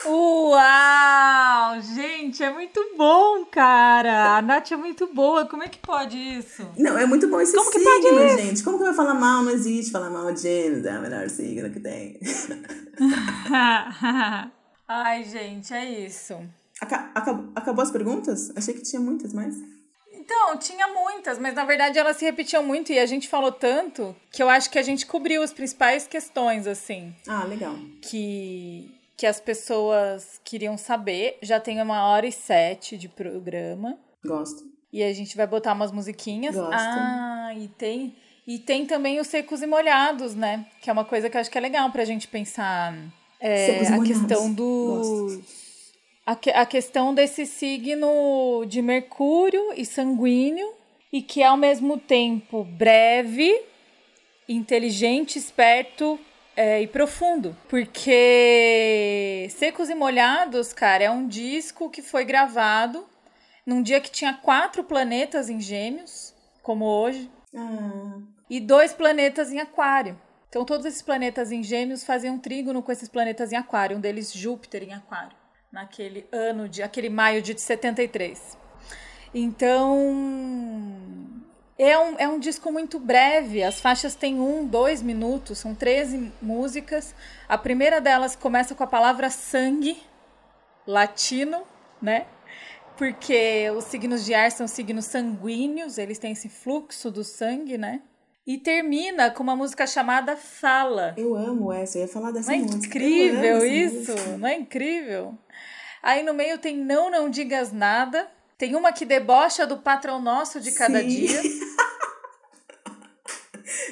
Uau! 0.06 1.82
Gente, 1.82 2.44
é 2.44 2.52
muito 2.52 2.80
bom, 2.98 3.46
cara! 3.46 4.38
A 4.38 4.42
Nath 4.42 4.72
é 4.72 4.76
muito 4.76 5.08
boa. 5.08 5.46
Como 5.46 5.64
é 5.64 5.70
que 5.70 5.80
pode 5.80 6.18
isso? 6.18 6.68
Não, 6.78 6.98
é 6.98 7.06
muito 7.06 7.28
bom 7.28 7.40
esse 7.40 7.56
Como 7.56 7.72
signo, 7.72 8.02
que 8.02 8.02
pode 8.02 8.42
gente. 8.42 8.64
Como 8.64 8.78
que 8.78 8.84
vai 8.84 8.94
falar 8.94 9.14
mal? 9.14 9.44
Não 9.44 9.52
existe 9.52 9.92
falar 9.92 10.10
mal 10.10 10.32
de 10.34 10.42
Gêmeos. 10.42 10.86
É 10.86 10.98
o 10.98 11.02
melhor 11.02 11.30
signo 11.30 11.70
que 11.70 11.80
tem. 11.80 12.20
Ai, 14.88 15.24
gente, 15.24 15.74
é 15.74 16.06
isso. 16.06 16.38
Acabou, 16.82 17.52
acabou 17.56 17.84
as 17.84 17.92
perguntas? 17.92 18.52
Achei 18.58 18.74
que 18.74 18.84
tinha 18.84 19.02
muitas 19.02 19.34
mais. 19.34 19.56
Então, 20.12 20.58
tinha 20.58 20.88
muitas, 20.88 21.38
mas 21.38 21.54
na 21.54 21.66
verdade 21.66 22.00
elas 22.00 22.18
se 22.18 22.26
repetiam 22.26 22.64
muito 22.64 22.92
e 22.92 23.00
a 23.00 23.06
gente 23.06 23.28
falou 23.28 23.52
tanto 23.52 24.16
que 24.32 24.42
eu 24.42 24.50
acho 24.50 24.70
que 24.70 24.80
a 24.80 24.82
gente 24.82 25.06
cobriu 25.06 25.44
as 25.44 25.54
principais 25.54 26.08
questões, 26.08 26.68
assim. 26.68 27.14
Ah, 27.28 27.44
legal. 27.46 27.76
Que 28.02 28.90
que 29.16 29.26
as 29.26 29.40
pessoas 29.40 30.40
queriam 30.44 30.78
saber. 30.78 31.38
Já 31.42 31.60
tem 31.60 31.82
uma 31.82 32.08
hora 32.08 32.28
e 32.28 32.32
sete 32.32 32.98
de 32.98 33.08
programa. 33.08 33.98
Gosto. 34.26 34.64
E 34.92 35.02
a 35.04 35.12
gente 35.14 35.36
vai 35.36 35.48
botar 35.48 35.74
umas 35.74 35.92
musiquinhas. 35.92 36.56
Gosto. 36.56 36.74
Ah, 36.74 37.52
e 37.56 37.68
tem. 37.68 38.16
E 38.46 38.60
tem 38.60 38.86
também 38.86 39.20
os 39.20 39.28
secos 39.28 39.62
e 39.62 39.68
molhados, 39.68 40.36
né? 40.36 40.66
Que 40.82 40.90
é 40.90 40.94
uma 40.94 41.06
coisa 41.06 41.30
que 41.30 41.38
eu 41.38 41.42
acho 41.42 41.50
que 41.50 41.58
é 41.58 41.62
legal 41.62 41.90
pra 41.92 42.06
gente 42.06 42.28
pensar. 42.28 42.94
É, 43.40 43.88
a 43.88 44.04
questão 44.04 44.54
do. 44.54 45.42
A, 46.26 46.36
que, 46.36 46.50
a 46.50 46.66
questão 46.66 47.14
desse 47.14 47.46
signo 47.46 48.66
de 48.68 48.82
Mercúrio 48.82 49.74
e 49.76 49.86
sanguíneo, 49.86 50.74
e 51.12 51.22
que 51.22 51.42
é 51.42 51.48
ao 51.48 51.58
mesmo 51.58 51.98
tempo 51.98 52.64
breve, 52.64 53.62
inteligente, 54.48 55.38
esperto, 55.38 56.20
é, 56.56 56.82
e 56.82 56.88
profundo. 56.88 57.56
Porque 57.68 59.48
Secos 59.52 59.90
e 59.90 59.96
Molhados, 59.96 60.74
cara, 60.74 61.04
é 61.04 61.12
um 61.12 61.28
disco 61.28 61.90
que 61.90 62.02
foi 62.02 62.26
gravado 62.26 63.06
num 63.66 63.82
dia 63.82 64.02
que 64.02 64.12
tinha 64.12 64.34
quatro 64.34 64.84
planetas 64.84 65.50
em 65.50 65.60
Gêmeos, 65.60 66.34
como 66.62 66.86
hoje, 66.86 67.32
ah. 67.56 68.20
e 68.50 68.60
dois 68.60 68.94
planetas 68.94 69.52
em 69.52 69.60
Aquário. 69.60 70.20
Então, 70.50 70.66
todos 70.66 70.86
esses 70.86 71.02
planetas 71.02 71.52
em 71.52 71.64
Gêmeos 71.64 72.04
faziam 72.04 72.38
trígono 72.38 72.84
com 72.84 72.92
esses 72.92 73.10
planetas 73.10 73.52
em 73.52 73.56
Aquário, 73.56 73.98
um 73.98 74.00
deles 74.00 74.32
Júpiter 74.32 74.84
em 74.84 74.94
Aquário, 74.94 75.36
naquele 75.72 76.28
ano 76.32 76.70
de 76.70 76.84
aquele 76.84 77.10
maio 77.10 77.42
de 77.42 77.60
73. 77.60 78.58
Então, 79.34 79.98
é 81.78 81.98
um, 81.98 82.20
é 82.20 82.28
um 82.28 82.40
disco 82.40 82.72
muito 82.72 83.00
breve, 83.00 83.64
as 83.64 83.80
faixas 83.80 84.16
têm 84.16 84.40
um, 84.40 84.66
dois 84.66 85.02
minutos, 85.02 85.58
são 85.58 85.74
13 85.74 86.32
músicas. 86.42 87.16
A 87.50 87.58
primeira 87.58 88.00
delas 88.00 88.36
começa 88.36 88.76
com 88.76 88.84
a 88.84 88.88
palavra 88.88 89.30
sangue, 89.30 90.02
latino, 90.86 91.64
né? 92.02 92.26
Porque 92.98 93.72
os 93.76 93.86
signos 93.86 94.24
de 94.24 94.34
ar 94.34 94.52
são 94.52 94.68
signos 94.68 95.06
sanguíneos, 95.06 95.98
eles 95.98 96.20
têm 96.20 96.34
esse 96.34 96.48
fluxo 96.48 97.10
do 97.10 97.24
sangue, 97.24 97.78
né? 97.78 98.02
E 98.46 98.58
termina 98.58 99.32
com 99.32 99.42
uma 99.42 99.56
música 99.56 99.88
chamada 99.88 100.36
Fala. 100.36 101.14
Eu 101.18 101.34
amo 101.34 101.72
essa, 101.72 101.98
eu 101.98 102.02
ia 102.04 102.08
falar 102.08 102.32
dessa 102.32 102.52
Não 102.52 102.58
é 102.60 102.62
música. 102.62 102.86
incrível 102.86 103.66
isso? 103.66 104.12
Música. 104.12 104.38
Não 104.38 104.48
é 104.48 104.56
incrível? 104.58 105.38
Aí 106.04 106.22
no 106.22 106.34
meio 106.34 106.58
tem 106.58 106.76
Não 106.78 107.10
Não 107.10 107.30
Digas 107.30 107.72
Nada, 107.72 108.30
Tem 108.64 108.78
uma 108.78 108.94
que 108.94 109.04
debocha 109.04 109.68
do 109.68 109.76
patrão 109.76 110.22
nosso 110.22 110.62
de 110.62 110.72
cada 110.72 111.02
Sim. 111.02 111.08
dia. 111.08 111.42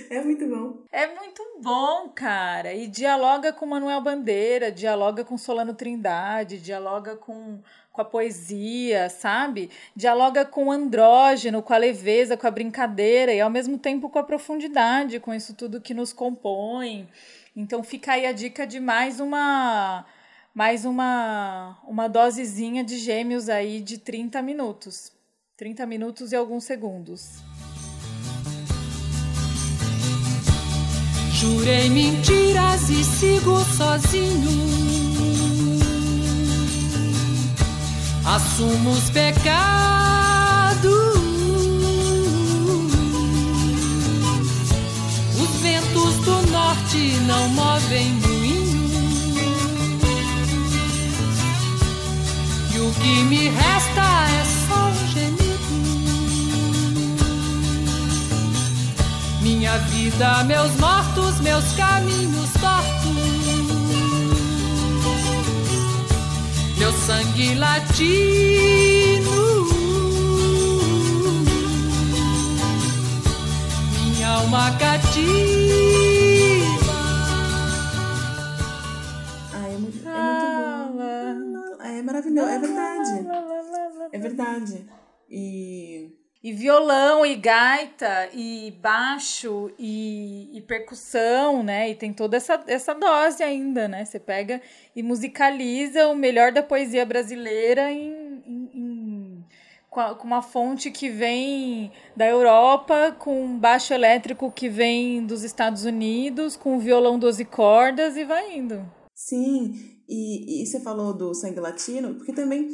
É 0.09 0.21
muito 0.21 0.45
bom. 0.47 0.83
É 0.91 1.07
muito 1.07 1.41
bom, 1.61 2.09
cara. 2.09 2.73
E 2.73 2.87
dialoga 2.87 3.51
com 3.51 3.65
Manuel 3.65 4.01
Bandeira, 4.01 4.71
dialoga 4.71 5.23
com 5.23 5.37
Solano 5.37 5.73
Trindade, 5.73 6.59
dialoga 6.59 7.15
com, 7.15 7.59
com 7.91 8.01
a 8.01 8.05
poesia, 8.05 9.09
sabe? 9.09 9.69
Dialoga 9.95 10.45
com 10.45 10.67
o 10.67 10.71
andrógeno, 10.71 11.63
com 11.63 11.73
a 11.73 11.77
leveza, 11.77 12.37
com 12.37 12.45
a 12.45 12.51
brincadeira 12.51 13.33
e 13.33 13.41
ao 13.41 13.49
mesmo 13.49 13.77
tempo 13.77 14.09
com 14.09 14.19
a 14.19 14.23
profundidade, 14.23 15.19
com 15.19 15.33
isso 15.33 15.53
tudo 15.53 15.81
que 15.81 15.93
nos 15.93 16.13
compõe. 16.13 17.09
Então 17.55 17.81
fica 17.83 18.13
aí 18.13 18.25
a 18.25 18.31
dica 18.31 18.67
de 18.67 18.79
mais 18.79 19.19
uma 19.19 20.05
mais 20.53 20.83
uma 20.85 21.77
uma 21.87 22.07
dosezinha 22.07 22.83
de 22.83 22.97
gêmeos 22.97 23.49
aí 23.49 23.81
de 23.81 23.97
30 23.97 24.41
minutos. 24.41 25.11
30 25.57 25.85
minutos 25.85 26.31
e 26.31 26.35
alguns 26.35 26.63
segundos. 26.63 27.39
Jurei 31.31 31.89
mentiras 31.89 32.89
e 32.89 33.03
sigo 33.03 33.63
sozinho. 33.75 34.71
Assumo 38.25 38.91
os 38.91 39.09
pecados. 39.09 40.91
Os 45.41 45.61
ventos 45.61 46.15
do 46.25 46.51
norte 46.51 47.15
não 47.27 47.49
movem 47.49 48.11
moinho. 48.13 48.40
O 52.81 52.91
que 52.93 53.23
me 53.25 53.49
resta 53.49 54.01
é 54.39 54.43
só 54.67 54.87
um 54.89 55.07
gemido. 55.07 55.41
Minha 59.41 59.77
vida, 59.77 60.43
meus 60.45 60.71
mortos, 60.77 61.39
meus 61.41 61.65
caminhos 61.73 62.49
tortos. 62.59 63.01
Meu 66.77 66.91
sangue 66.93 67.55
latino. 67.55 69.31
Minha 73.93 74.29
alma 74.29 74.71
cativa. 74.79 76.30
É 82.01 82.03
maravilhoso, 82.03 82.49
é 82.49 82.57
verdade. 82.59 83.27
É 84.11 84.17
verdade. 84.17 84.85
E 85.29 86.09
E 86.43 86.51
violão, 86.53 87.23
e 87.23 87.35
gaita, 87.35 88.27
e 88.33 88.71
baixo, 88.81 89.69
e, 89.77 90.49
e 90.57 90.61
percussão, 90.61 91.61
né? 91.61 91.91
E 91.91 91.95
tem 91.95 92.11
toda 92.11 92.35
essa, 92.35 92.59
essa 92.65 92.95
dose 92.95 93.43
ainda, 93.43 93.87
né? 93.87 94.03
Você 94.05 94.19
pega 94.19 94.59
e 94.95 95.03
musicaliza 95.03 96.07
o 96.07 96.15
melhor 96.15 96.51
da 96.51 96.63
poesia 96.63 97.05
brasileira 97.05 97.91
em, 97.91 98.41
em- 98.47 98.69
em- 98.73 99.45
com, 99.87 100.01
uma 100.25 100.41
fonte 100.41 100.89
que 100.89 101.09
vem 101.09 101.91
da 102.17 102.25
Europa, 102.25 103.15
com 103.19 103.43
um 103.43 103.59
baixo 103.59 103.93
elétrico 103.93 104.51
que 104.51 104.67
vem 104.67 105.23
dos 105.23 105.43
Estados 105.43 105.85
Unidos, 105.85 106.55
com 106.57 106.73
um 106.75 106.79
violão 106.79 107.19
12 107.19 107.45
cordas 107.45 108.17
e 108.17 108.23
vai 108.25 108.57
indo. 108.57 108.83
Sim, 109.13 110.00
e, 110.11 110.63
e 110.63 110.65
você 110.65 110.79
falou 110.79 111.13
do 111.13 111.33
sangue 111.33 111.59
latino, 111.59 112.15
porque 112.15 112.33
também 112.33 112.69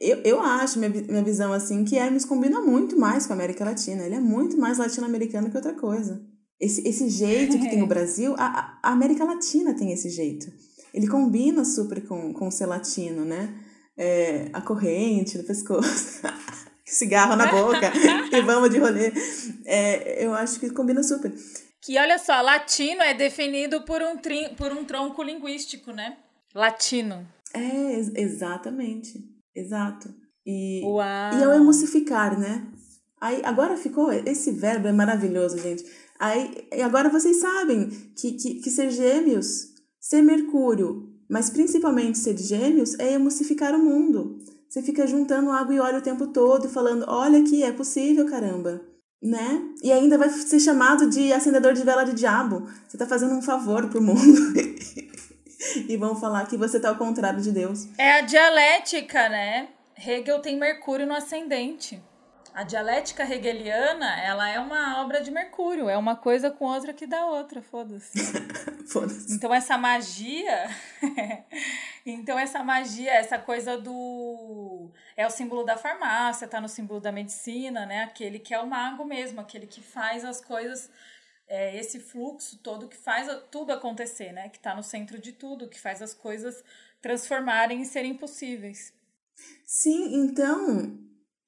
eu, 0.00 0.18
eu 0.24 0.40
acho, 0.40 0.78
minha, 0.78 0.90
minha 0.90 1.22
visão 1.22 1.52
assim, 1.52 1.84
que 1.84 1.96
Hermes 1.96 2.24
combina 2.24 2.60
muito 2.60 2.98
mais 2.98 3.26
com 3.26 3.32
a 3.32 3.36
América 3.36 3.64
Latina. 3.64 4.02
Ele 4.04 4.14
é 4.14 4.20
muito 4.20 4.56
mais 4.58 4.78
latino-americano 4.78 5.50
que 5.50 5.56
outra 5.56 5.74
coisa. 5.74 6.20
Esse, 6.60 6.86
esse 6.88 7.08
jeito 7.08 7.58
que 7.58 7.68
tem 7.68 7.82
o 7.82 7.86
Brasil, 7.88 8.34
a, 8.38 8.78
a- 8.82 8.92
América 8.92 9.24
Latina 9.24 9.74
tem 9.74 9.92
esse 9.92 10.08
jeito. 10.10 10.46
Ele 10.92 11.06
combina 11.08 11.64
super 11.64 12.06
com, 12.06 12.32
com 12.32 12.48
o 12.48 12.50
ser 12.50 12.66
latino, 12.66 13.24
né? 13.24 13.54
É, 13.98 14.50
a 14.52 14.60
corrente 14.60 15.38
no 15.38 15.44
pescoço, 15.44 16.20
cigarro 16.84 17.34
na 17.36 17.46
boca 17.50 17.90
e 18.32 18.40
vamos 18.42 18.70
de 18.70 18.78
rolê. 18.78 19.12
É, 19.64 20.24
eu 20.24 20.34
acho 20.34 20.60
que 20.60 20.70
combina 20.70 21.02
super. 21.02 21.32
Que 21.82 21.98
olha 21.98 22.18
só, 22.18 22.40
latino 22.40 23.00
é 23.02 23.14
definido 23.14 23.82
por 23.84 24.02
um, 24.02 24.16
por 24.56 24.72
um 24.72 24.84
tronco 24.84 25.22
linguístico, 25.22 25.92
né? 25.92 26.16
Latino. 26.56 27.26
É, 27.52 27.94
ex- 27.94 28.12
exatamente. 28.14 29.22
Exato. 29.54 30.08
E, 30.44 30.82
Uau! 30.84 31.38
e 31.38 31.42
é 31.42 31.48
o 31.48 31.52
emulsificar, 31.52 32.38
né? 32.38 32.66
Aí, 33.20 33.40
agora 33.44 33.76
ficou. 33.76 34.12
Esse 34.12 34.50
verbo 34.50 34.88
é 34.88 34.92
maravilhoso, 34.92 35.58
gente. 35.58 35.84
Aí, 36.18 36.66
e 36.72 36.82
agora 36.82 37.08
vocês 37.08 37.36
sabem 37.38 37.88
que, 38.16 38.32
que, 38.32 38.54
que 38.54 38.70
ser 38.70 38.90
gêmeos, 38.90 39.68
ser 40.00 40.22
Mercúrio, 40.22 41.08
mas 41.28 41.50
principalmente 41.50 42.18
ser 42.18 42.36
gêmeos, 42.36 42.98
é 42.98 43.12
emulsificar 43.12 43.74
o 43.74 43.78
mundo. 43.78 44.38
Você 44.68 44.82
fica 44.82 45.06
juntando 45.06 45.50
água 45.50 45.74
e 45.74 45.80
óleo 45.80 45.98
o 45.98 46.02
tempo 46.02 46.26
todo 46.28 46.66
e 46.66 46.70
falando: 46.70 47.04
olha 47.08 47.38
aqui, 47.40 47.62
é 47.62 47.72
possível, 47.72 48.26
caramba. 48.26 48.80
Né? 49.22 49.62
E 49.82 49.90
ainda 49.90 50.18
vai 50.18 50.28
ser 50.30 50.60
chamado 50.60 51.08
de 51.08 51.32
acendedor 51.32 51.72
de 51.72 51.82
vela 51.82 52.04
de 52.04 52.12
diabo. 52.12 52.68
Você 52.86 52.96
tá 52.96 53.06
fazendo 53.06 53.34
um 53.34 53.42
favor 53.42 53.88
pro 53.88 54.02
mundo. 54.02 54.20
e 55.88 55.96
vão 55.96 56.14
falar 56.16 56.46
que 56.46 56.56
você 56.56 56.80
tá 56.80 56.88
ao 56.88 56.96
contrário 56.96 57.40
de 57.40 57.52
Deus. 57.52 57.88
É 57.98 58.18
a 58.18 58.20
dialética, 58.20 59.28
né? 59.28 59.68
Hegel 59.96 60.40
tem 60.40 60.58
Mercúrio 60.58 61.06
no 61.06 61.14
ascendente. 61.14 62.02
A 62.56 62.62
dialética 62.62 63.22
hegeliana, 63.22 64.18
ela 64.18 64.48
é 64.48 64.58
uma 64.58 65.02
obra 65.02 65.20
de 65.20 65.30
Mercúrio, 65.30 65.90
é 65.90 65.96
uma 65.98 66.16
coisa 66.16 66.50
com 66.50 66.64
outra 66.64 66.94
que 66.94 67.06
dá 67.06 67.26
outra, 67.26 67.60
foda-se. 67.60 68.18
Foda-se. 68.88 69.34
Então 69.34 69.52
essa 69.52 69.76
magia, 69.76 70.70
então 72.06 72.38
essa 72.38 72.62
magia, 72.62 73.12
essa 73.12 73.36
coisa 73.36 73.76
do 73.76 74.90
é 75.16 75.26
o 75.26 75.30
símbolo 75.30 75.64
da 75.64 75.76
farmácia, 75.76 76.48
tá 76.48 76.60
no 76.60 76.68
símbolo 76.68 77.00
da 77.00 77.12
medicina, 77.12 77.84
né? 77.84 78.04
Aquele 78.04 78.38
que 78.38 78.54
é 78.54 78.60
o 78.60 78.66
mago 78.66 79.04
mesmo, 79.04 79.40
aquele 79.40 79.66
que 79.66 79.82
faz 79.82 80.24
as 80.24 80.40
coisas 80.40 80.88
é, 81.48 81.78
esse 81.78 82.00
fluxo 82.00 82.58
todo 82.58 82.88
que 82.88 82.96
faz 82.96 83.28
tudo 83.50 83.72
acontecer, 83.72 84.32
né? 84.32 84.48
Que 84.48 84.58
tá 84.58 84.74
no 84.74 84.82
centro 84.82 85.18
de 85.18 85.32
tudo, 85.32 85.68
que 85.68 85.80
faz 85.80 86.02
as 86.02 86.12
coisas 86.12 86.62
transformarem 87.00 87.82
e 87.82 87.86
serem 87.86 88.14
possíveis. 88.14 88.92
Sim, 89.64 90.14
então, 90.16 90.98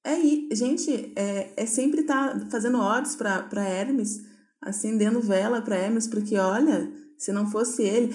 é 0.04 0.10
aí, 0.10 0.48
gente, 0.52 1.12
é, 1.16 1.52
é 1.56 1.66
sempre 1.66 2.02
estar 2.02 2.48
fazendo 2.50 2.78
para 3.16 3.42
para 3.42 3.68
Hermes, 3.68 4.20
acendendo 4.60 5.20
vela 5.20 5.62
para 5.62 5.76
Hermes, 5.76 6.06
porque 6.06 6.36
olha, 6.36 6.90
se 7.16 7.32
não 7.32 7.50
fosse 7.50 7.82
ele, 7.82 8.14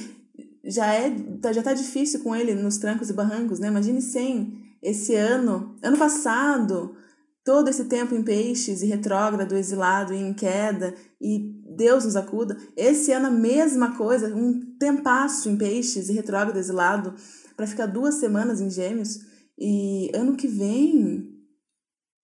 já 0.63 0.93
é 0.93 1.11
tá- 1.41 1.51
já 1.51 1.61
tá 1.61 1.73
difícil 1.73 2.21
com 2.21 2.35
ele 2.35 2.53
nos 2.53 2.77
trancos 2.77 3.09
e 3.09 3.13
barrancos, 3.13 3.59
né? 3.59 3.67
Imagine 3.67 4.01
sem 4.01 4.63
esse 4.81 5.15
ano, 5.15 5.75
ano 5.81 5.97
passado, 5.97 6.95
todo 7.43 7.69
esse 7.69 7.85
tempo 7.85 8.15
em 8.15 8.23
peixes 8.23 8.81
e 8.81 8.85
retrógrado, 8.85 9.55
exilado 9.55 10.13
e 10.13 10.17
em 10.17 10.33
queda, 10.33 10.93
e 11.19 11.62
Deus 11.75 12.05
nos 12.05 12.15
acuda. 12.15 12.57
Esse 12.75 13.11
ano 13.11 13.27
a 13.27 13.31
mesma 13.31 13.95
coisa, 13.97 14.33
um 14.35 14.75
tempasso 14.77 15.49
em 15.49 15.57
peixes 15.57 16.09
e 16.09 16.13
retrógrado, 16.13 16.57
exilado, 16.57 17.15
para 17.55 17.67
ficar 17.67 17.85
duas 17.85 18.15
semanas 18.15 18.61
em 18.61 18.69
gêmeos. 18.69 19.19
E 19.57 20.11
ano 20.15 20.35
que 20.35 20.47
vem, 20.47 21.29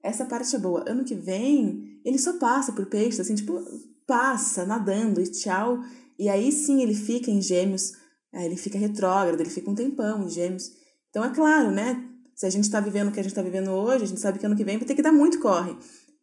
essa 0.04 0.26
parte 0.26 0.56
é 0.56 0.60
boa. 0.60 0.84
Ano 0.88 1.04
que 1.04 1.16
vem, 1.16 2.00
ele 2.04 2.18
só 2.18 2.38
passa 2.38 2.72
por 2.72 2.86
peixes, 2.88 3.20
assim, 3.20 3.36
tipo, 3.36 3.62
passa 4.08 4.66
nadando 4.66 5.22
e 5.22 5.28
tchau. 5.28 5.80
E 6.18 6.28
aí 6.28 6.52
sim 6.52 6.82
ele 6.82 6.96
fica 6.96 7.32
em 7.32 7.42
gêmeos, 7.42 7.94
aí 8.34 8.46
ele 8.46 8.58
fica 8.58 8.78
retrógrado, 8.78 9.40
ele 9.40 9.50
fica 9.50 9.70
um 9.70 9.76
tempão 9.76 10.24
em 10.24 10.30
gêmeos. 10.30 10.72
Então 11.10 11.24
é 11.24 11.30
claro, 11.30 11.72
né? 11.72 12.06
Se 12.36 12.46
a 12.46 12.50
gente 12.50 12.64
está 12.64 12.80
vivendo 12.80 13.10
o 13.10 13.12
que 13.12 13.20
a 13.20 13.24
gente 13.24 13.32
está 13.32 13.42
vivendo 13.42 13.70
hoje, 13.72 14.04
a 14.04 14.08
gente 14.08 14.20
sabe 14.20 14.40
que 14.40 14.46
ano 14.46 14.56
que 14.56 14.64
vem 14.64 14.78
vai 14.78 14.88
ter 14.88 14.96
que 14.96 15.02
dar 15.02 15.12
muito 15.12 15.40
corre. 15.40 15.76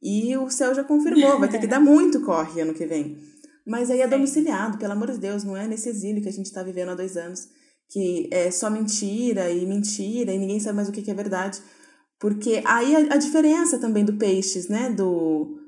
E 0.09 0.37
o 0.37 0.49
céu 0.49 0.73
já 0.73 0.85
confirmou, 0.85 1.41
vai 1.41 1.49
ter 1.49 1.59
que 1.59 1.67
dar 1.67 1.81
muito 1.81 2.21
corre 2.21 2.61
ano 2.61 2.73
que 2.73 2.87
vem. 2.87 3.19
Mas 3.67 3.91
aí 3.91 4.01
é 4.01 4.05
Sim. 4.05 4.11
domiciliado, 4.11 4.79
pelo 4.79 4.93
amor 4.93 5.11
de 5.11 5.19
Deus, 5.19 5.43
não 5.43 5.57
é 5.57 5.67
nesse 5.67 5.89
exílio 5.89 6.23
que 6.23 6.29
a 6.29 6.33
gente 6.33 6.47
está 6.47 6.63
vivendo 6.63 6.91
há 6.91 6.95
dois 6.95 7.17
anos, 7.17 7.49
que 7.89 8.29
é 8.31 8.49
só 8.53 8.71
mentira 8.71 9.51
e 9.51 9.67
mentira 9.67 10.33
e 10.33 10.39
ninguém 10.39 10.61
sabe 10.61 10.77
mais 10.77 10.89
o 10.89 10.93
que 10.93 11.03
que 11.03 11.11
é 11.11 11.15
verdade. 11.15 11.61
Porque 12.21 12.63
aí 12.65 12.95
a, 12.95 13.15
a 13.15 13.17
diferença 13.17 13.81
também 13.81 14.05
do 14.05 14.15
peixes, 14.15 14.69
né? 14.69 14.91
Do 14.91 15.59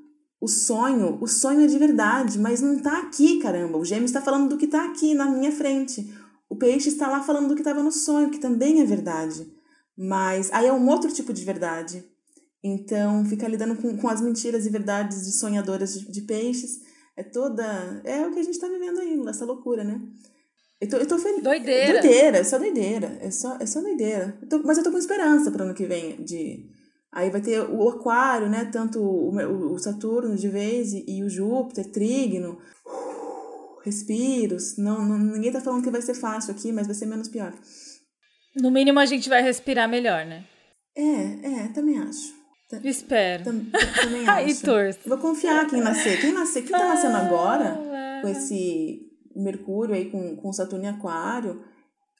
o 0.41 0.47
sonho, 0.47 1.19
o 1.21 1.27
sonho 1.27 1.63
é 1.63 1.67
de 1.67 1.77
verdade, 1.77 2.39
mas 2.39 2.61
não 2.61 2.79
tá 2.79 3.01
aqui, 3.01 3.41
caramba. 3.41 3.77
O 3.77 3.85
gêmeo 3.85 4.05
está 4.05 4.23
falando 4.23 4.51
do 4.51 4.57
que 4.57 4.69
tá 4.69 4.85
aqui 4.85 5.15
na 5.15 5.27
minha 5.29 5.51
frente. 5.51 6.15
O 6.49 6.55
peixe 6.55 6.91
está 6.91 7.09
lá 7.09 7.25
falando 7.25 7.49
do 7.49 7.55
que 7.57 7.61
estava 7.61 7.83
no 7.83 7.91
sonho, 7.91 8.31
que 8.31 8.39
também 8.39 8.81
é 8.81 8.85
verdade. 8.85 9.53
Mas 9.97 10.49
aí 10.53 10.69
é 10.69 10.73
um 10.73 10.89
outro 10.89 11.13
tipo 11.13 11.33
de 11.33 11.45
verdade. 11.45 12.05
Então, 12.63 13.25
fica 13.25 13.47
lidando 13.47 13.77
com, 13.77 13.97
com 13.97 14.09
as 14.09 14.21
mentiras 14.21 14.67
e 14.67 14.71
verdades 14.71 15.25
de 15.25 15.33
sonhadoras 15.33 15.95
de, 15.95 16.11
de 16.11 16.23
peixes. 16.23 16.81
É 17.17 17.23
toda. 17.23 18.01
É 18.05 18.27
o 18.27 18.33
que 18.33 18.41
a 18.41 18.43
gente 18.43 18.59
tá 18.59 18.69
vivendo 18.69 18.99
aí, 19.01 19.21
essa 19.29 19.45
loucura, 19.45 19.85
né? 19.85 20.01
Eu 20.81 20.89
tô, 20.89 20.97
eu 20.97 21.07
tô 21.07 21.19
feliz. 21.19 21.43
Doideira. 21.43 22.01
Doideira, 22.01 22.39
é 22.39 22.45
só 22.45 22.59
doideira. 22.59 23.19
É 23.21 23.31
só, 23.31 23.57
é 23.61 23.67
só 23.67 23.81
doideira. 23.81 24.39
Eu 24.43 24.49
tô- 24.49 24.63
mas 24.65 24.79
eu 24.79 24.85
tô 24.85 24.91
com 24.91 24.99
esperança 24.99 25.51
pro 25.51 25.65
ano 25.65 25.75
que 25.75 25.87
vem 25.87 26.23
de, 26.25 26.69
Aí 27.13 27.31
vai 27.31 27.41
ter 27.41 27.61
o 27.61 27.89
aquário, 27.89 28.49
né? 28.49 28.67
Tanto 28.67 29.01
o, 29.01 29.73
o 29.73 29.79
Saturno 29.79 30.37
de 30.37 30.49
vez 30.49 30.93
e, 30.93 31.05
e 31.09 31.25
o 31.25 31.29
Júpiter, 31.29 31.91
Trígono. 31.91 32.59
Respiros. 33.85 34.77
Não, 34.77 35.05
não, 35.05 35.19
ninguém 35.19 35.51
tá 35.53 35.61
falando 35.61 35.83
que 35.83 35.91
vai 35.91 36.03
ser 36.03 36.15
fácil 36.15 36.53
aqui, 36.53 36.71
mas 36.71 36.87
vai 36.87 36.95
ser 36.95 37.07
menos 37.07 37.29
pior. 37.29 37.53
No 38.55 38.71
mínimo 38.71 38.99
a 38.99 39.07
gente 39.07 39.29
vai 39.29 39.43
respirar 39.43 39.89
melhor, 39.89 40.27
né? 40.27 40.45
É, 40.97 41.65
é, 41.65 41.69
também 41.69 41.99
acho. 41.99 42.38
Espero. 42.85 43.45
Tam, 43.45 43.65
também 44.01 44.27
acho. 44.29 44.49
e 44.49 44.55
torço. 44.57 45.01
Vou 45.07 45.19
confiar 45.19 45.67
quem 45.67 45.81
nascer. 45.81 46.21
Quem 46.21 46.33
nascer, 46.33 46.63
quem 46.63 46.73
tá 46.73 46.89
nascendo 46.89 47.17
agora, 47.17 47.79
com 48.23 48.29
esse 48.29 49.07
Mercúrio 49.35 49.95
aí, 49.95 50.11
com, 50.11 50.37
com 50.37 50.53
Saturno 50.53 50.85
em 50.85 50.89
Aquário, 50.89 51.63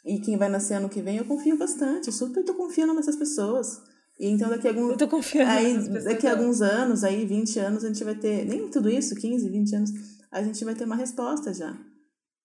e 0.05 0.21
quem 0.21 0.37
vai 0.37 0.49
nascer 0.49 0.75
ano 0.75 0.89
que 0.89 1.03
vem, 1.03 1.19
eu 1.19 1.25
confio 1.25 1.59
bastante. 1.59 2.07
Eu 2.07 2.13
super 2.13 2.45
tô 2.45 2.55
confiando 2.55 2.95
nessas 2.95 3.17
pessoas. 3.17 3.83
E 4.19 4.29
então 4.29 4.49
daqui 4.49 4.67
a 4.67 4.71
alguns. 4.71 4.93
Eu 4.93 4.97
tô 4.97 5.09
confiando 5.09 5.51
aí. 5.51 5.89
Daqui 6.05 6.27
a 6.27 6.33
alguns 6.33 6.63
anos, 6.63 7.05
aí, 7.05 7.27
20 7.27 7.59
anos, 7.59 7.85
a 7.85 7.89
gente 7.89 8.03
vai 8.03 8.15
ter. 8.15 8.45
Nem 8.45 8.69
tudo 8.69 8.89
isso, 8.89 9.15
15, 9.15 9.49
20 9.49 9.77
anos, 9.77 9.91
a 10.31 10.43
gente 10.43 10.65
vai 10.65 10.75
ter 10.75 10.85
uma 10.85 10.97
resposta 10.97 11.53
já. 11.53 11.77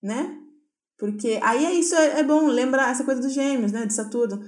Né? 0.01 0.39
Porque 0.97 1.39
aí 1.41 1.65
é 1.65 1.73
isso, 1.73 1.95
é, 1.95 2.19
é 2.19 2.23
bom 2.23 2.47
lembrar 2.47 2.91
essa 2.91 3.03
coisa 3.03 3.21
dos 3.21 3.33
gêmeos, 3.33 3.71
né? 3.71 3.85
De 3.85 3.93
Saturno. 3.93 4.43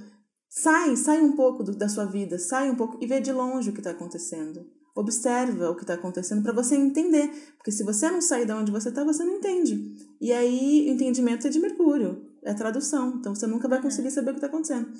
Sai, 0.48 0.96
sai 0.96 1.20
um 1.20 1.36
pouco 1.36 1.62
do, 1.62 1.76
da 1.76 1.88
sua 1.88 2.04
vida, 2.06 2.38
sai 2.38 2.70
um 2.70 2.76
pouco 2.76 2.98
e 3.02 3.06
vê 3.06 3.20
de 3.20 3.32
longe 3.32 3.70
o 3.70 3.72
que 3.72 3.80
está 3.80 3.90
acontecendo. 3.90 4.66
Observa 4.94 5.70
o 5.70 5.74
que 5.74 5.82
está 5.82 5.94
acontecendo 5.94 6.42
para 6.42 6.54
você 6.54 6.74
entender. 6.74 7.28
Porque 7.58 7.70
se 7.70 7.84
você 7.84 8.10
não 8.10 8.22
sair 8.22 8.46
de 8.46 8.52
onde 8.52 8.72
você 8.72 8.88
está, 8.88 9.04
você 9.04 9.22
não 9.24 9.34
entende. 9.34 9.94
E 10.20 10.32
aí, 10.32 10.86
o 10.88 10.92
entendimento 10.92 11.46
é 11.46 11.50
de 11.50 11.58
Mercúrio, 11.58 12.24
é 12.42 12.54
tradução. 12.54 13.16
Então 13.18 13.34
você 13.34 13.46
nunca 13.46 13.68
vai 13.68 13.82
conseguir 13.82 14.10
saber 14.10 14.30
o 14.30 14.34
que 14.34 14.38
está 14.38 14.46
acontecendo. 14.46 14.90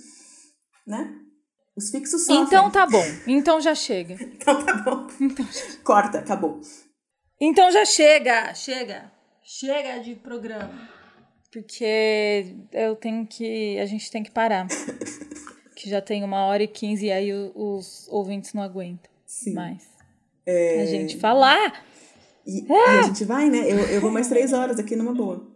Né? 0.86 1.14
Os 1.74 1.90
fixos 1.90 2.22
sofrem. 2.26 2.42
Então 2.42 2.70
tá 2.70 2.86
bom. 2.86 3.04
Então 3.26 3.60
já 3.60 3.74
chega. 3.74 4.16
Então 4.36 4.64
tá 4.64 4.74
bom. 4.74 5.06
Então, 5.20 5.46
Corta, 5.82 6.18
acabou. 6.18 6.60
então 7.40 7.70
já 7.70 7.84
chega. 7.84 8.52
Chega. 8.54 9.10
Chega 9.42 9.98
de 9.98 10.14
programa. 10.14 10.88
Porque 11.52 12.54
eu 12.72 12.96
tenho 12.96 13.26
que. 13.26 13.78
A 13.78 13.86
gente 13.86 14.10
tem 14.10 14.22
que 14.22 14.30
parar. 14.30 14.66
que 15.86 15.90
já 15.90 16.02
tem 16.02 16.24
uma 16.24 16.44
hora 16.46 16.64
e 16.64 16.66
quinze 16.66 17.06
e 17.06 17.12
aí 17.12 17.32
os 17.32 18.08
ouvintes 18.10 18.52
não 18.52 18.60
aguentam 18.60 19.08
Sim. 19.24 19.54
mais. 19.54 19.88
É, 20.44 20.82
A 20.82 20.86
gente 20.86 21.16
falar. 21.16 21.84
E, 22.44 22.66
e 22.66 22.72
a 22.72 23.02
gente 23.02 23.24
vai, 23.24 23.48
né? 23.48 23.60
Eu, 23.70 23.78
eu 23.78 24.00
vou 24.00 24.10
mais 24.10 24.28
três 24.28 24.52
horas 24.52 24.80
aqui 24.80 24.96
numa 24.96 25.14
boa. 25.14 25.46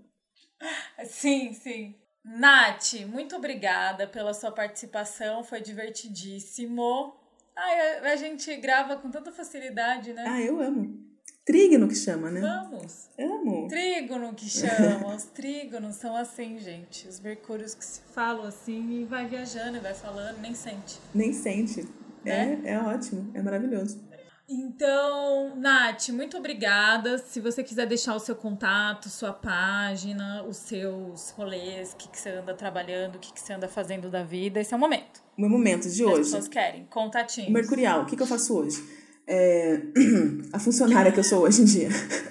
Sim, 1.05 1.53
sim. 1.53 1.97
Nath, 2.25 2.93
muito 3.09 3.35
obrigada 3.35 4.07
pela 4.07 4.33
sua 4.33 4.53
participação, 4.53 5.43
foi 5.43 5.61
divertidíssimo. 5.61 7.17
Ai, 7.57 7.99
a, 7.99 8.13
a 8.13 8.17
gente 8.17 8.55
grava 8.57 8.97
com 8.99 9.11
tanta 9.11 9.33
facilidade, 9.33 10.13
né? 10.13 10.25
Ah, 10.29 10.41
eu 10.41 10.61
amo. 10.61 11.10
Trígono 11.51 11.89
que 11.89 11.97
chama, 11.97 12.31
né? 12.31 12.41
Vamos! 12.41 13.09
Amo. 13.19 13.67
Trígono 13.67 14.33
que 14.35 14.49
chama. 14.49 15.17
Os 15.17 15.25
trígonos 15.25 15.97
são 15.97 16.15
assim, 16.15 16.57
gente. 16.61 17.09
Os 17.09 17.19
mercúrios 17.19 17.75
que 17.75 17.85
se 17.85 18.01
falam 18.15 18.45
assim 18.45 19.01
e 19.01 19.05
vai 19.05 19.27
viajando 19.27 19.77
e 19.77 19.81
vai 19.81 19.93
falando, 19.93 20.39
nem 20.41 20.55
sente. 20.55 21.01
Nem 21.13 21.33
sente. 21.33 21.89
Né? 22.25 22.61
É, 22.63 22.75
é 22.75 22.79
ótimo, 22.79 23.33
é 23.35 23.43
maravilhoso. 23.43 24.01
Então, 24.49 25.57
Nath, 25.57 26.11
muito 26.11 26.37
obrigada. 26.37 27.19
Se 27.19 27.41
você 27.41 27.65
quiser 27.65 27.87
deixar 27.87 28.15
o 28.15 28.21
seu 28.21 28.37
contato, 28.37 29.09
sua 29.09 29.33
página, 29.33 30.45
os 30.45 30.57
seus 30.57 31.31
rolês, 31.31 31.95
o 31.95 31.97
que, 31.97 32.09
que 32.09 32.19
você 32.19 32.31
anda 32.31 32.55
trabalhando, 32.55 33.17
o 33.17 33.19
que, 33.19 33.33
que 33.33 33.41
você 33.41 33.55
anda 33.55 33.67
fazendo 33.67 34.09
da 34.09 34.23
vida, 34.23 34.61
esse 34.61 34.73
é 34.73 34.77
o 34.77 34.81
momento. 34.81 35.21
O 35.37 35.41
meu 35.41 35.51
momento 35.51 35.89
de 35.89 35.97
que 35.97 36.03
As 36.05 36.09
hoje. 36.11 36.19
pessoas 36.19 36.47
querem. 36.47 36.85
Contatinhos. 36.87 37.51
O 37.51 37.53
Mercurial, 37.53 38.03
o 38.03 38.07
que, 38.07 38.15
que 38.15 38.23
eu 38.23 38.27
faço 38.27 38.57
hoje? 38.57 39.00
É, 39.33 39.81
A 40.53 40.59
funcionária 40.59 41.13
que 41.13 41.21
eu 41.21 41.25
sou 41.25 41.43
hoje 41.45 41.63
em 41.63 41.65
dia. 41.65 41.89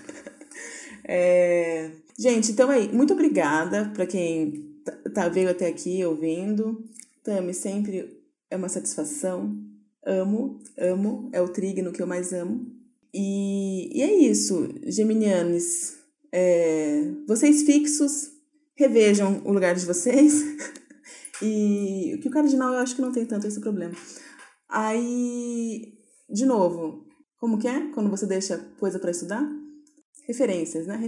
É, 1.12 1.90
Gente, 2.20 2.52
então 2.52 2.70
aí, 2.70 2.88
muito 2.94 3.14
obrigada 3.14 3.90
para 3.96 4.06
quem 4.06 4.76
tá, 4.84 4.92
tá- 5.12 5.30
veio 5.30 5.50
até 5.50 5.68
aqui 5.68 6.04
ouvindo. 6.06 6.84
Tami, 7.24 7.54
sempre 7.54 8.22
é 8.52 8.58
uma 8.58 8.68
satisfação. 8.68 9.58
Amo, 10.06 10.60
amo. 10.78 11.30
É 11.32 11.42
o 11.42 11.48
trígono 11.48 11.94
que 11.94 12.02
eu 12.02 12.06
mais 12.06 12.34
amo. 12.34 12.68
E, 13.14 13.90
e 13.98 14.04
é 14.04 14.14
isso, 14.14 14.70
geminianes. 14.86 15.98
É, 16.32 17.06
vocês 17.26 17.64
fixos, 17.64 18.32
revejam 18.76 19.42
o 19.46 19.54
lugar 19.54 19.74
de 19.76 19.86
vocês. 19.86 20.44
E 21.42 22.16
o 22.16 22.20
que 22.20 22.28
o 22.28 22.32
cardinal 22.32 22.74
eu 22.74 22.80
acho 22.80 22.98
que 22.98 23.02
não 23.02 23.14
tem 23.14 23.26
tanto 23.26 23.48
esse 23.48 23.62
problema. 23.62 23.94
Aí, 24.68 25.94
de 26.32 26.46
novo, 26.46 27.06
como 27.38 27.58
que 27.58 27.68
é 27.68 27.92
quando 27.92 28.10
você 28.10 28.26
deixa 28.26 28.58
coisa 28.80 29.00
para 29.00 29.12
estudar? 29.12 29.48
Referências, 30.28 30.86
né? 30.86 31.02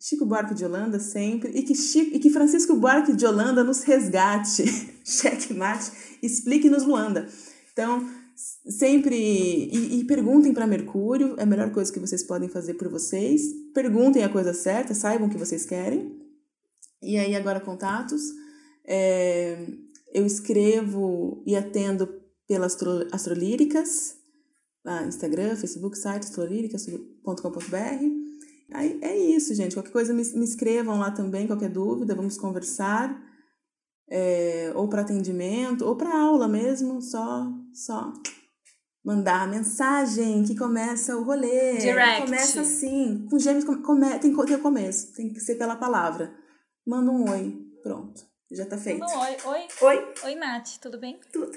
Chico 0.00 0.26
Buarque 0.26 0.54
de 0.54 0.64
Holanda 0.64 0.98
sempre. 0.98 1.52
E 1.52 1.62
que, 1.62 1.74
Chico, 1.74 2.16
e 2.16 2.18
que 2.18 2.30
Francisco 2.30 2.74
Buarque 2.74 3.14
de 3.14 3.24
Holanda 3.24 3.62
nos 3.62 3.82
resgate. 3.84 4.64
Cheque 5.04 5.54
mate. 5.54 5.92
Explique-nos 6.20 6.84
Luanda. 6.84 7.28
Então, 7.72 8.04
sempre. 8.68 9.14
E, 9.14 10.00
e 10.00 10.04
perguntem 10.04 10.52
para 10.52 10.66
Mercúrio. 10.66 11.36
É 11.38 11.44
a 11.44 11.46
melhor 11.46 11.70
coisa 11.70 11.92
que 11.92 12.00
vocês 12.00 12.24
podem 12.24 12.48
fazer 12.48 12.74
por 12.74 12.88
vocês. 12.88 13.42
Perguntem 13.72 14.24
a 14.24 14.28
coisa 14.28 14.52
certa, 14.52 14.92
saibam 14.92 15.28
o 15.28 15.30
que 15.30 15.38
vocês 15.38 15.64
querem. 15.64 16.20
E 17.00 17.16
aí, 17.16 17.36
agora, 17.36 17.60
contatos. 17.60 18.22
É, 18.84 19.66
eu 20.12 20.26
escrevo 20.26 21.44
e 21.46 21.54
atendo 21.54 22.08
pelas 22.46 22.72
Astro, 22.72 23.06
Astrolíricas, 23.12 24.16
lá, 24.84 25.06
Instagram, 25.06 25.56
Facebook, 25.56 25.96
site 25.96 26.24
astrolíricas.com.br. 26.24 28.04
Aí 28.72 28.98
é 29.02 29.16
isso, 29.16 29.54
gente. 29.54 29.74
Qualquer 29.74 29.92
coisa 29.92 30.12
me, 30.12 30.22
me 30.22 30.44
escrevam 30.44 30.98
lá 30.98 31.10
também, 31.10 31.46
qualquer 31.46 31.70
dúvida, 31.70 32.14
vamos 32.14 32.36
conversar. 32.36 33.18
É, 34.10 34.70
ou 34.74 34.86
para 34.86 35.00
atendimento, 35.00 35.86
ou 35.86 35.96
para 35.96 36.14
aula 36.14 36.46
mesmo, 36.46 37.00
só, 37.00 37.50
só 37.72 38.12
mandar 39.04 39.42
a 39.42 39.46
mensagem 39.46 40.44
que 40.44 40.56
começa 40.56 41.16
o 41.16 41.24
rolê. 41.24 41.78
Direct. 41.78 42.22
Começa 42.22 42.60
assim. 42.60 43.26
Com 43.30 43.38
gêmeos 43.38 43.64
come, 43.64 44.18
tem 44.18 44.34
que 44.34 44.46
ter 44.46 44.56
o 44.56 44.62
começo, 44.62 45.14
tem 45.14 45.32
que 45.32 45.40
ser 45.40 45.56
pela 45.56 45.76
palavra. 45.76 46.34
Manda 46.86 47.10
um 47.10 47.30
oi, 47.30 47.56
pronto. 47.82 48.26
Já 48.52 48.66
tá 48.66 48.76
feito. 48.76 49.00
Não, 49.00 49.20
oi, 49.20 49.36
oi, 49.44 49.68
Oi, 49.80 50.14
oi, 50.24 50.34
Nath, 50.34 50.78
tudo 50.80 50.98
bem? 50.98 51.18
tudo. 51.32 51.56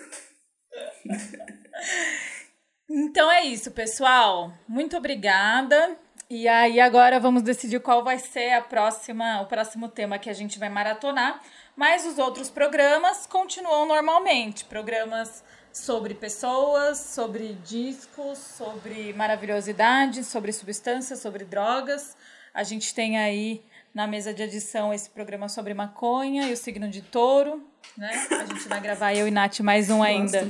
Então 2.90 3.30
é 3.30 3.44
isso, 3.46 3.72
pessoal. 3.72 4.54
Muito 4.68 4.96
obrigada. 4.96 5.98
E 6.30 6.48
aí 6.48 6.80
agora 6.80 7.20
vamos 7.20 7.42
decidir 7.42 7.80
qual 7.80 8.04
vai 8.04 8.18
ser 8.18 8.52
a 8.54 8.62
próxima, 8.62 9.42
o 9.42 9.46
próximo 9.46 9.90
tema 9.90 10.18
que 10.18 10.30
a 10.30 10.34
gente 10.34 10.58
vai 10.58 10.70
maratonar. 10.70 11.42
Mas 11.76 12.06
os 12.06 12.18
outros 12.18 12.50
programas 12.50 13.26
continuam 13.26 13.86
normalmente, 13.86 14.66
programas 14.66 15.44
sobre 15.72 16.14
pessoas, 16.14 16.98
sobre 16.98 17.54
discos, 17.66 18.38
sobre 18.38 19.14
maravilhosidade, 19.14 20.24
sobre 20.24 20.52
substâncias, 20.52 21.20
sobre 21.20 21.46
drogas. 21.46 22.16
A 22.54 22.64
gente 22.64 22.96
tem 22.96 23.18
aí 23.18 23.62
na 23.94 24.08
mesa 24.08 24.34
de 24.34 24.44
edição 24.44 24.94
esse 24.94 25.10
programa 25.10 25.50
sobre 25.50 25.74
maconha 25.74 26.48
e 26.48 26.54
o 26.54 26.58
signo 26.58 26.90
de 26.90 27.02
touro, 27.02 27.66
né? 27.98 28.28
A 28.32 28.46
gente 28.46 28.68
vai 28.68 28.80
gravar 28.80 29.14
eu 29.14 29.28
e 29.28 29.32
Nath 29.32 29.60
mais 29.60 29.90
um 29.90 30.02
ainda 30.02 30.48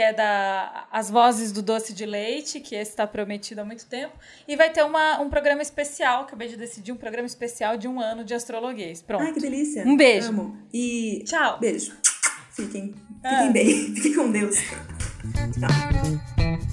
que 0.00 0.04
é 0.04 0.14
da 0.14 0.86
As 0.90 1.10
Vozes 1.10 1.52
do 1.52 1.60
Doce 1.60 1.92
de 1.92 2.06
Leite, 2.06 2.58
que 2.58 2.74
esse 2.74 2.90
está 2.90 3.06
prometido 3.06 3.60
há 3.60 3.66
muito 3.66 3.84
tempo. 3.84 4.14
E 4.48 4.56
vai 4.56 4.70
ter 4.70 4.82
uma, 4.82 5.20
um 5.20 5.28
programa 5.28 5.60
especial, 5.60 6.22
acabei 6.22 6.48
de 6.48 6.56
decidir, 6.56 6.90
um 6.90 6.96
programa 6.96 7.26
especial 7.26 7.76
de 7.76 7.86
um 7.86 8.00
ano 8.00 8.24
de 8.24 8.32
astrologuês. 8.32 9.02
Pronto. 9.02 9.24
Ai, 9.24 9.34
que 9.34 9.40
delícia. 9.40 9.84
Um 9.86 9.98
beijo. 9.98 10.30
Amo. 10.30 10.56
E 10.72 11.22
Tchau. 11.26 11.58
beijo. 11.60 11.92
Fiquem, 12.50 12.94
Ah. 13.22 13.28
fiquem 13.28 13.52
bem. 13.52 13.92
Fiquem 13.94 14.14
com 14.14 14.32
Deus. 14.32 14.56
Tchau. 14.56 16.69